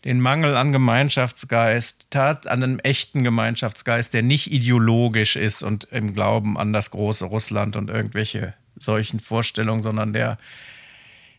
den 0.04 0.20
Mangel 0.20 0.56
an 0.56 0.72
Gemeinschaftsgeist, 0.72 2.08
tat 2.10 2.46
an 2.46 2.62
einem 2.62 2.78
echten 2.78 3.24
Gemeinschaftsgeist, 3.24 4.14
der 4.14 4.22
nicht 4.22 4.52
ideologisch 4.52 5.36
ist 5.36 5.62
und 5.62 5.84
im 5.90 6.14
Glauben 6.14 6.56
an 6.56 6.72
das 6.72 6.90
große 6.90 7.24
Russland 7.26 7.76
und 7.76 7.90
irgendwelche 7.90 8.54
solchen 8.78 9.20
Vorstellungen, 9.20 9.80
sondern 9.80 10.12
der, 10.12 10.38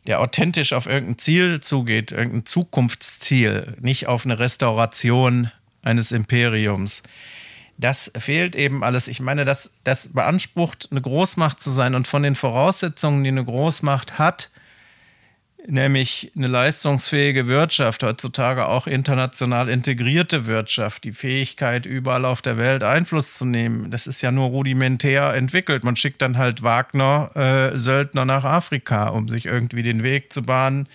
der 0.06 0.20
authentisch 0.20 0.74
auf 0.74 0.86
irgendein 0.86 1.18
Ziel 1.18 1.62
zugeht, 1.62 2.12
irgendein 2.12 2.46
Zukunftsziel, 2.46 3.78
nicht 3.80 4.08
auf 4.08 4.26
eine 4.26 4.40
Restauration 4.40 5.52
eines 5.82 6.12
Imperiums. 6.12 7.04
Das 7.78 8.12
fehlt 8.18 8.56
eben 8.56 8.84
alles. 8.84 9.08
Ich 9.08 9.20
meine, 9.20 9.46
das, 9.46 9.72
das 9.84 10.10
beansprucht, 10.10 10.90
eine 10.92 11.02
Großmacht 11.02 11.60
zu 11.60 11.70
sein 11.70 11.94
und 11.94 12.08
von 12.08 12.24
den 12.24 12.34
Voraussetzungen, 12.34 13.24
die 13.24 13.30
eine 13.30 13.46
Großmacht 13.46 14.18
hat, 14.18 14.50
nämlich 15.68 16.32
eine 16.36 16.48
leistungsfähige 16.48 17.48
Wirtschaft, 17.48 18.02
heutzutage 18.02 18.66
auch 18.68 18.88
international 18.88 19.70
integrierte 19.70 20.48
Wirtschaft, 20.48 21.04
die 21.04 21.12
Fähigkeit, 21.12 21.86
überall 21.86 22.26
auf 22.26 22.42
der 22.42 22.58
Welt 22.58 22.84
Einfluss 22.84 23.38
zu 23.38 23.46
nehmen. 23.46 23.92
Das 23.92 24.08
ist 24.08 24.22
ja 24.22 24.32
nur 24.32 24.48
rudimentär 24.48 25.34
entwickelt. 25.34 25.84
Man 25.84 25.96
schickt 25.96 26.22
dann 26.22 26.38
halt 26.38 26.64
Wagner-Söldner 26.64 28.22
äh, 28.22 28.26
nach 28.26 28.44
Afrika, 28.44 29.10
um 29.10 29.28
sich 29.28 29.46
irgendwie 29.46 29.84
den 29.84 30.04
Weg 30.04 30.34
zu 30.34 30.42
bahnen 30.42 30.88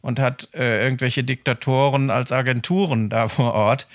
und 0.00 0.20
hat 0.20 0.48
äh, 0.54 0.84
irgendwelche 0.84 1.24
Diktatoren 1.24 2.10
als 2.10 2.30
Agenturen 2.30 3.08
da 3.08 3.28
vor 3.28 3.54
Ort. 3.54 3.88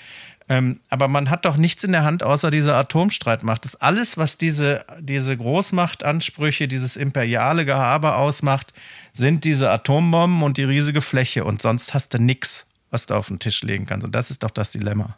Ähm, 0.48 0.80
aber 0.90 1.08
man 1.08 1.30
hat 1.30 1.46
doch 1.46 1.56
nichts 1.56 1.84
in 1.84 1.92
der 1.92 2.04
Hand 2.04 2.22
außer 2.22 2.50
dieser 2.50 2.76
Atomstreitmacht. 2.76 3.64
Das 3.64 3.76
alles, 3.76 4.18
was 4.18 4.36
diese, 4.36 4.84
diese 5.00 5.36
Großmachtansprüche, 5.36 6.68
dieses 6.68 6.96
imperiale 6.96 7.64
Gehabe 7.64 8.16
ausmacht, 8.16 8.74
sind 9.14 9.44
diese 9.44 9.70
Atombomben 9.70 10.42
und 10.42 10.58
die 10.58 10.64
riesige 10.64 11.00
Fläche 11.00 11.44
und 11.44 11.62
sonst 11.62 11.94
hast 11.94 12.12
du 12.12 12.18
nichts, 12.18 12.66
was 12.90 13.06
du 13.06 13.14
auf 13.14 13.28
den 13.28 13.38
Tisch 13.38 13.62
legen 13.62 13.86
kannst. 13.86 14.04
Und 14.04 14.14
das 14.14 14.30
ist 14.30 14.42
doch 14.42 14.50
das 14.50 14.72
Dilemma. 14.72 15.16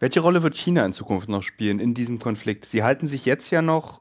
Welche 0.00 0.20
Rolle 0.20 0.42
wird 0.42 0.56
China 0.56 0.84
in 0.84 0.92
Zukunft 0.92 1.28
noch 1.28 1.42
spielen 1.42 1.78
in 1.78 1.94
diesem 1.94 2.18
Konflikt? 2.18 2.64
Sie 2.66 2.82
halten 2.82 3.06
sich 3.06 3.24
jetzt 3.24 3.50
ja 3.50 3.62
noch 3.62 4.00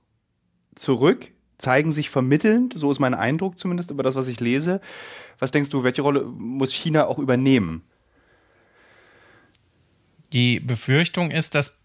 zurück, 0.75 1.31
zeigen 1.59 1.91
sich 1.91 2.09
vermittelnd, 2.09 2.73
so 2.75 2.91
ist 2.91 2.99
mein 2.99 3.13
Eindruck 3.13 3.59
zumindest 3.59 3.91
über 3.91 4.01
das, 4.01 4.15
was 4.15 4.27
ich 4.27 4.39
lese. 4.39 4.81
Was 5.37 5.51
denkst 5.51 5.69
du, 5.69 5.83
welche 5.83 6.01
Rolle 6.01 6.23
muss 6.23 6.73
China 6.73 7.05
auch 7.05 7.19
übernehmen? 7.19 7.83
Die 10.33 10.59
Befürchtung 10.59 11.31
ist, 11.31 11.55
dass 11.55 11.81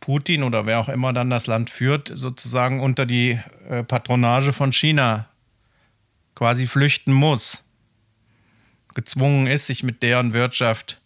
Putin 0.00 0.42
oder 0.42 0.66
wer 0.66 0.80
auch 0.80 0.88
immer 0.88 1.12
dann 1.12 1.30
das 1.30 1.46
Land 1.46 1.70
führt, 1.70 2.10
sozusagen 2.14 2.80
unter 2.80 3.06
die 3.06 3.38
äh, 3.68 3.82
Patronage 3.82 4.52
von 4.52 4.72
China 4.72 5.26
quasi 6.34 6.66
flüchten 6.66 7.12
muss, 7.12 7.64
gezwungen 8.94 9.46
ist, 9.46 9.66
sich 9.66 9.82
mit 9.82 10.02
deren 10.02 10.32
Wirtschaft 10.32 11.00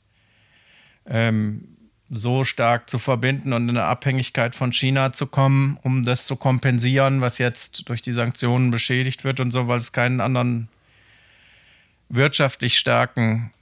ähm, 1.06 1.68
so 2.10 2.44
stark 2.44 2.90
zu 2.90 2.98
verbinden 2.98 3.54
und 3.54 3.68
in 3.68 3.76
eine 3.76 3.86
Abhängigkeit 3.86 4.54
von 4.54 4.72
China 4.72 5.12
zu 5.12 5.26
kommen, 5.26 5.78
um 5.82 6.02
das 6.02 6.26
zu 6.26 6.36
kompensieren, 6.36 7.22
was 7.22 7.38
jetzt 7.38 7.88
durch 7.88 8.02
die 8.02 8.12
Sanktionen 8.12 8.70
beschädigt 8.70 9.24
wird 9.24 9.40
und 9.40 9.50
so, 9.50 9.66
weil 9.66 9.78
es 9.78 9.92
keinen 9.92 10.20
anderen 10.20 10.68
wirtschaftlich 12.10 12.78
starken 12.78 13.52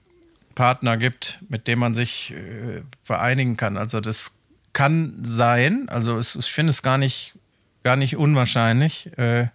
Partner 0.54 0.96
gibt, 0.96 1.38
mit 1.48 1.66
dem 1.66 1.78
man 1.78 1.94
sich 1.94 2.32
äh, 2.32 2.82
vereinigen 3.04 3.56
kann. 3.56 3.76
Also 3.76 4.00
das 4.00 4.40
kann 4.72 5.14
sein, 5.22 5.88
also 5.88 6.18
es, 6.18 6.36
ich 6.36 6.52
finde 6.52 6.70
es 6.70 6.82
gar 6.82 6.98
nicht, 6.98 7.34
gar 7.82 7.96
nicht 7.96 8.16
unwahrscheinlich, 8.16 9.16
äh, 9.18 9.48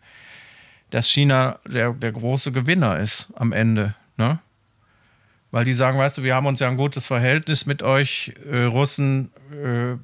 dass 0.89 1.09
China 1.09 1.59
der, 1.67 1.93
der 1.93 2.11
große 2.11 2.51
Gewinner 2.51 2.99
ist 2.99 3.29
am 3.35 3.51
Ende. 3.51 3.95
Ne? 4.17 4.39
weil 5.55 5.63
die 5.63 5.71
sagen, 5.71 5.97
weißt 5.97 6.17
du, 6.17 6.23
wir 6.23 6.35
haben 6.35 6.47
uns 6.47 6.59
ja 6.59 6.67
ein 6.67 6.75
gutes 6.75 7.07
Verhältnis 7.07 7.65
mit 7.65 7.81
euch 7.81 8.33
äh, 8.51 8.63
Russen 8.63 9.31
äh, 9.53 9.95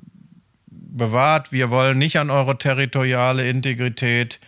bewahrt. 0.66 1.52
Wir 1.52 1.70
wollen 1.70 1.98
nicht 1.98 2.20
an 2.20 2.30
eure 2.30 2.58
territoriale 2.58 3.50
Integrität. 3.50 4.40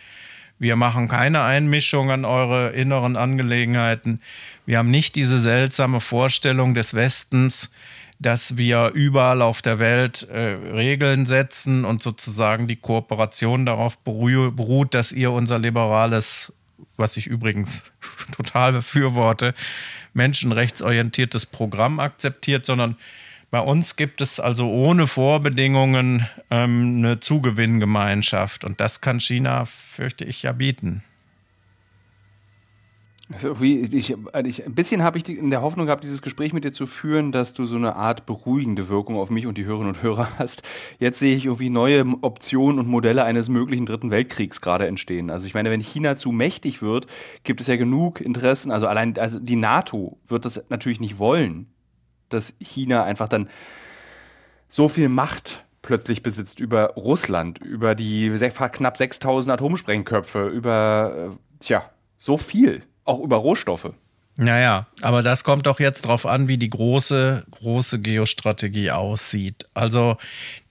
Wir 0.58 0.76
machen 0.76 1.06
keine 1.08 1.42
Einmischung 1.42 2.10
an 2.10 2.24
eure 2.24 2.70
inneren 2.70 3.18
Angelegenheiten. 3.18 4.22
Wir 4.66 4.78
haben 4.78 4.90
nicht 4.90 5.14
diese 5.16 5.38
seltsame 5.40 6.00
Vorstellung 6.00 6.74
des 6.74 6.94
Westens, 6.94 7.72
dass 8.18 8.56
wir 8.56 8.92
überall 8.94 9.42
auf 9.42 9.60
der 9.60 9.78
Welt 9.78 10.28
äh, 10.30 10.38
Regeln 10.38 11.26
setzen 11.26 11.84
und 11.84 12.02
sozusagen 12.02 12.68
die 12.68 12.76
Kooperation 12.76 13.66
darauf 13.66 13.98
beruht, 13.98 14.94
dass 14.94 15.12
ihr 15.12 15.32
unser 15.32 15.58
liberales, 15.58 16.52
was 16.96 17.16
ich 17.16 17.26
übrigens 17.26 17.92
total 18.36 18.72
befürworte, 18.72 19.54
menschenrechtsorientiertes 20.14 21.46
Programm 21.46 22.00
akzeptiert, 22.00 22.64
sondern 22.64 22.96
bei 23.50 23.60
uns 23.60 23.96
gibt 23.96 24.20
es 24.20 24.40
also 24.40 24.68
ohne 24.70 25.06
Vorbedingungen 25.06 26.26
ähm, 26.50 26.96
eine 26.98 27.20
Zugewinngemeinschaft. 27.20 28.64
Und 28.64 28.80
das 28.80 29.00
kann 29.00 29.20
China, 29.20 29.64
fürchte 29.64 30.24
ich, 30.24 30.42
ja 30.42 30.52
bieten. 30.52 31.04
Also 33.32 33.58
wie, 33.62 33.80
ich, 33.80 34.14
ich, 34.44 34.66
ein 34.66 34.74
bisschen 34.74 35.02
habe 35.02 35.16
ich 35.16 35.24
die, 35.24 35.38
in 35.38 35.48
der 35.48 35.62
Hoffnung 35.62 35.86
gehabt, 35.86 36.04
dieses 36.04 36.20
Gespräch 36.20 36.52
mit 36.52 36.64
dir 36.64 36.72
zu 36.72 36.86
führen, 36.86 37.32
dass 37.32 37.54
du 37.54 37.64
so 37.64 37.76
eine 37.76 37.96
Art 37.96 38.26
beruhigende 38.26 38.88
Wirkung 38.88 39.16
auf 39.16 39.30
mich 39.30 39.46
und 39.46 39.56
die 39.56 39.64
Hörerinnen 39.64 39.94
und 39.94 40.02
Hörer 40.02 40.28
hast. 40.38 40.62
Jetzt 40.98 41.20
sehe 41.20 41.34
ich 41.34 41.46
irgendwie 41.46 41.70
neue 41.70 42.04
Optionen 42.20 42.78
und 42.78 42.86
Modelle 42.86 43.24
eines 43.24 43.48
möglichen 43.48 43.86
Dritten 43.86 44.10
Weltkriegs 44.10 44.60
gerade 44.60 44.86
entstehen. 44.86 45.30
Also 45.30 45.46
ich 45.46 45.54
meine, 45.54 45.70
wenn 45.70 45.80
China 45.80 46.16
zu 46.16 46.32
mächtig 46.32 46.82
wird, 46.82 47.06
gibt 47.44 47.62
es 47.62 47.66
ja 47.66 47.76
genug 47.76 48.20
Interessen. 48.20 48.70
Also 48.70 48.86
allein 48.86 49.18
also 49.18 49.38
die 49.38 49.56
NATO 49.56 50.18
wird 50.28 50.44
das 50.44 50.62
natürlich 50.68 51.00
nicht 51.00 51.18
wollen, 51.18 51.72
dass 52.28 52.54
China 52.60 53.04
einfach 53.04 53.28
dann 53.28 53.48
so 54.68 54.88
viel 54.88 55.08
Macht 55.08 55.64
plötzlich 55.80 56.22
besitzt 56.22 56.60
über 56.60 56.94
Russland, 56.94 57.58
über 57.58 57.94
die 57.94 58.30
knapp 58.30 58.96
6000 58.98 59.54
Atomsprengköpfe, 59.54 60.48
über, 60.48 61.30
äh, 61.32 61.36
tja, 61.60 61.90
so 62.18 62.36
viel 62.36 62.82
auch 63.04 63.20
über 63.20 63.36
Rohstoffe. 63.36 63.92
Naja, 64.36 64.88
aber 65.00 65.22
das 65.22 65.44
kommt 65.44 65.66
doch 65.66 65.78
jetzt 65.78 66.06
darauf 66.06 66.26
an, 66.26 66.48
wie 66.48 66.58
die 66.58 66.70
große, 66.70 67.44
große 67.52 68.00
Geostrategie 68.00 68.90
aussieht. 68.90 69.68
Also 69.74 70.16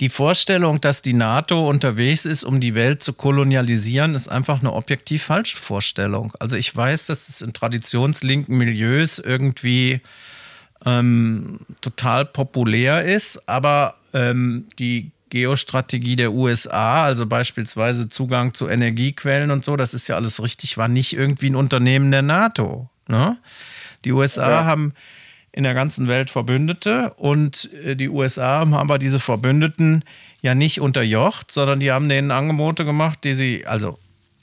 die 0.02 0.10
Vorstellung, 0.10 0.82
dass 0.82 1.02
die 1.02 1.14
NATO 1.14 1.70
unterwegs 1.70 2.26
ist, 2.26 2.44
um 2.44 2.60
die 2.60 2.76
Welt 2.76 3.02
zu 3.02 3.14
kolonialisieren, 3.14 4.16
ist 4.16 4.28
einfach 4.28 4.60
eine 4.60 4.74
objektiv 4.74 5.24
falsche 5.24 5.56
Vorstellung. 5.56 6.34
Also 6.40 6.58
ich 6.58 6.76
weiß, 6.76 7.06
dass 7.06 7.30
es 7.30 7.42
in 7.42 7.54
traditionslinken 7.54 8.58
Milieus 8.58 9.18
irgendwie 9.18 10.02
ähm, 10.86 11.62
total 11.80 12.26
populär 12.26 13.06
ist, 13.06 13.48
aber 13.48 13.96
ähm, 14.14 14.68
die 14.78 15.12
Geostrategie 15.34 16.16
der 16.16 16.32
USA, 16.32 17.06
also 17.06 17.26
beispielsweise 17.26 18.08
Zugang 18.08 18.54
zu 18.54 18.68
Energiequellen 18.68 19.50
und 19.50 19.66
so, 19.66 19.76
das 19.76 19.96
ist 19.96 20.08
ja 20.08 20.16
alles 20.16 20.44
richtig, 20.44 20.78
war 20.78 20.88
nicht 20.88 21.14
irgendwie 21.14 21.50
ein 21.50 21.56
Unternehmen 21.56 22.12
der 22.12 22.22
NATO. 22.22 22.88
Ne? 23.08 23.38
Die 24.06 24.12
USA 24.12 24.48
ja. 24.48 24.66
haben 24.66 24.94
in 25.52 25.64
der 25.64 25.74
ganzen 25.74 26.08
Welt 26.08 26.30
Verbündete 26.30 27.16
und 27.16 27.74
äh, 27.84 27.96
die 27.96 28.10
USA 28.10 28.60
haben 28.60 28.76
aber 28.76 29.00
diese 29.00 29.20
Verbündeten 29.20 30.04
ja 30.44 30.54
nicht 30.54 30.80
unterjocht, 30.80 31.50
sondern 31.50 31.80
die 31.80 31.92
haben 31.92 32.10
denen 32.10 32.30
Angebote 32.30 32.86
gemacht, 32.86 33.24
die 33.24 33.34
sie, 33.34 33.66
also 33.66 33.98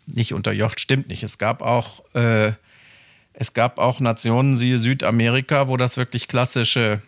nicht 0.07 0.35
unterjocht, 0.35 0.81
stimmt 0.81 1.07
nicht. 1.07 1.23
Es 1.23 1.39
gab 1.39 1.63
auch, 1.63 2.03
äh, 2.17 2.51
es 3.33 3.55
gab 3.55 3.79
auch 3.79 4.01
Nationen, 4.01 4.59
siehe 4.59 4.81
Südamerika, 4.81 5.69
wo 5.69 5.77
das 5.77 5.97
wirklich 5.97 6.27
klassische 6.27 7.01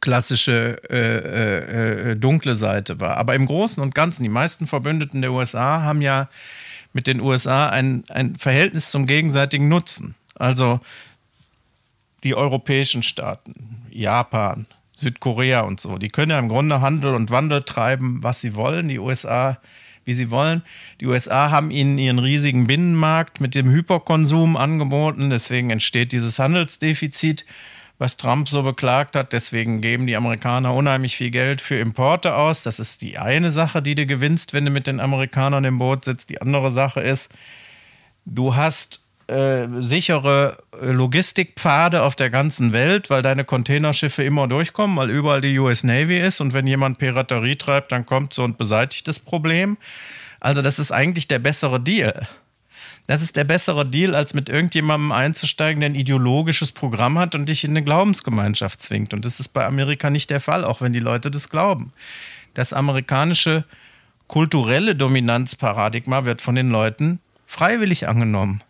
klassische 0.00 0.76
äh, 0.88 0.96
äh, 0.96 2.10
äh, 2.10 2.16
dunkle 2.16 2.54
Seite 2.54 3.00
war. 3.00 3.16
Aber 3.16 3.34
im 3.34 3.46
Großen 3.46 3.82
und 3.82 3.94
Ganzen, 3.94 4.22
die 4.22 4.28
meisten 4.28 4.66
Verbündeten 4.66 5.20
der 5.20 5.32
USA 5.32 5.82
haben 5.82 6.02
ja 6.02 6.28
mit 6.92 7.06
den 7.06 7.20
USA 7.20 7.68
ein, 7.68 8.04
ein 8.08 8.36
Verhältnis 8.36 8.90
zum 8.90 9.06
gegenseitigen 9.06 9.68
Nutzen. 9.68 10.14
Also 10.34 10.80
die 12.22 12.34
europäischen 12.34 13.02
Staaten, 13.02 13.86
Japan, 13.90 14.66
Südkorea 14.96 15.60
und 15.62 15.80
so, 15.80 15.98
die 15.98 16.08
können 16.08 16.30
ja 16.30 16.38
im 16.38 16.48
Grunde 16.48 16.80
Handel 16.80 17.14
und 17.14 17.30
Wandel 17.30 17.62
treiben, 17.62 18.22
was 18.22 18.40
sie 18.40 18.54
wollen. 18.54 18.88
Die 18.88 18.98
USA, 18.98 19.58
wie 20.04 20.12
sie 20.12 20.30
wollen. 20.30 20.62
Die 21.00 21.06
USA 21.06 21.50
haben 21.50 21.70
ihnen 21.70 21.96
ihren 21.96 22.18
riesigen 22.18 22.66
Binnenmarkt 22.66 23.40
mit 23.40 23.54
dem 23.54 23.70
Hyperkonsum 23.70 24.56
angeboten. 24.56 25.30
Deswegen 25.30 25.70
entsteht 25.70 26.12
dieses 26.12 26.38
Handelsdefizit 26.38 27.46
was 28.00 28.16
Trump 28.16 28.48
so 28.48 28.62
beklagt 28.62 29.14
hat. 29.14 29.32
Deswegen 29.32 29.80
geben 29.82 30.06
die 30.06 30.16
Amerikaner 30.16 30.74
unheimlich 30.74 31.16
viel 31.16 31.30
Geld 31.30 31.60
für 31.60 31.76
Importe 31.76 32.34
aus. 32.34 32.62
Das 32.62 32.80
ist 32.80 33.02
die 33.02 33.18
eine 33.18 33.50
Sache, 33.50 33.82
die 33.82 33.94
du 33.94 34.06
gewinnst, 34.06 34.54
wenn 34.54 34.64
du 34.64 34.70
mit 34.70 34.86
den 34.86 35.00
Amerikanern 35.00 35.64
im 35.64 35.78
Boot 35.78 36.06
sitzt. 36.06 36.30
Die 36.30 36.40
andere 36.40 36.72
Sache 36.72 37.00
ist, 37.02 37.30
du 38.24 38.56
hast 38.56 39.04
äh, 39.26 39.66
sichere 39.80 40.56
Logistikpfade 40.80 42.02
auf 42.02 42.16
der 42.16 42.30
ganzen 42.30 42.72
Welt, 42.72 43.10
weil 43.10 43.20
deine 43.20 43.44
Containerschiffe 43.44 44.24
immer 44.24 44.48
durchkommen, 44.48 44.96
weil 44.96 45.10
überall 45.10 45.42
die 45.42 45.58
US 45.58 45.84
Navy 45.84 46.18
ist 46.18 46.40
und 46.40 46.54
wenn 46.54 46.66
jemand 46.66 46.98
Piraterie 46.98 47.56
treibt, 47.56 47.92
dann 47.92 48.06
kommt 48.06 48.32
so 48.32 48.44
und 48.44 48.56
beseitigt 48.56 49.06
das 49.08 49.18
Problem. 49.18 49.76
Also 50.40 50.62
das 50.62 50.78
ist 50.78 50.90
eigentlich 50.90 51.28
der 51.28 51.38
bessere 51.38 51.80
Deal. 51.80 52.26
Das 53.10 53.22
ist 53.22 53.34
der 53.34 53.42
bessere 53.42 53.84
Deal, 53.84 54.14
als 54.14 54.34
mit 54.34 54.48
irgendjemandem 54.48 55.10
einzusteigen, 55.10 55.80
der 55.80 55.90
ein 55.90 55.96
ideologisches 55.96 56.70
Programm 56.70 57.18
hat 57.18 57.34
und 57.34 57.48
dich 57.48 57.64
in 57.64 57.72
eine 57.72 57.82
Glaubensgemeinschaft 57.82 58.80
zwingt. 58.80 59.12
Und 59.12 59.24
das 59.24 59.40
ist 59.40 59.48
bei 59.48 59.66
Amerika 59.66 60.10
nicht 60.10 60.30
der 60.30 60.38
Fall, 60.38 60.62
auch 60.62 60.80
wenn 60.80 60.92
die 60.92 61.00
Leute 61.00 61.28
das 61.28 61.48
glauben. 61.48 61.92
Das 62.54 62.72
amerikanische 62.72 63.64
kulturelle 64.28 64.94
Dominanzparadigma 64.94 66.24
wird 66.24 66.40
von 66.40 66.54
den 66.54 66.70
Leuten 66.70 67.18
freiwillig 67.46 68.06
angenommen. 68.06 68.62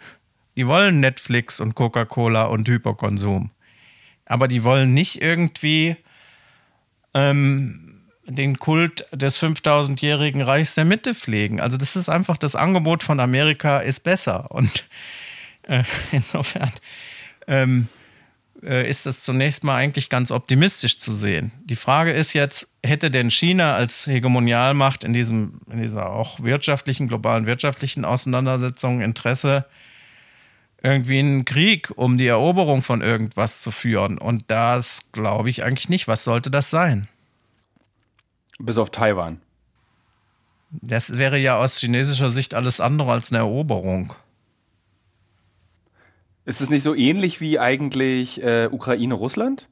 Die 0.57 0.66
wollen 0.66 1.01
Netflix 1.01 1.61
und 1.61 1.74
Coca-Cola 1.74 2.45
und 2.45 2.66
Hyperkonsum. 2.66 3.51
Aber 4.24 4.49
die 4.49 4.64
wollen 4.64 4.95
nicht 4.95 5.20
irgendwie 5.20 5.97
ähm, 7.12 7.89
den 8.31 8.59
Kult 8.59 9.07
des 9.12 9.41
5000-jährigen 9.41 10.43
Reichs 10.43 10.74
der 10.74 10.85
Mitte 10.85 11.14
pflegen. 11.14 11.61
Also 11.61 11.76
das 11.76 11.97
ist 11.97 12.09
einfach, 12.09 12.37
das 12.37 12.55
Angebot 12.55 13.03
von 13.03 13.20
Amerika 13.20 13.78
ist 13.78 14.01
besser. 14.01 14.51
Und 14.51 14.85
äh, 15.62 15.83
insofern 16.12 16.72
ähm, 17.47 17.89
äh, 18.62 18.89
ist 18.89 19.07
das 19.07 19.22
zunächst 19.22 19.64
mal 19.64 19.76
eigentlich 19.76 20.09
ganz 20.09 20.31
optimistisch 20.31 20.99
zu 20.99 21.14
sehen. 21.14 21.53
Die 21.64 21.76
Frage 21.76 22.12
ist 22.12 22.33
jetzt, 22.33 22.68
hätte 22.85 23.11
denn 23.11 23.31
China 23.31 23.74
als 23.74 24.07
Hegemonialmacht 24.07 25.05
in, 25.05 25.12
diesem, 25.12 25.61
in 25.70 25.81
dieser 25.81 26.11
auch 26.11 26.41
wirtschaftlichen, 26.41 27.09
globalen 27.09 27.47
wirtschaftlichen 27.47 28.05
Auseinandersetzung 28.05 29.01
Interesse, 29.01 29.66
irgendwie 30.83 31.18
einen 31.18 31.45
Krieg 31.45 31.91
um 31.95 32.16
die 32.16 32.26
Eroberung 32.26 32.83
von 32.83 33.03
irgendwas 33.03 33.61
zu 33.61 33.70
führen? 33.70 34.18
Und 34.18 34.45
das 34.51 35.12
glaube 35.12 35.51
ich 35.51 35.64
eigentlich 35.64 35.89
nicht. 35.89 36.09
Was 36.09 36.24
sollte 36.24 36.51
das 36.51 36.70
sein? 36.70 37.09
Bis 38.61 38.76
auf 38.76 38.90
Taiwan. 38.90 39.40
Das 40.70 41.16
wäre 41.16 41.38
ja 41.38 41.56
aus 41.56 41.78
chinesischer 41.78 42.28
Sicht 42.28 42.54
alles 42.54 42.80
andere 42.80 43.11
als 43.11 43.32
eine 43.32 43.38
Eroberung. 43.38 44.14
Ist 46.44 46.61
es 46.61 46.68
nicht 46.70 46.82
so 46.82 46.94
ähnlich 46.94 47.40
wie 47.40 47.58
eigentlich 47.58 48.42
äh, 48.42 48.68
Ukraine-Russland? 48.70 49.66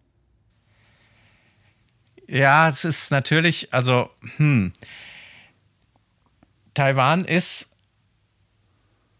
Ja, 2.26 2.68
es 2.68 2.84
ist 2.84 3.10
natürlich, 3.10 3.72
also, 3.72 4.10
hm. 4.36 4.72
Taiwan 6.74 7.24
ist, 7.24 7.70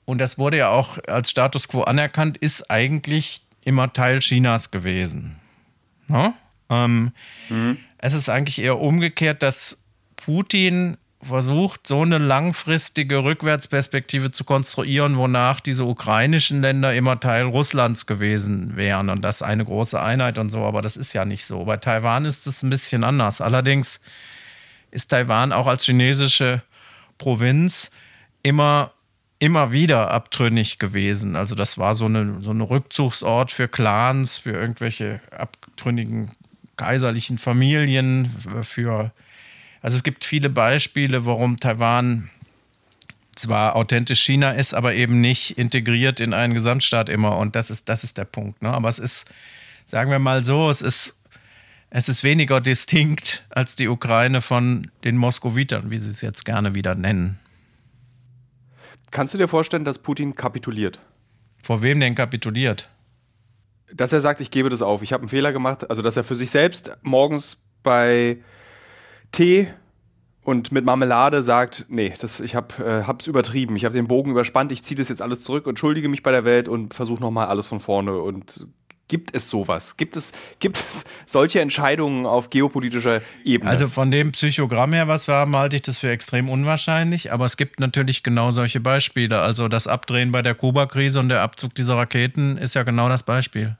und 0.05 0.19
das 0.19 0.39
wurde 0.39 0.59
ja 0.59 0.71
auch 0.71 0.99
als 1.07 1.31
Status 1.31 1.69
quo 1.69 1.83
anerkannt, 1.83 2.39
ist 2.39 2.71
eigentlich 2.71 3.43
immer 3.65 3.93
Teil 3.93 4.21
Chinas 4.21 4.71
gewesen. 4.71 5.37
No? 6.07 6.35
Ähm, 6.71 7.13
mhm. 7.49 7.79
Es 7.99 8.15
ist 8.15 8.29
eigentlich 8.29 8.61
eher 8.61 8.79
umgekehrt, 8.79 9.43
dass 9.43 9.85
Putin 10.17 10.97
versucht, 11.21 11.87
so 11.87 12.03
eine 12.03 12.19
langfristige 12.19 13.25
Rückwärtsperspektive 13.25 14.31
zu 14.31 14.45
konstruieren, 14.45 15.17
wonach 15.17 15.61
diese 15.61 15.85
ukrainischen 15.85 16.63
Länder 16.63 16.95
immer 16.95 17.19
Teil 17.19 17.43
Russlands 17.45 18.07
gewesen 18.07 18.77
wären 18.77 19.11
und 19.11 19.25
das 19.25 19.43
eine 19.43 19.65
große 19.65 20.01
Einheit 20.01 20.39
und 20.39 20.51
so, 20.51 20.65
aber 20.65 20.81
das 20.81 20.97
ist 20.97 21.13
ja 21.13 21.25
nicht 21.25 21.45
so. 21.45 21.65
Bei 21.65 21.77
Taiwan 21.77 22.25
ist 22.25 22.47
es 22.47 22.63
ein 22.63 22.71
bisschen 22.71 23.03
anders. 23.03 23.41
Allerdings 23.41 24.01
ist 24.93 25.11
Taiwan 25.11 25.53
auch 25.53 25.67
als 25.67 25.85
chinesische 25.85 26.63
Provinz 27.19 27.91
immer 28.43 28.93
immer 29.41 29.71
wieder 29.71 30.11
abtrünnig 30.11 30.81
gewesen. 30.81 31.37
Also 31.37 31.55
das 31.55 31.79
war 31.79 31.95
so 31.95 32.07
eine 32.07 32.43
so 32.43 32.51
ein 32.51 32.61
Rückzugsort 32.61 33.53
für 33.53 33.69
Clans, 33.69 34.39
für 34.39 34.51
irgendwelche 34.51 35.21
abtrünnigen 35.31 36.33
kaiserlichen 36.79 37.37
Familien, 37.37 38.31
für 38.63 39.13
also 39.83 39.97
es 39.97 40.03
gibt 40.03 40.25
viele 40.25 40.51
Beispiele, 40.51 41.25
warum 41.25 41.59
Taiwan 41.59 42.31
zwar 43.37 43.77
authentisch 43.77 44.21
China 44.21 44.51
ist, 44.53 44.75
aber 44.75 44.95
eben 44.95 45.21
nicht 45.21 45.57
integriert 45.59 46.21
in 46.21 46.35
einen 46.35 46.55
Gesamtstaat 46.55 47.09
immer. 47.09 47.37
Und 47.39 47.55
das 47.55 47.71
ist, 47.71 47.89
das 47.89 48.03
ist 48.03 48.19
der 48.19 48.25
Punkt. 48.25 48.63
Ne? 48.63 48.71
Aber 48.71 48.89
es 48.89 48.99
ist, 48.99 49.33
sagen 49.87 50.11
wir 50.11 50.19
mal 50.19 50.45
so, 50.45 50.69
es 50.71 50.83
ist, 50.83 51.17
es 51.91 52.09
ist 52.09 52.25
weniger 52.25 52.61
distinkt 52.61 53.45
als 53.51 53.77
die 53.77 53.89
Ukraine 53.89 54.43
von 54.43 54.91
den 55.05 55.17
Moskowitern, 55.17 55.91
wie 55.91 55.99
sie 55.99 56.11
es 56.11 56.21
jetzt 56.21 56.45
gerne 56.45 56.75
wieder 56.75 56.95
nennen. 56.95 57.39
Kannst 59.11 59.33
du 59.33 59.39
dir 59.39 59.49
vorstellen, 59.49 59.85
dass 59.85 59.99
Putin 59.99 60.35
kapituliert? 60.35 60.99
Vor 61.63 61.83
wem 61.83 62.01
denn 62.01 62.15
kapituliert? 62.15 62.91
Dass 63.93 64.13
er 64.13 64.21
sagt, 64.21 64.41
ich 64.41 64.51
gebe 64.51 64.69
das 64.69 64.83
auf, 64.83 65.03
ich 65.03 65.13
habe 65.13 65.23
einen 65.23 65.29
Fehler 65.29 65.53
gemacht. 65.53 65.89
Also, 65.89 66.03
dass 66.03 66.17
er 66.17 66.25
für 66.25 66.35
sich 66.35 66.51
selbst 66.51 66.91
morgens 67.03 67.65
bei 67.83 68.39
Tee 69.33 69.69
und 70.43 70.73
mit 70.73 70.85
Marmelade 70.85 71.43
sagt, 71.43 71.85
nee, 71.89 72.15
das, 72.21 72.41
ich 72.41 72.55
habe 72.55 72.83
äh, 72.83 73.07
hab's 73.07 73.27
übertrieben, 73.27 73.77
ich 73.77 73.85
habe 73.85 73.95
den 73.95 74.09
Bogen 74.09 74.31
überspannt, 74.31 74.73
ich 74.73 74.83
ziehe 74.83 74.97
das 74.97 75.11
jetzt 75.11 75.21
alles 75.21 75.43
zurück, 75.43 75.67
entschuldige 75.67 76.09
mich 76.09 76.23
bei 76.23 76.31
der 76.31 76.45
Welt 76.45 76.69
und 76.69 76.95
versuche 76.95 77.21
nochmal 77.21 77.49
alles 77.49 77.67
von 77.67 77.81
vorne. 77.81 78.19
Und 78.19 78.67
gibt 79.09 79.35
es 79.35 79.49
sowas? 79.49 79.97
Gibt 79.97 80.17
es, 80.17 80.33
gibt 80.61 80.79
es 80.79 81.05
solche 81.27 81.61
Entscheidungen 81.61 82.27
auf 82.27 82.51
geopolitischer 82.51 83.23
Ebene? 83.45 83.71
Also 83.71 83.89
von 83.89 84.11
dem 84.11 84.33
Psychogramm 84.33 84.93
her, 84.93 85.09
was 85.09 85.27
wir 85.27 85.35
haben, 85.35 85.57
halte 85.57 85.77
ich 85.77 85.83
das 85.83 85.99
für 85.99 86.11
extrem 86.11 86.49
unwahrscheinlich, 86.49 87.33
aber 87.33 87.45
es 87.45 87.57
gibt 87.57 87.81
natürlich 87.81 88.23
genau 88.23 88.51
solche 88.51 88.81
Beispiele. 88.81 89.41
Also 89.41 89.69
das 89.69 89.87
Abdrehen 89.87 90.31
bei 90.31 90.43
der 90.43 90.55
Kuba-Krise 90.55 91.19
und 91.21 91.29
der 91.29 91.43
Abzug 91.43 91.75
dieser 91.75 91.97
Raketen 91.97 92.57
ist 92.57 92.75
ja 92.75 92.83
genau 92.83 93.09
das 93.09 93.23
Beispiel. 93.23 93.77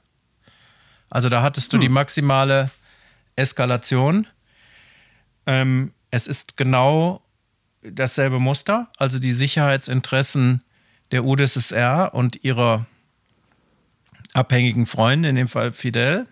Also 1.09 1.29
da 1.29 1.41
hattest 1.41 1.71
du 1.73 1.77
hm. 1.77 1.81
die 1.81 1.89
maximale 1.89 2.69
Eskalation 3.35 4.27
ähm, 5.49 5.93
es 6.11 6.27
ist 6.27 6.57
genau 6.57 7.21
dasselbe 7.81 8.39
Muster, 8.39 8.87
also 8.97 9.17
die 9.17 9.31
Sicherheitsinteressen 9.31 10.63
der 11.11 11.25
UdSSR 11.25 12.13
und 12.13 12.43
ihrer 12.43 12.85
abhängigen 14.33 14.85
Freunde, 14.85 15.29
in 15.29 15.35
dem 15.35 15.47
Fall 15.47 15.71
Fidel. 15.71 16.27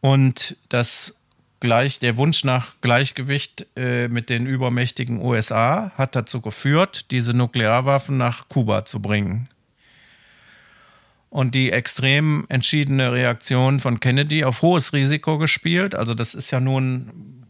Und 0.00 0.56
das 0.68 1.20
gleich, 1.60 1.98
der 1.98 2.16
Wunsch 2.16 2.44
nach 2.44 2.76
Gleichgewicht 2.80 3.66
äh, 3.76 4.08
mit 4.08 4.30
den 4.30 4.46
übermächtigen 4.46 5.20
USA 5.20 5.92
hat 5.96 6.14
dazu 6.14 6.40
geführt, 6.40 7.10
diese 7.10 7.32
Nuklearwaffen 7.32 8.16
nach 8.16 8.48
Kuba 8.48 8.84
zu 8.84 9.00
bringen. 9.00 9.48
Und 11.28 11.54
die 11.54 11.72
extrem 11.72 12.46
entschiedene 12.48 13.12
Reaktion 13.12 13.80
von 13.80 14.00
Kennedy 14.00 14.44
auf 14.44 14.62
hohes 14.62 14.92
Risiko 14.92 15.38
gespielt. 15.38 15.94
Also 15.94 16.14
das 16.14 16.34
ist 16.34 16.50
ja 16.50 16.60
nun 16.60 17.42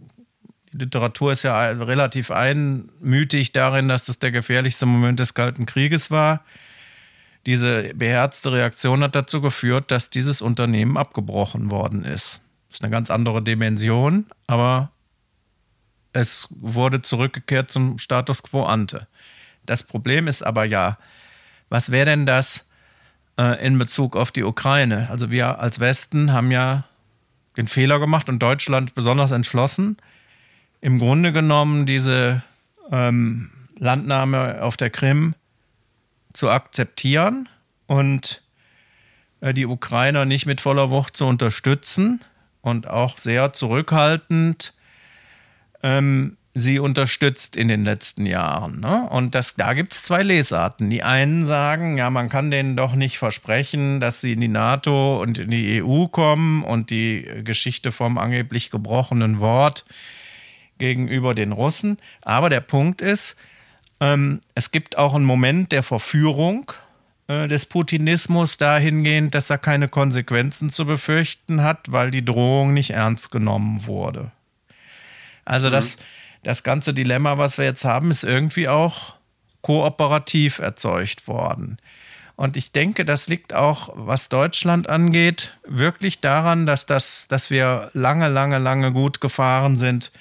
Literatur 0.73 1.33
ist 1.33 1.45
ja 1.45 1.71
relativ 1.71 2.31
einmütig 2.31 3.53
darin, 3.53 3.89
dass 3.89 4.07
das 4.07 4.19
der 4.19 4.31
gefährlichste 4.31 4.87
Moment 4.87 5.21
des 5.21 5.35
Kalten 5.35 5.67
Krieges 5.67 6.11
war. 6.11 6.45
Diese 7.47 7.95
beherzte 7.95 8.51
Reaktion 8.53 9.03
hat 9.03 9.15
dazu 9.15 9.41
geführt, 9.41 9.91
dass 9.93 10.11
dieses 10.11 10.43
Unternehmen 10.43 10.97
abgebrochen 10.97 11.71
worden 11.71 12.05
ist. 12.05 12.43
Das 12.69 12.79
ist 12.79 12.83
eine 12.85 12.91
ganz 12.91 13.11
andere 13.11 13.41
Dimension, 13.41 14.27
aber 14.49 14.91
es 16.13 16.49
wurde 16.61 17.03
zurückgekehrt 17.03 17.71
zum 17.71 17.99
Status 17.99 18.43
quo 18.43 18.65
ante. 18.65 19.07
Das 19.65 19.85
Problem 19.85 20.27
ist 20.27 20.43
aber 20.43 20.65
ja, 20.65 20.99
was 21.69 21.91
wäre 21.93 22.07
denn 22.07 22.27
das 22.27 22.69
äh, 23.39 23.65
in 23.65 23.79
Bezug 23.79 24.17
auf 24.17 24.33
die 24.33 24.43
Ukraine? 24.43 25.09
Also 25.11 25.31
wir 25.31 25.61
als 25.61 25.79
Westen 25.79 26.33
haben 26.33 26.51
ja 26.51 26.85
den 27.57 27.69
Fehler 27.69 28.01
gemacht 28.01 28.29
und 28.29 28.41
Deutschland 28.41 28.95
besonders 28.95 29.31
entschlossen, 29.31 29.97
im 30.81 30.99
Grunde 30.99 31.33
genommen 31.33 31.87
diese 31.87 32.43
ähm, 32.91 33.51
Landnahme 33.79 34.63
auf 34.63 34.77
der 34.77 34.91
Krim 34.91 35.35
zu 36.37 36.51
akzeptieren 36.51 37.49
und 37.87 38.43
äh, 39.41 39.55
die 39.55 39.67
Ukrainer 39.67 40.25
nicht 40.25 40.47
mit 40.47 40.61
voller 40.61 40.91
Wucht 40.91 41.17
zu 41.17 41.27
unterstützen 41.27 42.25
und 42.61 42.89
auch 42.89 43.19
sehr 43.19 43.53
zurückhaltend 43.53 44.75
ähm, 45.83 46.37
sie 46.59 46.79
unterstützt 46.79 47.55
in 47.55 47.69
den 47.69 47.85
letzten 47.85 48.25
Jahren. 48.25 48.81
Ne? 48.81 49.07
Und 49.11 49.35
das, 49.35 49.57
da 49.57 49.75
gibt 49.75 49.93
es 49.93 50.03
zwei 50.03 50.23
Lesarten. 50.23 50.89
Die 50.89 51.03
einen 51.03 51.45
sagen, 51.45 51.99
ja, 51.99 52.09
man 52.09 52.31
kann 52.31 52.51
denen 52.51 52.77
doch 52.77 52.95
nicht 52.95 53.19
versprechen, 53.19 54.01
dass 54.01 54.23
sie 54.23 54.33
in 54.33 54.41
die 54.41 54.49
NATO 54.49 55.21
und 55.21 55.39
in 55.39 55.51
die 55.51 55.83
EU 55.83 56.07
kommen 56.07 56.65
und 56.65 56.89
die 56.89 57.29
Geschichte 57.45 57.93
vom 57.93 58.17
angeblich 58.17 58.71
gebrochenen 58.71 59.39
Wort 59.39 59.85
gegenüber 60.79 61.35
den 61.35 61.53
Russen. 61.53 61.99
Aber 62.23 62.49
der 62.49 62.61
Punkt 62.61 63.03
ist, 63.03 63.37
ähm, 64.01 64.41
es 64.55 64.71
gibt 64.71 64.99
auch 64.99 65.15
einen 65.15 65.25
Moment 65.25 65.73
der 65.73 65.83
Verführung 65.83 66.73
äh, 67.29 67.49
des 67.49 67.67
Putinismus 67.67 68.59
dahingehend, 68.59 69.35
dass 69.35 69.51
er 69.51 69.59
keine 69.59 69.89
Konsequenzen 69.89 70.71
zu 70.71 70.87
befürchten 70.87 71.63
hat, 71.63 71.91
weil 71.91 72.11
die 72.11 72.25
Drohung 72.25 72.75
nicht 72.75 72.91
ernst 72.91 73.31
genommen 73.31 73.87
wurde. 73.87 74.31
Also 75.45 75.69
mhm. 75.69 75.73
das, 75.73 75.97
das 76.43 76.63
ganze 76.63 76.93
Dilemma, 76.93 77.39
was 77.39 77.59
wir 77.59 77.65
jetzt 77.65 77.85
haben, 77.85 78.11
ist 78.11 78.25
irgendwie 78.25 78.69
auch 78.69 79.15
kooperativ 79.63 80.59
erzeugt 80.59 81.27
worden. 81.27 81.79
Und 82.37 82.59
ich 82.59 82.71
denke, 82.71 83.07
das 83.07 83.29
liegt 83.29 83.55
auch, 83.55 83.91
was 83.95 84.29
Deutschland 84.29 84.91
angeht, 84.91 85.57
wirklich 85.67 86.21
daran, 86.21 86.67
dass, 86.67 86.85
das, 86.85 87.29
dass 87.29 87.51
wir 87.51 87.91
lange, 87.95 88.29
lange, 88.29 88.59
lange 88.59 88.93
gut 88.93 89.23
gefahren 89.23 89.77
sind 89.77 90.13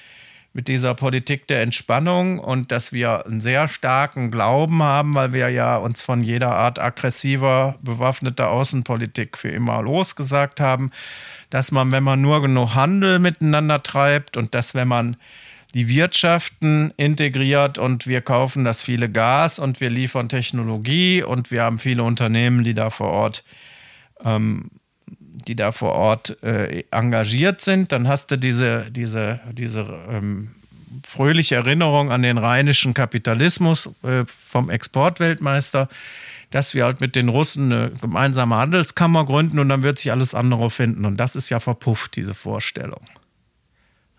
mit 0.56 0.70
dieser 0.70 0.96
Politik 0.96 1.48
der 1.48 1.62
Entspannung 1.64 2.40
und 2.40 2.72
dass 2.72 2.94
wir 2.94 3.26
einen 3.26 3.42
sehr 3.42 3.68
starken 3.68 4.32
Glauben 4.32 4.82
haben, 4.82 5.14
weil 5.14 5.34
wir 5.34 5.50
ja 5.50 5.76
uns 5.76 6.02
von 6.02 6.24
jeder 6.24 6.56
Art 6.56 6.80
aggressiver, 6.80 7.76
bewaffneter 7.82 8.50
Außenpolitik 8.50 9.38
für 9.38 9.50
immer 9.50 9.82
losgesagt 9.82 10.62
haben, 10.62 10.92
dass 11.50 11.74
man, 11.74 11.92
wenn 11.92 12.06
man 12.06 12.22
nur 12.22 12.42
genug 12.42 12.74
Handel 12.74 13.20
miteinander 13.20 13.84
treibt 13.84 14.38
und 14.38 14.56
dass, 14.56 14.74
wenn 14.74 14.88
man 14.88 15.18
die 15.74 15.90
Wirtschaften 15.90 16.94
integriert 16.96 17.78
und 17.78 18.08
wir 18.08 18.22
kaufen 18.22 18.64
das 18.64 18.82
viele 18.82 19.12
Gas 19.12 19.60
und 19.60 19.82
wir 19.82 19.90
liefern 19.90 20.30
Technologie 20.30 21.22
und 21.22 21.52
wir 21.52 21.64
haben 21.64 21.80
viele 21.80 22.04
Unternehmen, 22.04 22.64
die 22.64 22.74
da 22.74 22.92
vor 22.92 23.10
Ort 23.10 23.44
ähm, 24.24 24.72
die 25.36 25.56
da 25.56 25.72
vor 25.72 25.94
Ort 25.94 26.42
äh, 26.44 26.84
engagiert 26.92 27.62
sind. 27.62 27.92
Dann 27.92 28.08
hast 28.08 28.32
du 28.32 28.38
diese, 28.38 28.90
diese, 28.92 29.40
diese 29.52 29.86
ähm, 30.10 30.52
fröhliche 31.06 31.56
Erinnerung 31.56 32.12
an 32.12 32.22
den 32.22 32.38
rheinischen 32.38 32.94
Kapitalismus 32.94 33.90
äh, 34.04 34.24
vom 34.28 34.70
Exportweltmeister, 34.70 35.90
dass 36.52 36.74
wir 36.74 36.86
halt 36.86 37.02
mit 37.02 37.16
den 37.16 37.30
Russen 37.30 37.72
eine 37.72 37.92
gemeinsame 37.92 38.56
Handelskammer 38.56 39.26
gründen 39.26 39.60
und 39.60 39.70
dann 39.70 39.84
wird 39.84 40.00
sich 40.00 40.12
alles 40.12 40.34
andere 40.34 40.70
finden. 40.70 41.06
Und 41.06 41.18
das 41.18 41.36
ist 41.36 41.50
ja 41.50 41.60
verpufft, 41.60 42.16
diese 42.16 42.34
Vorstellung. 42.34 43.02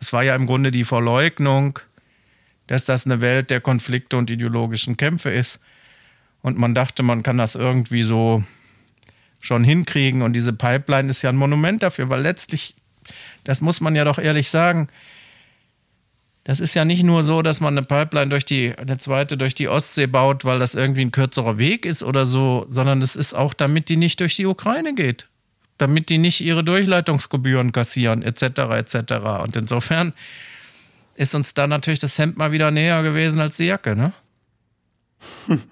Es 0.01 0.13
war 0.13 0.23
ja 0.23 0.35
im 0.35 0.47
Grunde 0.47 0.71
die 0.71 0.85
Verleugnung, 0.85 1.79
dass 2.67 2.85
das 2.85 3.07
eine 3.07 3.21
Welt 3.21 3.51
der 3.51 3.61
Konflikte 3.61 4.17
und 4.17 4.31
ideologischen 4.31 4.97
Kämpfe 4.97 5.31
ist. 5.31 5.61
Und 6.43 6.59
man 6.59 6.75
dachte, 6.75 7.03
man 7.03 7.23
kann 7.23 7.39
das 7.39 7.55
irgendwie 7.55 8.03
so 8.03 8.45
schon 9.47 9.65
hinkriegen. 9.65 10.23
Und 10.23 10.33
diese 10.35 10.53
Pipeline 10.53 11.09
ist 11.09 11.23
ja 11.23 11.31
ein 11.31 11.37
Monument 11.37 11.83
dafür, 11.83 12.09
weil 12.09 12.21
letztlich, 12.21 12.75
das 13.45 13.61
muss 13.61 13.81
man 13.81 13.95
ja 13.95 14.05
doch 14.05 14.19
ehrlich 14.19 14.51
sagen, 14.51 14.89
Das 16.49 16.61
ist 16.61 16.75
ja 16.75 16.85
nicht 16.85 17.03
nur 17.03 17.25
so, 17.25 17.43
dass 17.43 17.61
man 17.61 17.77
eine 17.77 17.85
Pipeline 17.85 18.29
durch 18.29 18.45
die, 18.45 18.73
eine 18.79 18.99
zweite 18.99 19.37
durch 19.37 19.57
die 19.57 19.67
Ostsee 19.67 20.07
baut, 20.07 20.45
weil 20.45 20.61
das 20.61 20.77
irgendwie 20.77 21.01
ein 21.01 21.11
kürzerer 21.11 21.59
Weg 21.59 21.85
ist 21.85 22.05
oder 22.05 22.25
so, 22.25 22.67
sondern 22.69 23.03
es 23.03 23.17
ist 23.17 23.35
auch, 23.35 23.53
damit 23.53 23.89
die 23.89 23.97
nicht 23.97 24.21
durch 24.21 24.37
die 24.37 24.47
Ukraine 24.47 24.95
geht. 24.95 25.27
Damit 25.77 26.09
die 26.09 26.19
nicht 26.19 26.41
ihre 26.41 26.63
Durchleitungsgebühren 26.63 27.73
kassieren, 27.73 28.23
etc., 28.23 28.43
etc. 28.79 28.95
Und 29.43 29.57
insofern 29.57 30.13
ist 31.17 31.35
uns 31.35 31.53
da 31.53 31.67
natürlich 31.67 31.99
das 31.99 32.17
Hemd 32.17 32.37
mal 32.37 32.53
wieder 32.53 32.71
näher 32.71 33.03
gewesen 33.03 33.41
als 33.41 33.57
die 33.57 33.65
Jacke, 33.65 33.97
ne? 33.97 34.13
Hm. 35.47 35.63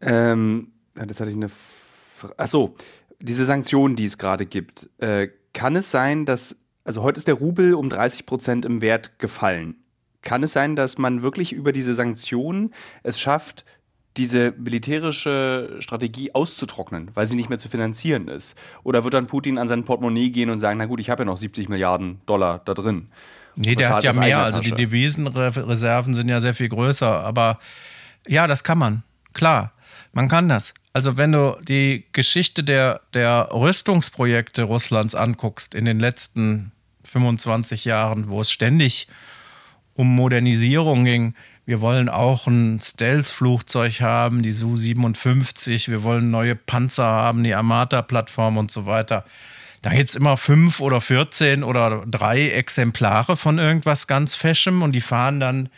Ähm, 0.00 0.68
jetzt 1.06 1.20
hatte 1.20 1.30
ich 1.30 1.36
eine. 1.36 1.46
F 1.46 2.32
Ach 2.36 2.48
so, 2.48 2.74
diese 3.20 3.44
Sanktionen, 3.44 3.94
die 3.94 4.04
es 4.04 4.18
gerade 4.18 4.44
gibt. 4.44 4.90
Äh, 4.98 5.28
kann 5.52 5.76
es 5.76 5.90
sein, 5.90 6.24
dass 6.24 6.56
also 6.88 7.02
heute 7.02 7.18
ist 7.18 7.28
der 7.28 7.34
Rubel 7.34 7.74
um 7.74 7.90
30 7.90 8.24
Prozent 8.24 8.64
im 8.64 8.80
Wert 8.80 9.18
gefallen. 9.18 9.76
Kann 10.22 10.42
es 10.42 10.54
sein, 10.54 10.74
dass 10.74 10.96
man 10.96 11.20
wirklich 11.20 11.52
über 11.52 11.72
diese 11.72 11.92
Sanktionen 11.92 12.72
es 13.02 13.20
schafft, 13.20 13.66
diese 14.16 14.54
militärische 14.56 15.76
Strategie 15.80 16.34
auszutrocknen, 16.34 17.10
weil 17.12 17.26
sie 17.26 17.36
nicht 17.36 17.50
mehr 17.50 17.58
zu 17.58 17.68
finanzieren 17.68 18.28
ist? 18.28 18.56
Oder 18.84 19.04
wird 19.04 19.12
dann 19.12 19.26
Putin 19.26 19.58
an 19.58 19.68
sein 19.68 19.84
Portemonnaie 19.84 20.30
gehen 20.30 20.48
und 20.48 20.60
sagen, 20.60 20.78
na 20.78 20.86
gut, 20.86 20.98
ich 20.98 21.10
habe 21.10 21.24
ja 21.24 21.24
noch 21.26 21.36
70 21.36 21.68
Milliarden 21.68 22.22
Dollar 22.24 22.62
da 22.64 22.72
drin? 22.72 23.08
Nee, 23.54 23.74
der 23.74 23.90
hat 23.90 24.02
ja 24.02 24.14
mehr. 24.14 24.42
Also 24.42 24.60
die 24.60 24.72
Devisenreserven 24.72 26.14
sind 26.14 26.30
ja 26.30 26.40
sehr 26.40 26.54
viel 26.54 26.70
größer. 26.70 27.22
Aber 27.22 27.58
ja, 28.26 28.46
das 28.46 28.64
kann 28.64 28.78
man. 28.78 29.02
Klar, 29.34 29.74
man 30.14 30.28
kann 30.28 30.48
das. 30.48 30.72
Also 30.98 31.16
wenn 31.16 31.30
du 31.30 31.56
die 31.62 32.06
Geschichte 32.10 32.64
der, 32.64 33.02
der 33.14 33.50
Rüstungsprojekte 33.52 34.64
Russlands 34.64 35.14
anguckst 35.14 35.76
in 35.76 35.84
den 35.84 36.00
letzten 36.00 36.72
25 37.04 37.84
Jahren, 37.84 38.28
wo 38.28 38.40
es 38.40 38.50
ständig 38.50 39.06
um 39.94 40.12
Modernisierung 40.16 41.04
ging. 41.04 41.34
Wir 41.66 41.80
wollen 41.80 42.08
auch 42.08 42.48
ein 42.48 42.80
Stealth-Flugzeug 42.82 44.00
haben, 44.00 44.42
die 44.42 44.50
Su-57. 44.50 45.88
Wir 45.88 46.02
wollen 46.02 46.32
neue 46.32 46.56
Panzer 46.56 47.04
haben, 47.04 47.44
die 47.44 47.54
Armata-Plattform 47.54 48.56
und 48.56 48.72
so 48.72 48.84
weiter. 48.84 49.24
Da 49.82 49.90
gibt 49.90 50.10
es 50.10 50.16
immer 50.16 50.36
fünf 50.36 50.80
oder 50.80 51.00
14 51.00 51.62
oder 51.62 52.04
drei 52.10 52.50
Exemplare 52.50 53.36
von 53.36 53.58
irgendwas 53.60 54.08
ganz 54.08 54.34
Fashion 54.34 54.82
und 54.82 54.90
die 54.90 55.00
fahren 55.00 55.38
dann 55.38 55.68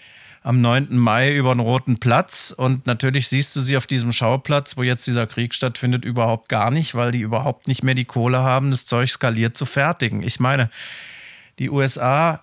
am 0.42 0.60
9. 0.60 0.96
Mai 0.96 1.34
über 1.34 1.54
den 1.54 1.60
Roten 1.60 2.00
Platz. 2.00 2.54
Und 2.56 2.86
natürlich 2.86 3.28
siehst 3.28 3.54
du 3.56 3.60
sie 3.60 3.76
auf 3.76 3.86
diesem 3.86 4.12
Schauplatz, 4.12 4.76
wo 4.76 4.82
jetzt 4.82 5.06
dieser 5.06 5.26
Krieg 5.26 5.54
stattfindet, 5.54 6.04
überhaupt 6.04 6.48
gar 6.48 6.70
nicht, 6.70 6.94
weil 6.94 7.12
die 7.12 7.20
überhaupt 7.20 7.68
nicht 7.68 7.82
mehr 7.82 7.94
die 7.94 8.06
Kohle 8.06 8.38
haben, 8.38 8.70
das 8.70 8.86
Zeug 8.86 9.10
skaliert 9.10 9.56
zu 9.56 9.66
fertigen. 9.66 10.22
Ich 10.22 10.40
meine, 10.40 10.70
die 11.58 11.70
USA 11.70 12.40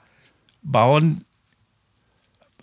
bauen, 0.62 1.24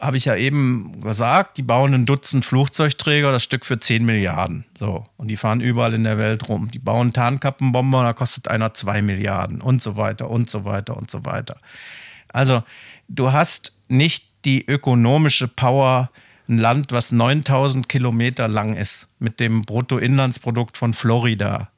habe 0.00 0.16
ich 0.16 0.26
ja 0.26 0.36
eben 0.36 1.00
gesagt, 1.00 1.56
die 1.56 1.62
bauen 1.62 1.94
ein 1.94 2.06
Dutzend 2.06 2.44
Flugzeugträger, 2.44 3.32
das 3.32 3.42
Stück 3.42 3.64
für 3.64 3.80
10 3.80 4.04
Milliarden. 4.04 4.64
So. 4.78 5.06
Und 5.16 5.28
die 5.28 5.36
fahren 5.36 5.60
überall 5.60 5.94
in 5.94 6.04
der 6.04 6.18
Welt 6.18 6.48
rum. 6.48 6.70
Die 6.70 6.78
bauen 6.78 7.12
Tarnkappenbomber, 7.12 8.04
da 8.04 8.12
kostet 8.12 8.48
einer 8.48 8.74
2 8.74 9.02
Milliarden 9.02 9.60
und 9.60 9.82
so 9.82 9.96
weiter 9.96 10.30
und 10.30 10.50
so 10.50 10.64
weiter 10.64 10.96
und 10.96 11.10
so 11.10 11.24
weiter. 11.24 11.56
Also, 12.28 12.62
du 13.08 13.32
hast 13.32 13.74
nicht 13.96 14.28
die 14.44 14.66
ökonomische 14.66 15.48
Power, 15.48 16.10
ein 16.48 16.58
Land, 16.58 16.92
was 16.92 17.12
9000 17.12 17.88
Kilometer 17.88 18.48
lang 18.48 18.74
ist, 18.74 19.08
mit 19.18 19.40
dem 19.40 19.62
Bruttoinlandsprodukt 19.62 20.76
von 20.76 20.92
Florida 20.92 21.70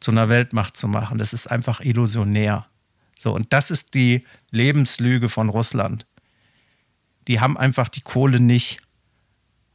zu 0.00 0.10
einer 0.10 0.28
Weltmacht 0.28 0.76
zu 0.76 0.88
machen. 0.88 1.18
Das 1.18 1.32
ist 1.32 1.46
einfach 1.48 1.80
illusionär. 1.80 2.66
So, 3.18 3.34
und 3.34 3.52
das 3.52 3.70
ist 3.70 3.94
die 3.94 4.22
Lebenslüge 4.50 5.28
von 5.28 5.48
Russland. 5.48 6.06
Die 7.28 7.40
haben 7.40 7.56
einfach 7.58 7.88
die 7.88 8.00
Kohle 8.00 8.40
nicht, 8.40 8.78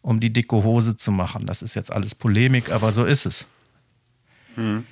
um 0.02 0.20
die 0.20 0.34
dicke 0.34 0.64
Hose 0.64 0.98
zu 0.98 1.12
machen. 1.12 1.46
Das 1.46 1.62
ist 1.62 1.76
jetzt 1.76 1.92
alles 1.92 2.16
Polemik, 2.16 2.72
aber 2.72 2.92
so 2.92 3.06
ist 3.06 3.26
es. 3.26 3.48
Hm. 4.56 4.86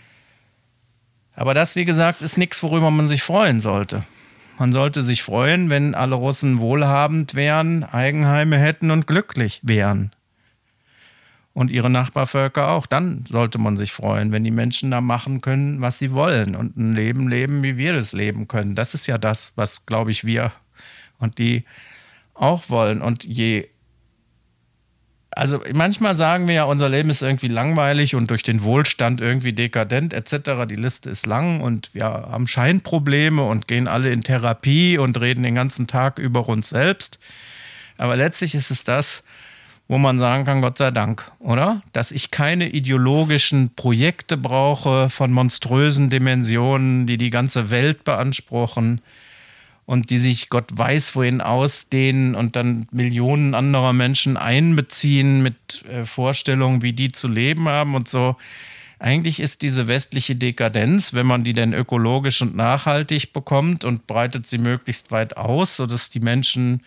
Aber 1.34 1.54
das, 1.54 1.76
wie 1.76 1.86
gesagt, 1.86 2.22
ist 2.22 2.38
nichts, 2.38 2.62
worüber 2.62 2.92
man 2.92 3.08
sich 3.08 3.24
freuen 3.24 3.60
sollte. 3.60 4.04
Man 4.60 4.74
sollte 4.74 5.04
sich 5.04 5.24
freuen, 5.24 5.70
wenn 5.70 5.96
alle 5.96 6.16
Russen 6.16 6.60
wohlhabend 6.60 7.34
wären, 7.34 7.86
Eigenheime 7.86 8.58
hätten 8.58 8.92
und 8.92 9.08
glücklich 9.08 9.62
wären 9.64 10.12
und 11.54 11.72
ihre 11.72 11.90
Nachbarvölker 11.90 12.68
auch. 12.68 12.86
Dann 12.86 13.24
sollte 13.26 13.58
man 13.58 13.78
sich 13.78 13.94
freuen, 13.94 14.34
wenn 14.34 14.44
die 14.44 14.52
Menschen 14.52 14.92
da 14.92 15.00
machen 15.00 15.40
können, 15.40 15.80
was 15.80 15.98
sie 15.98 16.12
wollen 16.12 16.58
und 16.58 16.76
ein 16.76 16.94
Leben 16.94 17.30
leben, 17.30 17.64
wie 17.64 17.78
wir 17.78 17.94
das 17.94 18.12
leben 18.12 18.50
können. 18.50 18.76
Das 18.76 18.94
ist 18.94 19.08
ja 19.08 19.18
das, 19.18 19.54
was, 19.56 19.86
glaube 19.86 20.12
ich, 20.12 20.26
wir 20.26 20.52
und 21.20 21.38
die 21.38 21.64
auch 22.34 22.70
wollen. 22.70 23.02
Und 23.02 23.24
je 23.24 23.70
also 25.32 25.62
manchmal 25.74 26.16
sagen 26.16 26.48
wir 26.48 26.56
ja, 26.56 26.64
unser 26.64 26.90
Leben 26.90 27.10
ist 27.10 27.22
irgendwie 27.22 27.48
langweilig 27.48 28.16
und 28.16 28.30
durch 28.30 28.44
den 28.44 28.64
Wohlstand 28.64 29.22
irgendwie 29.22 29.54
dekadent 29.54 30.14
etc. 30.14 30.68
Die 30.68 30.76
Liste 30.76 31.10
ist 31.10 31.26
lang 31.26 31.62
und 31.62 31.92
wir 31.94 32.06
haben 32.06 32.48
Scheinprobleme 32.48 33.44
und 33.44 33.68
gehen 33.68 33.88
alle 33.88 34.12
in 34.12 34.24
Therapie 34.24 34.98
und 34.98 35.20
reden 35.20 35.44
den 35.44 35.56
ganzen 35.56 35.88
Tag 35.88 36.18
über 36.18 36.50
uns 36.50 36.70
selbst. 36.70 37.20
Aber 37.98 38.16
letztlich 38.16 38.56
ist 38.56 38.72
es 38.72 38.84
das, 38.84 39.24
wo 39.88 39.98
man 39.98 40.20
sagen 40.20 40.46
kann, 40.46 40.62
Gott 40.62 40.78
sei 40.78 40.92
Dank, 40.92 41.32
oder? 41.40 41.82
Dass 41.94 42.12
ich 42.12 42.32
keine 42.32 42.70
ideologischen 42.70 43.74
Projekte 43.76 44.38
brauche 44.38 45.10
von 45.10 45.32
monströsen 45.32 46.10
Dimensionen, 46.10 47.08
die 47.08 47.18
die 47.18 47.32
ganze 47.32 47.70
Welt 47.70 48.04
beanspruchen 48.04 49.02
und 49.90 50.12
die 50.12 50.20
sich 50.20 50.50
Gott 50.50 50.70
weiß 50.72 51.16
wohin 51.16 51.42
ausdehnen 51.42 52.36
und 52.36 52.56
dann 52.56 52.86
Millionen 52.92 53.56
anderer 53.56 53.92
Menschen 53.92 54.38
einbeziehen 54.38 55.42
mit 55.42 55.84
äh, 55.86 56.06
Vorstellungen, 56.06 56.84
wie 56.84 56.94
die 56.94 57.12
zu 57.12 57.28
leben 57.28 57.68
haben 57.68 57.96
und 57.96 58.08
so. 58.08 58.36
Eigentlich 59.00 59.40
ist 59.40 59.64
diese 59.64 59.88
westliche 59.88 60.36
Dekadenz, 60.36 61.16
wenn 61.16 61.26
man 61.26 61.44
die 61.44 61.54
denn 61.54 61.74
ökologisch 61.74 62.40
und 62.44 62.56
nachhaltig 62.56 63.34
bekommt 63.34 63.84
und 63.84 64.06
breitet 64.06 64.46
sie 64.46 64.60
möglichst 64.60 65.12
weit 65.12 65.38
aus, 65.38 65.78
sodass 65.78 66.12
die 66.12 66.20
Menschen 66.20 66.84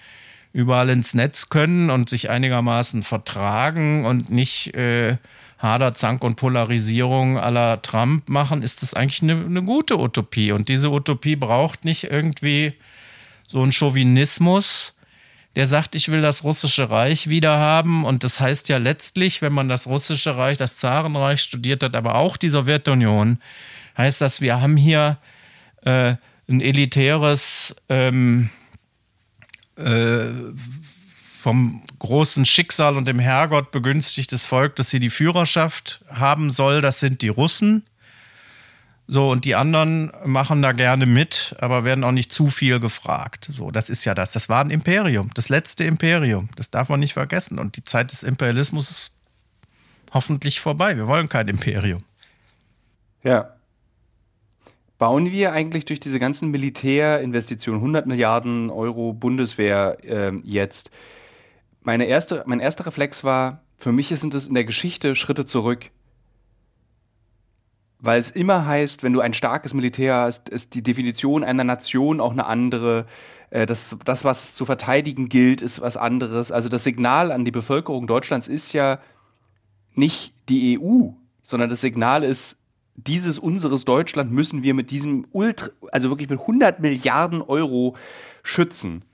überall 0.52 0.88
ins 0.88 1.12
Netz 1.12 1.48
können 1.48 1.90
und 1.90 2.08
sich 2.08 2.30
einigermaßen 2.30 3.02
vertragen 3.02 4.06
und 4.06 4.30
nicht 4.30 4.76
äh, 4.76 5.16
Hader, 5.58 5.94
Zank 5.94 6.22
und 6.22 6.36
Polarisierung 6.36 7.36
aller 7.36 7.82
Trump 7.82 8.28
machen, 8.28 8.62
ist 8.62 8.82
das 8.82 8.94
eigentlich 8.94 9.22
eine, 9.22 9.44
eine 9.44 9.64
gute 9.64 9.98
Utopie. 9.98 10.52
Und 10.52 10.68
diese 10.68 10.92
Utopie 10.92 11.34
braucht 11.34 11.84
nicht 11.84 12.04
irgendwie 12.04 12.74
so 13.52 13.62
einen 13.62 13.70
Chauvinismus, 13.70 14.94
der 15.54 15.66
sagt, 15.66 15.94
ich 15.94 16.08
will 16.08 16.22
das 16.22 16.42
russische 16.42 16.90
Reich 16.90 17.28
wieder 17.28 17.58
haben. 17.58 18.06
Und 18.06 18.24
das 18.24 18.40
heißt 18.40 18.70
ja 18.70 18.78
letztlich, 18.78 19.42
wenn 19.42 19.52
man 19.52 19.68
das 19.68 19.86
russische 19.86 20.36
Reich, 20.36 20.56
das 20.56 20.78
Zarenreich 20.78 21.42
studiert 21.42 21.82
hat, 21.82 21.94
aber 21.94 22.14
auch 22.14 22.38
die 22.38 22.48
Sowjetunion, 22.48 23.38
heißt 23.98 24.22
das, 24.22 24.40
wir 24.40 24.60
haben 24.62 24.78
hier 24.78 25.18
äh, 25.82 26.14
ein 26.48 26.60
elitäres 26.62 27.76
ähm, 27.90 28.48
äh, 29.76 30.24
vom 31.38 31.82
großen 31.98 32.46
Schicksal 32.46 32.96
und 32.96 33.06
dem 33.06 33.18
Herrgott 33.18 33.70
begünstigtes 33.70 34.46
Volk, 34.46 34.76
das 34.76 34.90
hier 34.90 35.00
die 35.00 35.10
Führerschaft 35.10 36.00
haben 36.08 36.50
soll, 36.50 36.80
das 36.80 37.00
sind 37.00 37.20
die 37.20 37.28
Russen. 37.28 37.84
So, 39.08 39.30
und 39.30 39.44
die 39.44 39.56
anderen 39.56 40.12
machen 40.24 40.62
da 40.62 40.72
gerne 40.72 41.06
mit, 41.06 41.56
aber 41.60 41.84
werden 41.84 42.04
auch 42.04 42.12
nicht 42.12 42.32
zu 42.32 42.48
viel 42.48 42.80
gefragt. 42.80 43.50
So, 43.52 43.70
das 43.70 43.90
ist 43.90 44.04
ja 44.04 44.14
das. 44.14 44.32
Das 44.32 44.48
war 44.48 44.64
ein 44.64 44.70
Imperium, 44.70 45.30
das 45.34 45.48
letzte 45.48 45.84
Imperium. 45.84 46.48
Das 46.56 46.70
darf 46.70 46.88
man 46.88 47.00
nicht 47.00 47.12
vergessen. 47.12 47.58
Und 47.58 47.76
die 47.76 47.84
Zeit 47.84 48.12
des 48.12 48.22
Imperialismus 48.22 48.90
ist 48.90 49.12
hoffentlich 50.12 50.60
vorbei. 50.60 50.96
Wir 50.96 51.08
wollen 51.08 51.28
kein 51.28 51.48
Imperium. 51.48 52.04
Ja. 53.22 53.54
Bauen 54.98 55.32
wir 55.32 55.52
eigentlich 55.52 55.84
durch 55.84 55.98
diese 55.98 56.20
ganzen 56.20 56.50
Militärinvestitionen, 56.50 57.80
100 57.80 58.06
Milliarden 58.06 58.70
Euro 58.70 59.12
Bundeswehr 59.12 59.98
äh, 60.04 60.32
jetzt, 60.44 60.92
meine 61.82 62.04
erste, 62.04 62.44
mein 62.46 62.60
erster 62.60 62.86
Reflex 62.86 63.24
war, 63.24 63.62
für 63.78 63.90
mich 63.90 64.08
sind 64.08 64.32
es 64.34 64.46
in 64.46 64.54
der 64.54 64.64
Geschichte 64.64 65.16
Schritte 65.16 65.44
zurück. 65.44 65.90
Weil 68.02 68.18
es 68.18 68.32
immer 68.32 68.66
heißt, 68.66 69.04
wenn 69.04 69.12
du 69.12 69.20
ein 69.20 69.32
starkes 69.32 69.74
Militär 69.74 70.16
hast, 70.16 70.48
ist 70.48 70.74
die 70.74 70.82
Definition 70.82 71.44
einer 71.44 71.62
Nation 71.62 72.20
auch 72.20 72.32
eine 72.32 72.46
andere. 72.46 73.06
Äh, 73.50 73.64
das, 73.64 73.96
das, 74.04 74.24
was 74.24 74.54
zu 74.54 74.64
verteidigen 74.64 75.28
gilt, 75.28 75.62
ist 75.62 75.80
was 75.80 75.96
anderes. 75.96 76.50
Also 76.50 76.68
das 76.68 76.82
Signal 76.82 77.30
an 77.30 77.44
die 77.44 77.52
Bevölkerung 77.52 78.08
Deutschlands 78.08 78.48
ist 78.48 78.72
ja 78.72 78.98
nicht 79.94 80.34
die 80.48 80.80
EU, 80.80 81.10
sondern 81.42 81.70
das 81.70 81.80
Signal 81.80 82.24
ist, 82.24 82.56
dieses 82.96 83.38
unseres 83.38 83.84
Deutschland 83.84 84.32
müssen 84.32 84.64
wir 84.64 84.74
mit 84.74 84.90
diesem 84.90 85.24
Ultra, 85.30 85.70
also 85.92 86.10
wirklich 86.10 86.28
mit 86.28 86.40
100 86.40 86.80
Milliarden 86.80 87.40
Euro 87.40 87.94
schützen. 88.42 89.04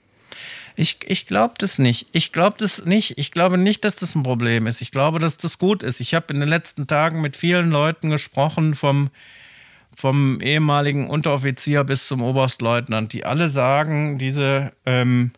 Ich, 0.79 0.99
ich 1.09 1.27
glaube 1.27 1.55
das 1.59 1.81
nicht. 1.81 2.07
Ich 2.13 2.33
glaube 2.33 2.55
das 2.59 2.85
nicht. 2.85 3.19
Ich 3.19 3.33
glaube 3.33 3.59
nicht, 3.59 3.85
dass 3.85 3.97
das 3.97 4.15
ein 4.15 4.23
Problem 4.23 4.69
ist. 4.69 4.81
Ich 4.81 4.93
glaube, 4.93 5.19
dass 5.19 5.37
das 5.37 5.59
gut 5.59 5.83
ist. 5.83 5.99
Ich 5.99 6.15
habe 6.15 6.33
in 6.33 6.39
den 6.39 6.49
letzten 6.49 6.87
Tagen 6.87 7.21
mit 7.21 7.37
vielen 7.37 7.71
Leuten 7.71 8.11
gesprochen 8.11 8.77
vom 8.77 9.11
vom 9.97 10.41
ehemaligen 10.41 11.11
Unteroffizier 11.11 11.83
bis 11.83 12.07
zum 12.07 12.23
Oberstleutnant, 12.23 13.13
die 13.13 13.25
alle 13.25 13.51
sagen, 13.51 14.17
diese, 14.17 14.71
ähm, 14.87 15.33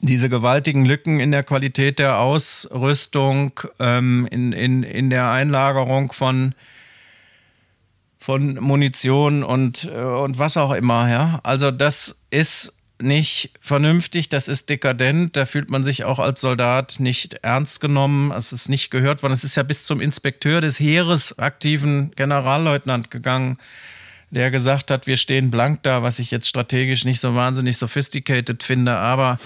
diese 0.00 0.28
gewaltigen 0.28 0.84
Lücken 0.84 1.18
in 1.18 1.32
der 1.32 1.42
Qualität 1.42 1.98
der 1.98 2.20
Ausrüstung, 2.20 3.58
ähm, 3.80 4.28
in, 4.30 4.52
in, 4.52 4.84
in 4.84 5.10
der 5.10 5.28
Einlagerung 5.32 6.12
von, 6.12 6.54
von 8.20 8.54
Munition 8.60 9.42
und, 9.42 9.90
äh, 9.92 10.00
und 10.00 10.38
was 10.38 10.56
auch 10.56 10.70
immer, 10.70 11.10
ja. 11.10 11.40
Also 11.42 11.72
das 11.72 12.20
ist 12.30 12.79
nicht 13.02 13.50
vernünftig, 13.60 14.28
das 14.28 14.48
ist 14.48 14.68
dekadent, 14.68 15.36
da 15.36 15.46
fühlt 15.46 15.70
man 15.70 15.84
sich 15.84 16.04
auch 16.04 16.18
als 16.18 16.40
Soldat 16.40 16.96
nicht 16.98 17.34
ernst 17.42 17.80
genommen, 17.80 18.30
es 18.32 18.52
ist 18.52 18.68
nicht 18.68 18.90
gehört 18.90 19.22
worden, 19.22 19.32
es 19.32 19.44
ist 19.44 19.56
ja 19.56 19.62
bis 19.62 19.84
zum 19.84 20.00
Inspekteur 20.00 20.60
des 20.60 20.80
Heeres, 20.80 21.38
aktiven 21.38 22.12
Generalleutnant 22.16 23.10
gegangen, 23.10 23.58
der 24.30 24.50
gesagt 24.50 24.90
hat, 24.90 25.06
wir 25.06 25.16
stehen 25.16 25.50
blank 25.50 25.82
da, 25.82 26.02
was 26.02 26.18
ich 26.18 26.30
jetzt 26.30 26.48
strategisch 26.48 27.04
nicht 27.04 27.20
so 27.20 27.34
wahnsinnig 27.34 27.76
sophisticated 27.76 28.62
finde, 28.62 28.96
aber 28.96 29.38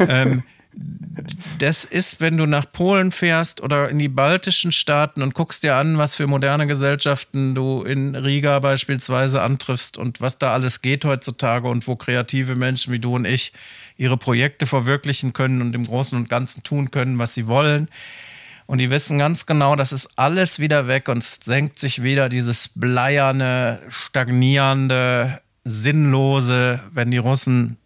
ähm, 0.00 0.42
das 1.58 1.84
ist, 1.84 2.20
wenn 2.20 2.36
du 2.36 2.46
nach 2.46 2.70
Polen 2.70 3.12
fährst 3.12 3.60
oder 3.60 3.88
in 3.88 3.98
die 3.98 4.08
baltischen 4.08 4.72
Staaten 4.72 5.22
und 5.22 5.34
guckst 5.34 5.62
dir 5.62 5.76
an, 5.76 5.98
was 5.98 6.16
für 6.16 6.26
moderne 6.26 6.66
Gesellschaften 6.66 7.54
du 7.54 7.82
in 7.82 8.14
Riga 8.14 8.58
beispielsweise 8.58 9.40
antriffst 9.40 9.96
und 9.96 10.20
was 10.20 10.38
da 10.38 10.52
alles 10.52 10.82
geht 10.82 11.04
heutzutage 11.04 11.68
und 11.68 11.86
wo 11.86 11.96
kreative 11.96 12.56
Menschen 12.56 12.92
wie 12.92 12.98
du 12.98 13.14
und 13.14 13.26
ich 13.26 13.52
ihre 13.96 14.16
Projekte 14.16 14.66
verwirklichen 14.66 15.32
können 15.32 15.62
und 15.62 15.74
im 15.74 15.84
Großen 15.84 16.18
und 16.18 16.28
Ganzen 16.28 16.62
tun 16.62 16.90
können, 16.90 17.18
was 17.18 17.34
sie 17.34 17.46
wollen. 17.46 17.88
Und 18.66 18.78
die 18.78 18.90
wissen 18.90 19.18
ganz 19.18 19.46
genau, 19.46 19.76
das 19.76 19.92
ist 19.92 20.10
alles 20.16 20.58
wieder 20.58 20.88
weg 20.88 21.08
und 21.08 21.18
es 21.18 21.38
senkt 21.42 21.78
sich 21.78 22.02
wieder 22.02 22.28
dieses 22.28 22.70
bleierne, 22.74 23.80
stagnierende, 23.88 25.40
sinnlose, 25.64 26.80
wenn 26.92 27.10
die 27.10 27.18
Russen 27.18 27.76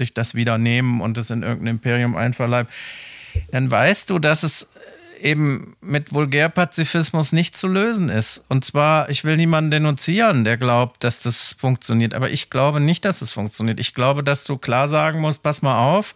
sich 0.00 0.14
das 0.14 0.34
wieder 0.34 0.58
nehmen 0.58 1.00
und 1.00 1.16
es 1.18 1.30
in 1.30 1.42
irgendein 1.42 1.76
Imperium 1.76 2.16
einverleiben, 2.16 2.72
dann 3.52 3.70
weißt 3.70 4.10
du, 4.10 4.18
dass 4.18 4.42
es 4.42 4.70
eben 5.22 5.76
mit 5.80 6.12
Vulgärpazifismus 6.12 7.32
nicht 7.32 7.56
zu 7.56 7.68
lösen 7.68 8.08
ist. 8.08 8.44
Und 8.48 8.64
zwar, 8.64 9.10
ich 9.10 9.24
will 9.24 9.36
niemanden 9.36 9.70
denunzieren, 9.70 10.44
der 10.44 10.56
glaubt, 10.56 11.04
dass 11.04 11.20
das 11.20 11.54
funktioniert, 11.58 12.14
aber 12.14 12.30
ich 12.30 12.50
glaube 12.50 12.80
nicht, 12.80 13.04
dass 13.04 13.22
es 13.22 13.32
funktioniert. 13.32 13.78
Ich 13.78 13.94
glaube, 13.94 14.24
dass 14.24 14.44
du 14.44 14.56
klar 14.56 14.88
sagen 14.88 15.20
musst, 15.20 15.42
pass 15.42 15.62
mal 15.62 15.78
auf, 15.78 16.14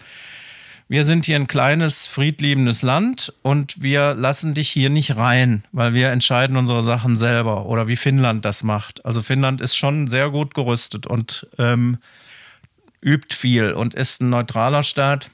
wir 0.88 1.04
sind 1.04 1.24
hier 1.24 1.36
ein 1.36 1.46
kleines, 1.46 2.06
friedliebendes 2.06 2.82
Land 2.82 3.32
und 3.42 3.82
wir 3.82 4.14
lassen 4.14 4.52
dich 4.52 4.68
hier 4.68 4.90
nicht 4.90 5.16
rein, 5.16 5.64
weil 5.72 5.94
wir 5.94 6.10
entscheiden 6.10 6.56
unsere 6.56 6.82
Sachen 6.82 7.16
selber 7.16 7.66
oder 7.66 7.88
wie 7.88 7.96
Finnland 7.96 8.44
das 8.44 8.62
macht. 8.62 9.04
Also 9.04 9.22
Finnland 9.22 9.62
ist 9.62 9.76
schon 9.76 10.06
sehr 10.08 10.28
gut 10.30 10.54
gerüstet 10.54 11.06
und 11.06 11.46
ähm, 11.58 11.96
übt 13.04 13.34
viel 13.34 13.72
und 13.72 13.94
ist 13.94 14.20
ein 14.20 14.30
neutraler 14.30 14.82
Staat. 14.82 15.30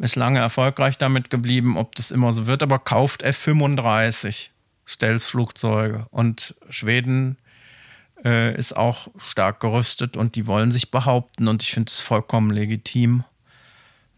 Ist 0.00 0.16
lange 0.16 0.38
erfolgreich 0.38 0.98
damit 0.98 1.30
geblieben, 1.30 1.76
ob 1.76 1.94
das 1.94 2.10
immer 2.10 2.32
so 2.32 2.46
wird, 2.46 2.62
aber 2.62 2.78
kauft 2.78 3.22
F-35 3.22 4.48
Stealth-Flugzeuge. 4.86 6.06
Und 6.10 6.54
Schweden 6.68 7.36
äh, 8.24 8.56
ist 8.56 8.76
auch 8.76 9.08
stark 9.18 9.60
gerüstet 9.60 10.16
und 10.16 10.34
die 10.34 10.46
wollen 10.46 10.70
sich 10.70 10.90
behaupten 10.90 11.48
und 11.48 11.62
ich 11.62 11.72
finde 11.72 11.90
es 11.90 12.00
vollkommen 12.00 12.50
legitim. 12.50 13.24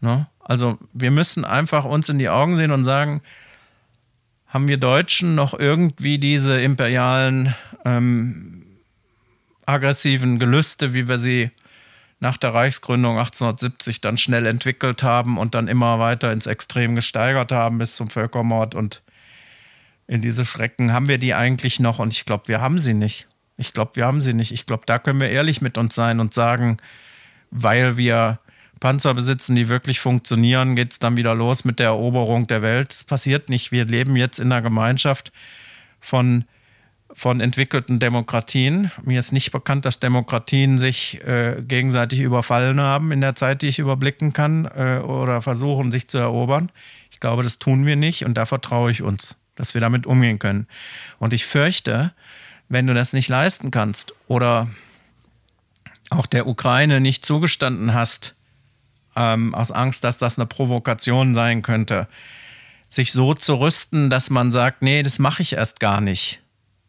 Ne? 0.01 0.27
Also 0.39 0.77
wir 0.93 1.11
müssen 1.11 1.45
einfach 1.45 1.85
uns 1.85 2.09
in 2.09 2.19
die 2.19 2.29
Augen 2.29 2.55
sehen 2.55 2.71
und 2.71 2.83
sagen, 2.83 3.21
haben 4.47 4.67
wir 4.67 4.77
Deutschen 4.77 5.35
noch 5.35 5.57
irgendwie 5.57 6.17
diese 6.17 6.61
imperialen 6.61 7.55
ähm, 7.83 8.65
aggressiven 9.65 10.39
Gelüste, 10.39 10.93
wie 10.93 11.07
wir 11.07 11.17
sie 11.17 11.51
nach 12.25 12.37
der 12.37 12.55
Reichsgründung 12.55 13.19
1870 13.19 14.01
dann 14.01 14.17
schnell 14.17 14.47
entwickelt 14.47 15.03
haben 15.03 15.37
und 15.37 15.53
dann 15.53 15.67
immer 15.67 15.99
weiter 15.99 16.31
ins 16.31 16.47
Extrem 16.47 16.95
gesteigert 16.95 17.51
haben 17.51 17.77
bis 17.77 17.95
zum 17.95 18.09
Völkermord 18.09 18.73
und 18.73 19.03
in 20.07 20.23
diese 20.23 20.43
Schrecken 20.43 20.91
haben 20.91 21.07
wir 21.07 21.19
die 21.19 21.35
eigentlich 21.35 21.79
noch 21.79 21.99
und 21.99 22.13
ich 22.13 22.25
glaube, 22.25 22.47
wir 22.47 22.61
haben 22.61 22.79
sie 22.79 22.95
nicht. 22.95 23.27
Ich 23.57 23.73
glaube, 23.73 23.91
wir 23.93 24.07
haben 24.07 24.23
sie 24.23 24.33
nicht. 24.33 24.51
Ich 24.51 24.65
glaube, 24.65 24.87
da 24.87 24.97
können 24.97 25.19
wir 25.19 25.29
ehrlich 25.29 25.61
mit 25.61 25.77
uns 25.77 25.93
sein 25.93 26.19
und 26.19 26.33
sagen, 26.33 26.77
weil 27.51 27.95
wir 27.95 28.39
Panzer 28.79 29.13
besitzen, 29.13 29.55
die 29.55 29.69
wirklich 29.69 29.99
funktionieren, 29.99 30.75
geht 30.75 30.93
es 30.93 30.99
dann 30.99 31.17
wieder 31.17 31.35
los 31.35 31.63
mit 31.63 31.77
der 31.77 31.89
Eroberung 31.89 32.47
der 32.47 32.63
Welt. 32.63 32.89
Das 32.89 33.03
passiert 33.03 33.51
nicht. 33.51 33.71
Wir 33.71 33.85
leben 33.85 34.15
jetzt 34.15 34.39
in 34.39 34.51
einer 34.51 34.63
Gemeinschaft 34.63 35.31
von 36.01 36.45
von 37.15 37.39
entwickelten 37.39 37.97
Demokratien. 37.97 38.91
Mir 39.01 39.19
ist 39.19 39.31
nicht 39.31 39.51
bekannt, 39.51 39.85
dass 39.85 39.99
Demokratien 39.99 40.77
sich 40.77 41.25
äh, 41.25 41.63
gegenseitig 41.65 42.19
überfallen 42.19 42.81
haben 42.81 43.13
in 43.13 43.21
der 43.21 43.35
Zeit, 43.35 43.61
die 43.61 43.67
ich 43.67 43.79
überblicken 43.79 44.33
kann, 44.33 44.65
äh, 44.65 44.99
oder 44.99 45.41
versuchen, 45.41 45.91
sich 45.91 46.09
zu 46.09 46.17
erobern. 46.17 46.69
Ich 47.11 47.21
glaube, 47.21 47.41
das 47.41 47.57
tun 47.57 47.85
wir 47.85 47.95
nicht 47.95 48.25
und 48.25 48.33
da 48.33 48.45
vertraue 48.45 48.91
ich 48.91 49.01
uns, 49.01 49.37
dass 49.55 49.73
wir 49.73 49.79
damit 49.79 50.05
umgehen 50.05 50.39
können. 50.39 50.67
Und 51.17 51.33
ich 51.33 51.45
fürchte, 51.45 52.11
wenn 52.67 52.85
du 52.85 52.93
das 52.93 53.13
nicht 53.13 53.29
leisten 53.29 53.71
kannst 53.71 54.13
oder 54.27 54.67
auch 56.09 56.25
der 56.25 56.47
Ukraine 56.47 56.99
nicht 56.99 57.25
zugestanden 57.25 57.93
hast, 57.93 58.35
ähm, 59.15 59.55
aus 59.55 59.71
Angst, 59.71 60.03
dass 60.03 60.17
das 60.17 60.37
eine 60.37 60.47
Provokation 60.47 61.33
sein 61.33 61.61
könnte, 61.61 62.09
sich 62.89 63.13
so 63.13 63.33
zu 63.33 63.55
rüsten, 63.55 64.09
dass 64.09 64.29
man 64.29 64.51
sagt, 64.51 64.81
nee, 64.81 65.01
das 65.01 65.17
mache 65.17 65.41
ich 65.43 65.53
erst 65.53 65.79
gar 65.79 66.01
nicht 66.01 66.41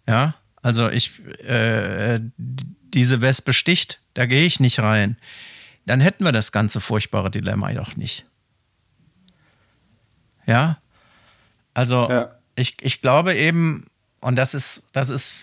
ja, 0.07 0.35
also 0.63 0.89
ich, 0.89 1.25
äh, 1.45 2.21
diese 2.37 3.21
Wespe 3.21 3.53
sticht, 3.53 4.01
da 4.15 4.27
gehe 4.27 4.45
ich 4.45 4.61
nicht 4.61 4.81
rein. 4.81 5.17
Dann 5.85 6.01
hätten 6.01 6.25
wir 6.25 6.33
das 6.33 6.53
ganze 6.53 6.81
furchtbare 6.81 7.31
Dilemma 7.31 7.73
doch 7.73 7.97
nicht. 7.97 8.27
Ja, 10.47 10.79
also 11.75 12.09
ja. 12.09 12.37
Ich, 12.57 12.79
ich 12.81 13.03
glaube 13.03 13.35
eben, 13.35 13.87
und 14.21 14.37
das 14.37 14.55
ist, 14.55 14.83
das 14.93 15.11
ist, 15.11 15.35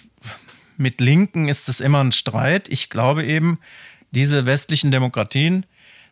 mit 0.78 1.00
Linken 1.00 1.48
ist 1.48 1.70
es 1.70 1.80
immer 1.80 2.04
ein 2.04 2.12
Streit. 2.12 2.68
Ich 2.70 2.90
glaube 2.90 3.24
eben, 3.24 3.60
diese 4.12 4.46
westlichen 4.46 4.90
Demokratien 4.90 5.66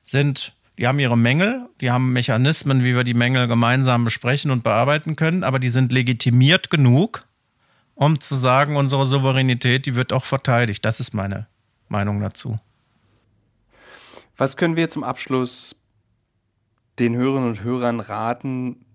sind, 0.05 0.53
die 0.77 0.87
haben 0.87 0.99
ihre 0.99 1.17
Mängel, 1.17 1.67
die 1.81 1.91
haben 1.91 2.13
Mechanismen, 2.13 2.83
wie 2.83 2.95
wir 2.95 3.03
die 3.03 3.15
Mängel 3.15 3.47
gemeinsam 3.47 4.03
besprechen 4.03 4.51
und 4.51 4.63
bearbeiten 4.63 5.15
können, 5.15 5.43
aber 5.43 5.59
die 5.59 5.69
sind 5.69 5.91
legitimiert 5.91 6.69
genug, 6.69 7.23
um 7.95 8.19
zu 8.19 8.35
sagen, 8.35 8.77
unsere 8.77 9.05
Souveränität, 9.05 9.85
die 9.85 9.95
wird 9.95 10.13
auch 10.13 10.25
verteidigt. 10.25 10.83
Das 10.85 10.99
ist 10.99 11.13
meine 11.13 11.47
Meinung 11.87 12.19
dazu. 12.19 12.59
Was 14.37 14.57
können 14.57 14.75
wir 14.75 14.89
zum 14.89 15.03
Abschluss 15.03 15.75
den 16.99 17.15
Hörerinnen 17.15 17.49
und 17.49 17.63
Hörern 17.63 17.99
raten, 17.99 18.85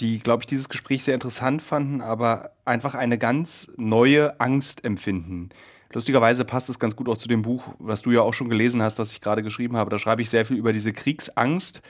die, 0.00 0.18
glaube 0.18 0.42
ich, 0.42 0.46
dieses 0.46 0.68
Gespräch 0.68 1.04
sehr 1.04 1.14
interessant 1.14 1.62
fanden, 1.62 2.00
aber 2.00 2.52
einfach 2.64 2.94
eine 2.94 3.18
ganz 3.18 3.70
neue 3.76 4.40
Angst 4.40 4.84
empfinden? 4.84 5.50
Lustigerweise 5.92 6.44
passt 6.44 6.68
es 6.68 6.78
ganz 6.78 6.96
gut 6.96 7.08
auch 7.08 7.16
zu 7.16 7.28
dem 7.28 7.42
Buch, 7.42 7.74
was 7.78 8.02
du 8.02 8.10
ja 8.10 8.20
auch 8.20 8.34
schon 8.34 8.48
gelesen 8.48 8.82
hast, 8.82 8.98
was 8.98 9.12
ich 9.12 9.20
gerade 9.20 9.42
geschrieben 9.42 9.76
habe. 9.76 9.90
Da 9.90 9.98
schreibe 9.98 10.22
ich 10.22 10.30
sehr 10.30 10.44
viel 10.44 10.56
über 10.56 10.72
diese 10.72 10.92
Kriegsangst 10.92 11.80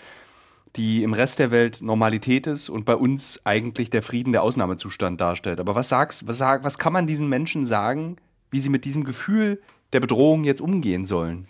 die 0.77 1.03
im 1.03 1.13
Rest 1.13 1.39
der 1.39 1.51
Welt 1.51 1.81
Normalität 1.81 2.47
ist 2.47 2.69
und 2.69 2.85
bei 2.85 2.95
uns 2.95 3.41
eigentlich 3.45 3.91
der 3.91 4.03
Frieden 4.03 4.33
der 4.33 4.43
Ausnahmezustand 4.43 5.21
darstellt. 5.21 5.61
Aber 5.61 5.75
was 5.75 5.89
sagst, 5.89 6.29
was, 6.29 6.39
sag, 6.39 6.65
was 6.65 6.79
kann 6.79 6.93
man 6.93 7.07
diesen 7.07 7.29
Menschen 7.29 7.67
sagen, 7.67 8.17
wie 8.51 8.61
sie 8.61 8.69
mit 8.69 8.85
diesem 8.85 9.05
Gefühl 9.05 9.61
der 9.93 10.01
Bedrohung 10.01 10.45
jetzt 10.45 10.61
umgehen 10.61 11.07
sollen? 11.07 11.45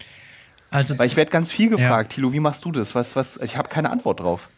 Also 0.70 0.98
Weil 0.98 1.06
ich 1.06 1.16
werde 1.16 1.30
ganz 1.30 1.50
viel 1.50 1.70
gefragt, 1.70 2.12
ja. 2.12 2.16
Thilo, 2.16 2.32
wie 2.32 2.40
machst 2.40 2.64
du 2.64 2.72
das? 2.72 2.94
Was, 2.94 3.16
was, 3.16 3.38
ich 3.38 3.56
habe 3.56 3.68
keine 3.68 3.90
Antwort 3.90 4.20
drauf. 4.20 4.48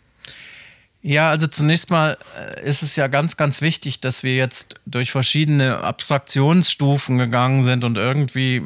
Ja, 1.00 1.30
also 1.30 1.46
zunächst 1.46 1.90
mal 1.90 2.18
äh, 2.38 2.68
ist 2.68 2.82
es 2.82 2.96
ja 2.96 3.06
ganz, 3.06 3.36
ganz 3.36 3.60
wichtig, 3.60 4.00
dass 4.00 4.22
wir 4.22 4.34
jetzt 4.34 4.80
durch 4.84 5.12
verschiedene 5.12 5.78
Abstraktionsstufen 5.78 7.18
gegangen 7.18 7.62
sind 7.62 7.84
und 7.84 7.96
irgendwie 7.96 8.64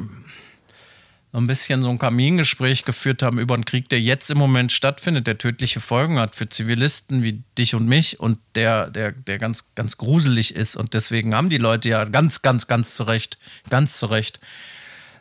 ein 1.39 1.47
bisschen 1.47 1.81
so 1.81 1.89
ein 1.89 1.97
Kamingespräch 1.97 2.85
geführt 2.85 3.23
haben 3.23 3.39
über 3.39 3.55
einen 3.55 3.65
Krieg, 3.65 3.89
der 3.89 3.99
jetzt 3.99 4.29
im 4.29 4.37
Moment 4.37 4.71
stattfindet, 4.71 5.25
der 5.25 5.39
tödliche 5.39 5.79
Folgen 5.79 6.19
hat 6.19 6.35
für 6.35 6.47
Zivilisten 6.47 7.23
wie 7.23 7.43
dich 7.57 7.73
und 7.73 7.87
mich 7.87 8.19
und 8.19 8.37
der, 8.53 8.91
der, 8.91 9.11
der 9.11 9.39
ganz, 9.39 9.73
ganz 9.73 9.97
gruselig 9.97 10.55
ist. 10.55 10.75
Und 10.75 10.93
deswegen 10.93 11.33
haben 11.33 11.49
die 11.49 11.57
Leute 11.57 11.89
ja 11.89 12.05
ganz, 12.05 12.43
ganz, 12.43 12.67
ganz 12.67 12.93
zu 12.93 13.03
Recht, 13.03 13.39
ganz 13.69 13.97
zu 13.97 14.05
Recht 14.05 14.39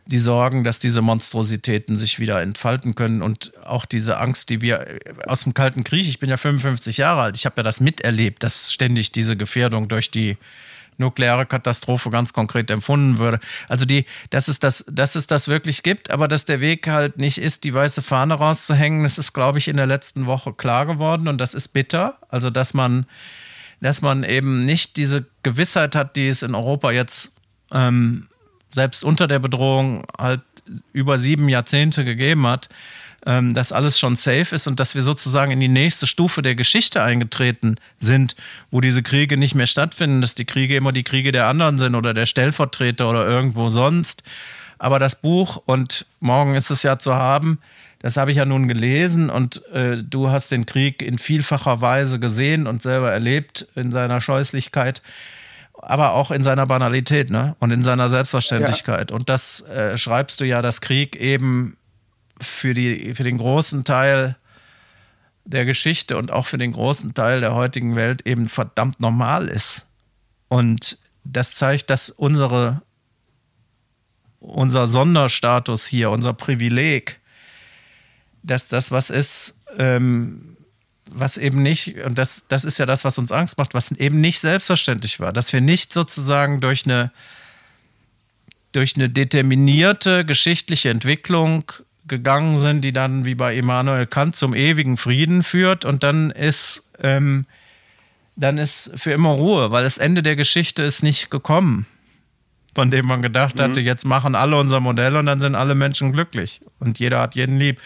die 0.04 0.18
Sorgen, 0.18 0.64
dass 0.64 0.78
diese 0.78 1.00
Monstrositäten 1.00 1.96
sich 1.96 2.18
wieder 2.18 2.42
entfalten 2.42 2.94
können 2.94 3.22
und 3.22 3.52
auch 3.64 3.86
diese 3.86 4.18
Angst, 4.18 4.50
die 4.50 4.60
wir 4.60 4.98
aus 5.26 5.44
dem 5.44 5.54
Kalten 5.54 5.84
Krieg, 5.84 6.08
ich 6.08 6.18
bin 6.18 6.28
ja 6.28 6.36
55 6.36 6.96
Jahre 6.96 7.22
alt, 7.22 7.36
ich 7.36 7.46
habe 7.46 7.56
ja 7.58 7.62
das 7.62 7.80
miterlebt, 7.80 8.42
dass 8.42 8.72
ständig 8.72 9.12
diese 9.12 9.36
Gefährdung 9.36 9.88
durch 9.88 10.10
die 10.10 10.36
nukleare 10.98 11.46
Katastrophe 11.46 12.10
ganz 12.10 12.32
konkret 12.32 12.70
empfunden 12.70 13.18
würde. 13.18 13.40
Also 13.68 13.84
die, 13.84 14.04
dass 14.30 14.48
es 14.48 14.58
das, 14.58 14.84
dass 14.90 15.14
es 15.14 15.26
das 15.26 15.48
wirklich 15.48 15.82
gibt, 15.82 16.10
aber 16.10 16.28
dass 16.28 16.44
der 16.44 16.60
Weg 16.60 16.86
halt 16.86 17.18
nicht 17.18 17.38
ist, 17.38 17.64
die 17.64 17.74
weiße 17.74 18.02
Fahne 18.02 18.34
rauszuhängen, 18.34 19.02
das 19.02 19.18
ist, 19.18 19.32
glaube 19.32 19.58
ich, 19.58 19.68
in 19.68 19.76
der 19.76 19.86
letzten 19.86 20.26
Woche 20.26 20.52
klar 20.52 20.86
geworden 20.86 21.28
und 21.28 21.38
das 21.38 21.54
ist 21.54 21.68
bitter. 21.68 22.18
Also 22.28 22.50
dass 22.50 22.74
man, 22.74 23.06
dass 23.80 24.02
man 24.02 24.24
eben 24.24 24.60
nicht 24.60 24.96
diese 24.96 25.26
Gewissheit 25.42 25.94
hat, 25.94 26.16
die 26.16 26.28
es 26.28 26.42
in 26.42 26.54
Europa 26.54 26.90
jetzt 26.90 27.32
ähm, 27.72 28.28
selbst 28.74 29.04
unter 29.04 29.26
der 29.26 29.38
Bedrohung 29.38 30.04
halt 30.18 30.42
über 30.92 31.18
sieben 31.18 31.48
Jahrzehnte 31.48 32.04
gegeben 32.04 32.46
hat, 32.46 32.68
ähm, 33.26 33.54
dass 33.54 33.72
alles 33.72 33.98
schon 33.98 34.16
safe 34.16 34.54
ist 34.54 34.66
und 34.66 34.80
dass 34.80 34.94
wir 34.94 35.02
sozusagen 35.02 35.52
in 35.52 35.60
die 35.60 35.68
nächste 35.68 36.06
Stufe 36.06 36.42
der 36.42 36.54
Geschichte 36.54 37.02
eingetreten 37.02 37.76
sind, 37.98 38.34
wo 38.70 38.80
diese 38.80 39.02
Kriege 39.02 39.36
nicht 39.36 39.54
mehr 39.54 39.66
stattfinden, 39.66 40.20
dass 40.20 40.34
die 40.34 40.44
Kriege 40.44 40.76
immer 40.76 40.92
die 40.92 41.04
Kriege 41.04 41.32
der 41.32 41.46
anderen 41.46 41.78
sind 41.78 41.94
oder 41.94 42.14
der 42.14 42.26
Stellvertreter 42.26 43.08
oder 43.08 43.26
irgendwo 43.26 43.68
sonst. 43.68 44.22
Aber 44.78 44.98
das 44.98 45.20
Buch, 45.20 45.62
und 45.66 46.06
morgen 46.18 46.56
ist 46.56 46.70
es 46.70 46.82
ja 46.82 46.98
zu 46.98 47.14
haben, 47.14 47.60
das 48.00 48.16
habe 48.16 48.32
ich 48.32 48.38
ja 48.38 48.44
nun 48.44 48.66
gelesen 48.66 49.30
und 49.30 49.64
äh, 49.72 49.96
du 50.02 50.30
hast 50.30 50.50
den 50.50 50.66
Krieg 50.66 51.02
in 51.02 51.18
vielfacher 51.18 51.80
Weise 51.80 52.18
gesehen 52.18 52.66
und 52.66 52.82
selber 52.82 53.12
erlebt 53.12 53.68
in 53.76 53.92
seiner 53.92 54.20
Scheußlichkeit, 54.20 55.02
aber 55.80 56.14
auch 56.14 56.32
in 56.32 56.42
seiner 56.42 56.66
Banalität 56.66 57.30
ne? 57.30 57.54
und 57.60 57.70
in 57.70 57.82
seiner 57.82 58.08
Selbstverständlichkeit. 58.08 59.10
Ja. 59.10 59.16
Und 59.16 59.28
das 59.28 59.60
äh, 59.68 59.96
schreibst 59.96 60.40
du 60.40 60.44
ja, 60.44 60.62
dass 60.62 60.80
Krieg 60.80 61.14
eben 61.14 61.76
für, 62.42 62.74
die, 62.74 63.14
für 63.14 63.24
den 63.24 63.38
großen 63.38 63.84
Teil 63.84 64.36
der 65.44 65.64
Geschichte 65.64 66.16
und 66.16 66.30
auch 66.30 66.46
für 66.46 66.58
den 66.58 66.72
großen 66.72 67.14
Teil 67.14 67.40
der 67.40 67.54
heutigen 67.54 67.96
Welt 67.96 68.26
eben 68.26 68.46
verdammt 68.46 69.00
normal 69.00 69.48
ist. 69.48 69.86
Und 70.48 70.98
das 71.24 71.54
zeigt, 71.54 71.90
dass 71.90 72.10
unsere, 72.10 72.82
unser 74.38 74.86
Sonderstatus 74.86 75.86
hier, 75.86 76.10
unser 76.10 76.32
Privileg, 76.32 77.20
dass 78.42 78.68
das 78.68 78.90
was 78.90 79.10
ist, 79.10 79.62
ähm, 79.78 80.56
was 81.10 81.36
eben 81.36 81.62
nicht, 81.62 81.96
und 81.98 82.18
das, 82.18 82.46
das 82.48 82.64
ist 82.64 82.78
ja 82.78 82.86
das, 82.86 83.04
was 83.04 83.18
uns 83.18 83.32
Angst 83.32 83.58
macht, 83.58 83.74
was 83.74 83.92
eben 83.92 84.20
nicht 84.20 84.40
selbstverständlich 84.40 85.20
war, 85.20 85.32
dass 85.32 85.52
wir 85.52 85.60
nicht 85.60 85.92
sozusagen 85.92 86.60
durch 86.60 86.84
eine, 86.84 87.12
durch 88.72 88.96
eine 88.96 89.10
determinierte 89.10 90.24
geschichtliche 90.24 90.90
Entwicklung 90.90 91.70
gegangen 92.06 92.58
sind, 92.58 92.82
die 92.82 92.92
dann 92.92 93.24
wie 93.24 93.34
bei 93.34 93.56
Immanuel 93.56 94.06
Kant 94.06 94.36
zum 94.36 94.54
ewigen 94.54 94.96
Frieden 94.96 95.42
führt 95.42 95.84
und 95.84 96.02
dann 96.02 96.30
ist, 96.30 96.84
ähm, 97.00 97.46
dann 98.36 98.58
ist 98.58 98.92
für 98.96 99.12
immer 99.12 99.30
Ruhe, 99.30 99.70
weil 99.70 99.84
das 99.84 99.98
Ende 99.98 100.22
der 100.22 100.36
Geschichte 100.36 100.82
ist 100.82 101.02
nicht 101.02 101.30
gekommen, 101.30 101.86
von 102.74 102.90
dem 102.90 103.06
man 103.06 103.22
gedacht 103.22 103.56
mhm. 103.56 103.62
hatte, 103.62 103.80
jetzt 103.80 104.04
machen 104.04 104.34
alle 104.34 104.56
unser 104.56 104.80
Modell 104.80 105.16
und 105.16 105.26
dann 105.26 105.40
sind 105.40 105.54
alle 105.54 105.74
Menschen 105.74 106.12
glücklich 106.12 106.60
und 106.80 106.98
jeder 106.98 107.20
hat 107.20 107.34
jeden 107.34 107.58
lieb. 107.58 107.80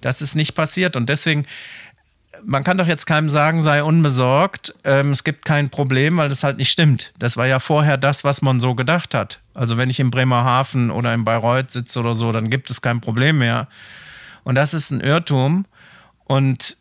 Das 0.00 0.22
ist 0.22 0.34
nicht 0.34 0.54
passiert 0.54 0.96
und 0.96 1.08
deswegen 1.08 1.46
man 2.44 2.64
kann 2.64 2.78
doch 2.78 2.86
jetzt 2.86 3.06
keinem 3.06 3.30
sagen, 3.30 3.62
sei 3.62 3.82
unbesorgt, 3.82 4.74
ähm, 4.84 5.10
es 5.10 5.24
gibt 5.24 5.44
kein 5.44 5.70
Problem, 5.70 6.16
weil 6.16 6.28
das 6.28 6.44
halt 6.44 6.58
nicht 6.58 6.70
stimmt. 6.70 7.12
Das 7.18 7.36
war 7.36 7.46
ja 7.46 7.58
vorher 7.58 7.96
das, 7.96 8.24
was 8.24 8.42
man 8.42 8.60
so 8.60 8.74
gedacht 8.74 9.14
hat. 9.14 9.40
Also 9.54 9.76
wenn 9.76 9.90
ich 9.90 10.00
in 10.00 10.10
Bremerhaven 10.10 10.90
oder 10.90 11.12
in 11.14 11.24
Bayreuth 11.24 11.70
sitze 11.70 12.00
oder 12.00 12.14
so, 12.14 12.32
dann 12.32 12.50
gibt 12.50 12.70
es 12.70 12.82
kein 12.82 13.00
Problem 13.00 13.38
mehr. 13.38 13.68
Und 14.44 14.54
das 14.54 14.74
ist 14.74 14.90
ein 14.90 15.00
Irrtum. 15.00 15.66
Und 16.24 16.76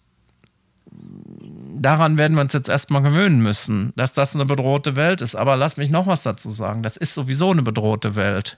daran 1.76 2.18
werden 2.18 2.38
wir 2.38 2.42
uns 2.42 2.54
jetzt 2.54 2.70
erstmal 2.70 3.02
gewöhnen 3.02 3.42
müssen, 3.42 3.94
dass 3.96 4.14
das 4.14 4.36
eine 4.36 4.46
bedrohte 4.46 4.96
Welt 4.96 5.22
ist. 5.22 5.36
Aber 5.36 5.56
lass 5.56 5.78
mich 5.78 5.90
noch 5.90 6.08
was 6.08 6.24
dazu 6.24 6.50
sagen. 6.50 6.84
Das 6.84 6.98
ist 6.98 7.14
sowieso 7.14 7.52
eine 7.52 7.64
bedrohte 7.64 8.16
Welt. 8.16 8.58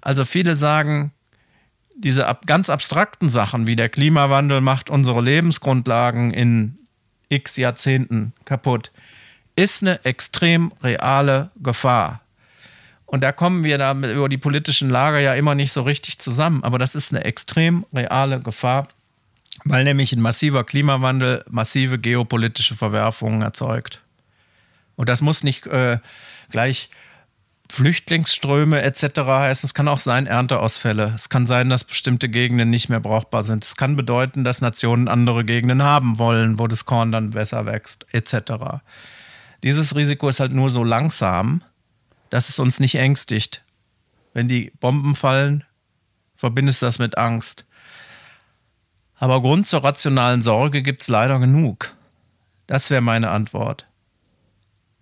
Also 0.00 0.24
viele 0.24 0.56
sagen, 0.56 1.12
diese 1.96 2.26
ab, 2.26 2.46
ganz 2.46 2.70
abstrakten 2.70 3.28
Sachen 3.28 3.66
wie 3.66 3.76
der 3.76 3.88
Klimawandel 3.88 4.60
macht 4.60 4.90
unsere 4.90 5.20
Lebensgrundlagen 5.20 6.32
in 6.32 6.78
x 7.28 7.56
Jahrzehnten 7.56 8.32
kaputt, 8.44 8.92
ist 9.56 9.82
eine 9.82 10.04
extrem 10.04 10.72
reale 10.82 11.50
Gefahr. 11.56 12.20
Und 13.06 13.20
da 13.20 13.32
kommen 13.32 13.64
wir 13.64 13.78
da 13.78 13.92
über 13.92 14.28
die 14.28 14.38
politischen 14.38 14.90
Lager 14.90 15.20
ja 15.20 15.34
immer 15.34 15.54
nicht 15.54 15.72
so 15.72 15.82
richtig 15.82 16.18
zusammen. 16.18 16.64
Aber 16.64 16.78
das 16.78 16.94
ist 16.94 17.12
eine 17.12 17.24
extrem 17.24 17.86
reale 17.94 18.40
Gefahr, 18.40 18.88
weil 19.64 19.84
nämlich 19.84 20.12
ein 20.12 20.20
massiver 20.20 20.64
Klimawandel 20.64 21.44
massive 21.48 21.98
geopolitische 21.98 22.74
Verwerfungen 22.74 23.42
erzeugt. 23.42 24.02
Und 24.96 25.08
das 25.08 25.22
muss 25.22 25.44
nicht 25.44 25.66
äh, 25.66 25.98
gleich 26.50 26.90
Flüchtlingsströme 27.74 28.82
etc. 28.82 29.02
heißen. 29.26 29.66
Es 29.66 29.74
kann 29.74 29.88
auch 29.88 29.98
sein 29.98 30.28
Ernteausfälle. 30.28 31.12
Es 31.16 31.28
kann 31.28 31.44
sein, 31.48 31.68
dass 31.68 31.82
bestimmte 31.82 32.28
Gegenden 32.28 32.70
nicht 32.70 32.88
mehr 32.88 33.00
brauchbar 33.00 33.42
sind. 33.42 33.64
Es 33.64 33.74
kann 33.74 33.96
bedeuten, 33.96 34.44
dass 34.44 34.60
Nationen 34.60 35.08
andere 35.08 35.44
Gegenden 35.44 35.82
haben 35.82 36.18
wollen, 36.20 36.60
wo 36.60 36.68
das 36.68 36.84
Korn 36.84 37.10
dann 37.10 37.30
besser 37.30 37.66
wächst 37.66 38.06
etc. 38.12 38.82
Dieses 39.64 39.96
Risiko 39.96 40.28
ist 40.28 40.38
halt 40.38 40.52
nur 40.52 40.70
so 40.70 40.84
langsam, 40.84 41.64
dass 42.30 42.48
es 42.48 42.60
uns 42.60 42.78
nicht 42.78 42.94
ängstigt. 42.94 43.64
Wenn 44.34 44.46
die 44.46 44.72
Bomben 44.78 45.16
fallen, 45.16 45.64
verbindest 46.36 46.80
du 46.80 46.86
das 46.86 47.00
mit 47.00 47.18
Angst. 47.18 47.64
Aber 49.16 49.40
Grund 49.40 49.66
zur 49.66 49.82
rationalen 49.82 50.42
Sorge 50.42 50.82
gibt 50.82 51.02
es 51.02 51.08
leider 51.08 51.40
genug. 51.40 51.92
Das 52.68 52.90
wäre 52.90 53.00
meine 53.00 53.30
Antwort. 53.30 53.86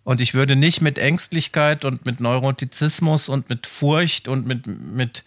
Und 0.04 0.20
ich 0.20 0.34
würde 0.34 0.56
nicht 0.56 0.80
mit 0.80 0.98
Ängstlichkeit 0.98 1.84
und 1.84 2.04
mit 2.04 2.20
Neurotizismus 2.20 3.28
und 3.28 3.48
mit 3.48 3.66
Furcht 3.66 4.26
und 4.26 4.46
mit, 4.46 4.66
mit 4.66 5.24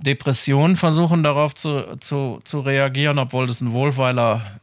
Depression 0.00 0.76
versuchen, 0.76 1.22
darauf 1.22 1.54
zu, 1.54 1.96
zu, 2.00 2.40
zu 2.44 2.60
reagieren, 2.60 3.18
obwohl 3.18 3.46
das 3.46 3.60
ein 3.60 3.72
wohlweiler 3.72 4.60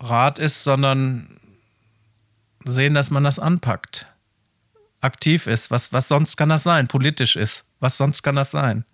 Rat 0.00 0.38
ist, 0.38 0.64
sondern 0.64 1.40
sehen, 2.64 2.94
dass 2.94 3.10
man 3.10 3.24
das 3.24 3.38
anpackt. 3.38 4.06
Aktiv 5.00 5.46
ist. 5.46 5.70
Was, 5.70 5.92
was 5.92 6.08
sonst 6.08 6.36
kann 6.36 6.48
das 6.48 6.64
sein? 6.64 6.88
Politisch 6.88 7.36
ist. 7.36 7.64
Was 7.80 7.96
sonst 7.96 8.22
kann 8.22 8.36
das 8.36 8.50
sein? 8.50 8.84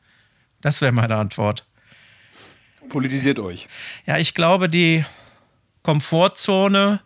Das 0.60 0.80
wäre 0.80 0.92
meine 0.92 1.16
Antwort. 1.16 1.66
Politisiert 2.88 3.38
euch. 3.38 3.68
Ja, 4.06 4.18
ich 4.18 4.34
glaube, 4.34 4.68
die 4.68 5.04
Komfortzone 5.82 7.00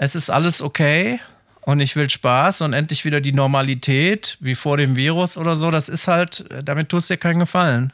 es 0.00 0.14
ist 0.14 0.30
alles 0.30 0.62
okay 0.62 1.18
und 1.62 1.80
ich 1.80 1.96
will 1.96 2.08
Spaß 2.08 2.60
und 2.60 2.72
endlich 2.72 3.04
wieder 3.04 3.20
die 3.20 3.32
Normalität, 3.32 4.38
wie 4.40 4.54
vor 4.54 4.76
dem 4.76 4.94
Virus 4.94 5.36
oder 5.36 5.56
so, 5.56 5.72
das 5.72 5.88
ist 5.88 6.06
halt, 6.06 6.44
damit 6.62 6.88
tust 6.88 7.10
du 7.10 7.14
dir 7.14 7.18
keinen 7.18 7.40
Gefallen. 7.40 7.92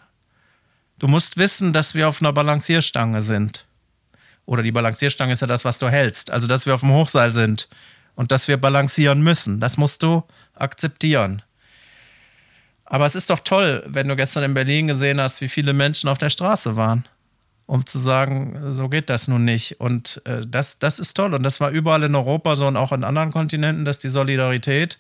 Du 0.99 1.09
musst 1.09 1.39
wissen, 1.39 1.73
dass 1.73 1.95
wir 1.95 2.09
auf 2.09 2.21
einer 2.21 2.33
Balancierstange 2.33 3.23
sind. 3.23 3.65
Oder 4.45 4.63
die 4.63 4.71
Balancierstange 4.71 5.33
ist 5.33 5.41
ja 5.41 5.47
das, 5.47 5.65
was 5.65 5.79
du 5.79 5.89
hältst. 5.89 6.31
Also, 6.31 6.47
dass 6.47 6.67
wir 6.67 6.75
auf 6.75 6.81
dem 6.81 6.93
Hochseil 6.93 7.33
sind 7.33 7.69
und 8.15 8.31
dass 8.31 8.49
wir 8.49 8.59
balancieren 8.59 9.23
müssen. 9.23 9.59
Das 9.59 9.79
musst 9.79 10.03
du 10.03 10.23
akzeptieren. 10.55 11.43
Aber 12.85 13.07
es 13.07 13.15
ist 13.15 13.31
doch 13.31 13.41
toll, 13.41 13.83
wenn 13.87 14.09
du 14.09 14.15
gestern 14.15 14.45
in 14.45 14.53
Berlin 14.53 14.89
gesehen 14.89 15.21
hast, 15.21 15.41
wie 15.41 15.49
viele 15.49 15.73
Menschen 15.73 16.11
auf 16.11 16.19
der 16.19 16.29
Straße 16.29 16.77
waren 16.77 17.05
um 17.67 17.87
zu 17.87 17.99
sagen, 17.99 18.73
so 18.73 18.89
geht 18.89 19.11
das 19.11 19.29
nun 19.29 19.45
nicht. 19.45 19.81
Und 19.81 20.23
äh, 20.27 20.43
das, 20.47 20.79
das 20.79 20.99
ist 20.99 21.15
toll. 21.15 21.35
Und 21.35 21.43
das 21.43 21.61
war 21.61 21.71
überall 21.71 22.03
in 22.03 22.15
Europa 22.15 22.57
so 22.57 22.67
und 22.67 22.77
auch 22.77 22.93
in 22.93 23.05
anderen 23.05 23.33
Kontinenten, 23.33 23.85
dass 23.85 23.99
die 23.99 24.09
Solidarität 24.09 24.99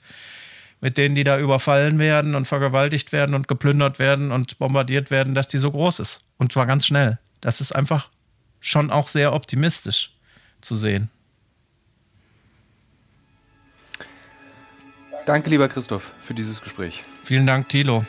mit 0.80 0.98
denen, 0.98 1.14
die 1.14 1.24
da 1.24 1.38
überfallen 1.38 1.98
werden 1.98 2.34
und 2.34 2.46
vergewaltigt 2.46 3.12
werden 3.12 3.34
und 3.34 3.48
geplündert 3.48 3.98
werden 3.98 4.32
und 4.32 4.58
bombardiert 4.58 5.10
werden, 5.10 5.34
dass 5.34 5.48
die 5.48 5.58
so 5.58 5.70
groß 5.70 5.98
ist. 5.98 6.24
Und 6.36 6.52
zwar 6.52 6.66
ganz 6.66 6.86
schnell. 6.86 7.18
Das 7.40 7.60
ist 7.60 7.74
einfach 7.74 8.10
schon 8.60 8.90
auch 8.90 9.08
sehr 9.08 9.32
optimistisch 9.32 10.12
zu 10.60 10.74
sehen. 10.74 11.10
Danke, 15.26 15.48
lieber 15.48 15.68
Christoph, 15.68 16.12
für 16.20 16.34
dieses 16.34 16.60
Gespräch. 16.60 17.02
Vielen 17.24 17.46
Dank, 17.46 17.68
Thilo. 17.70 18.04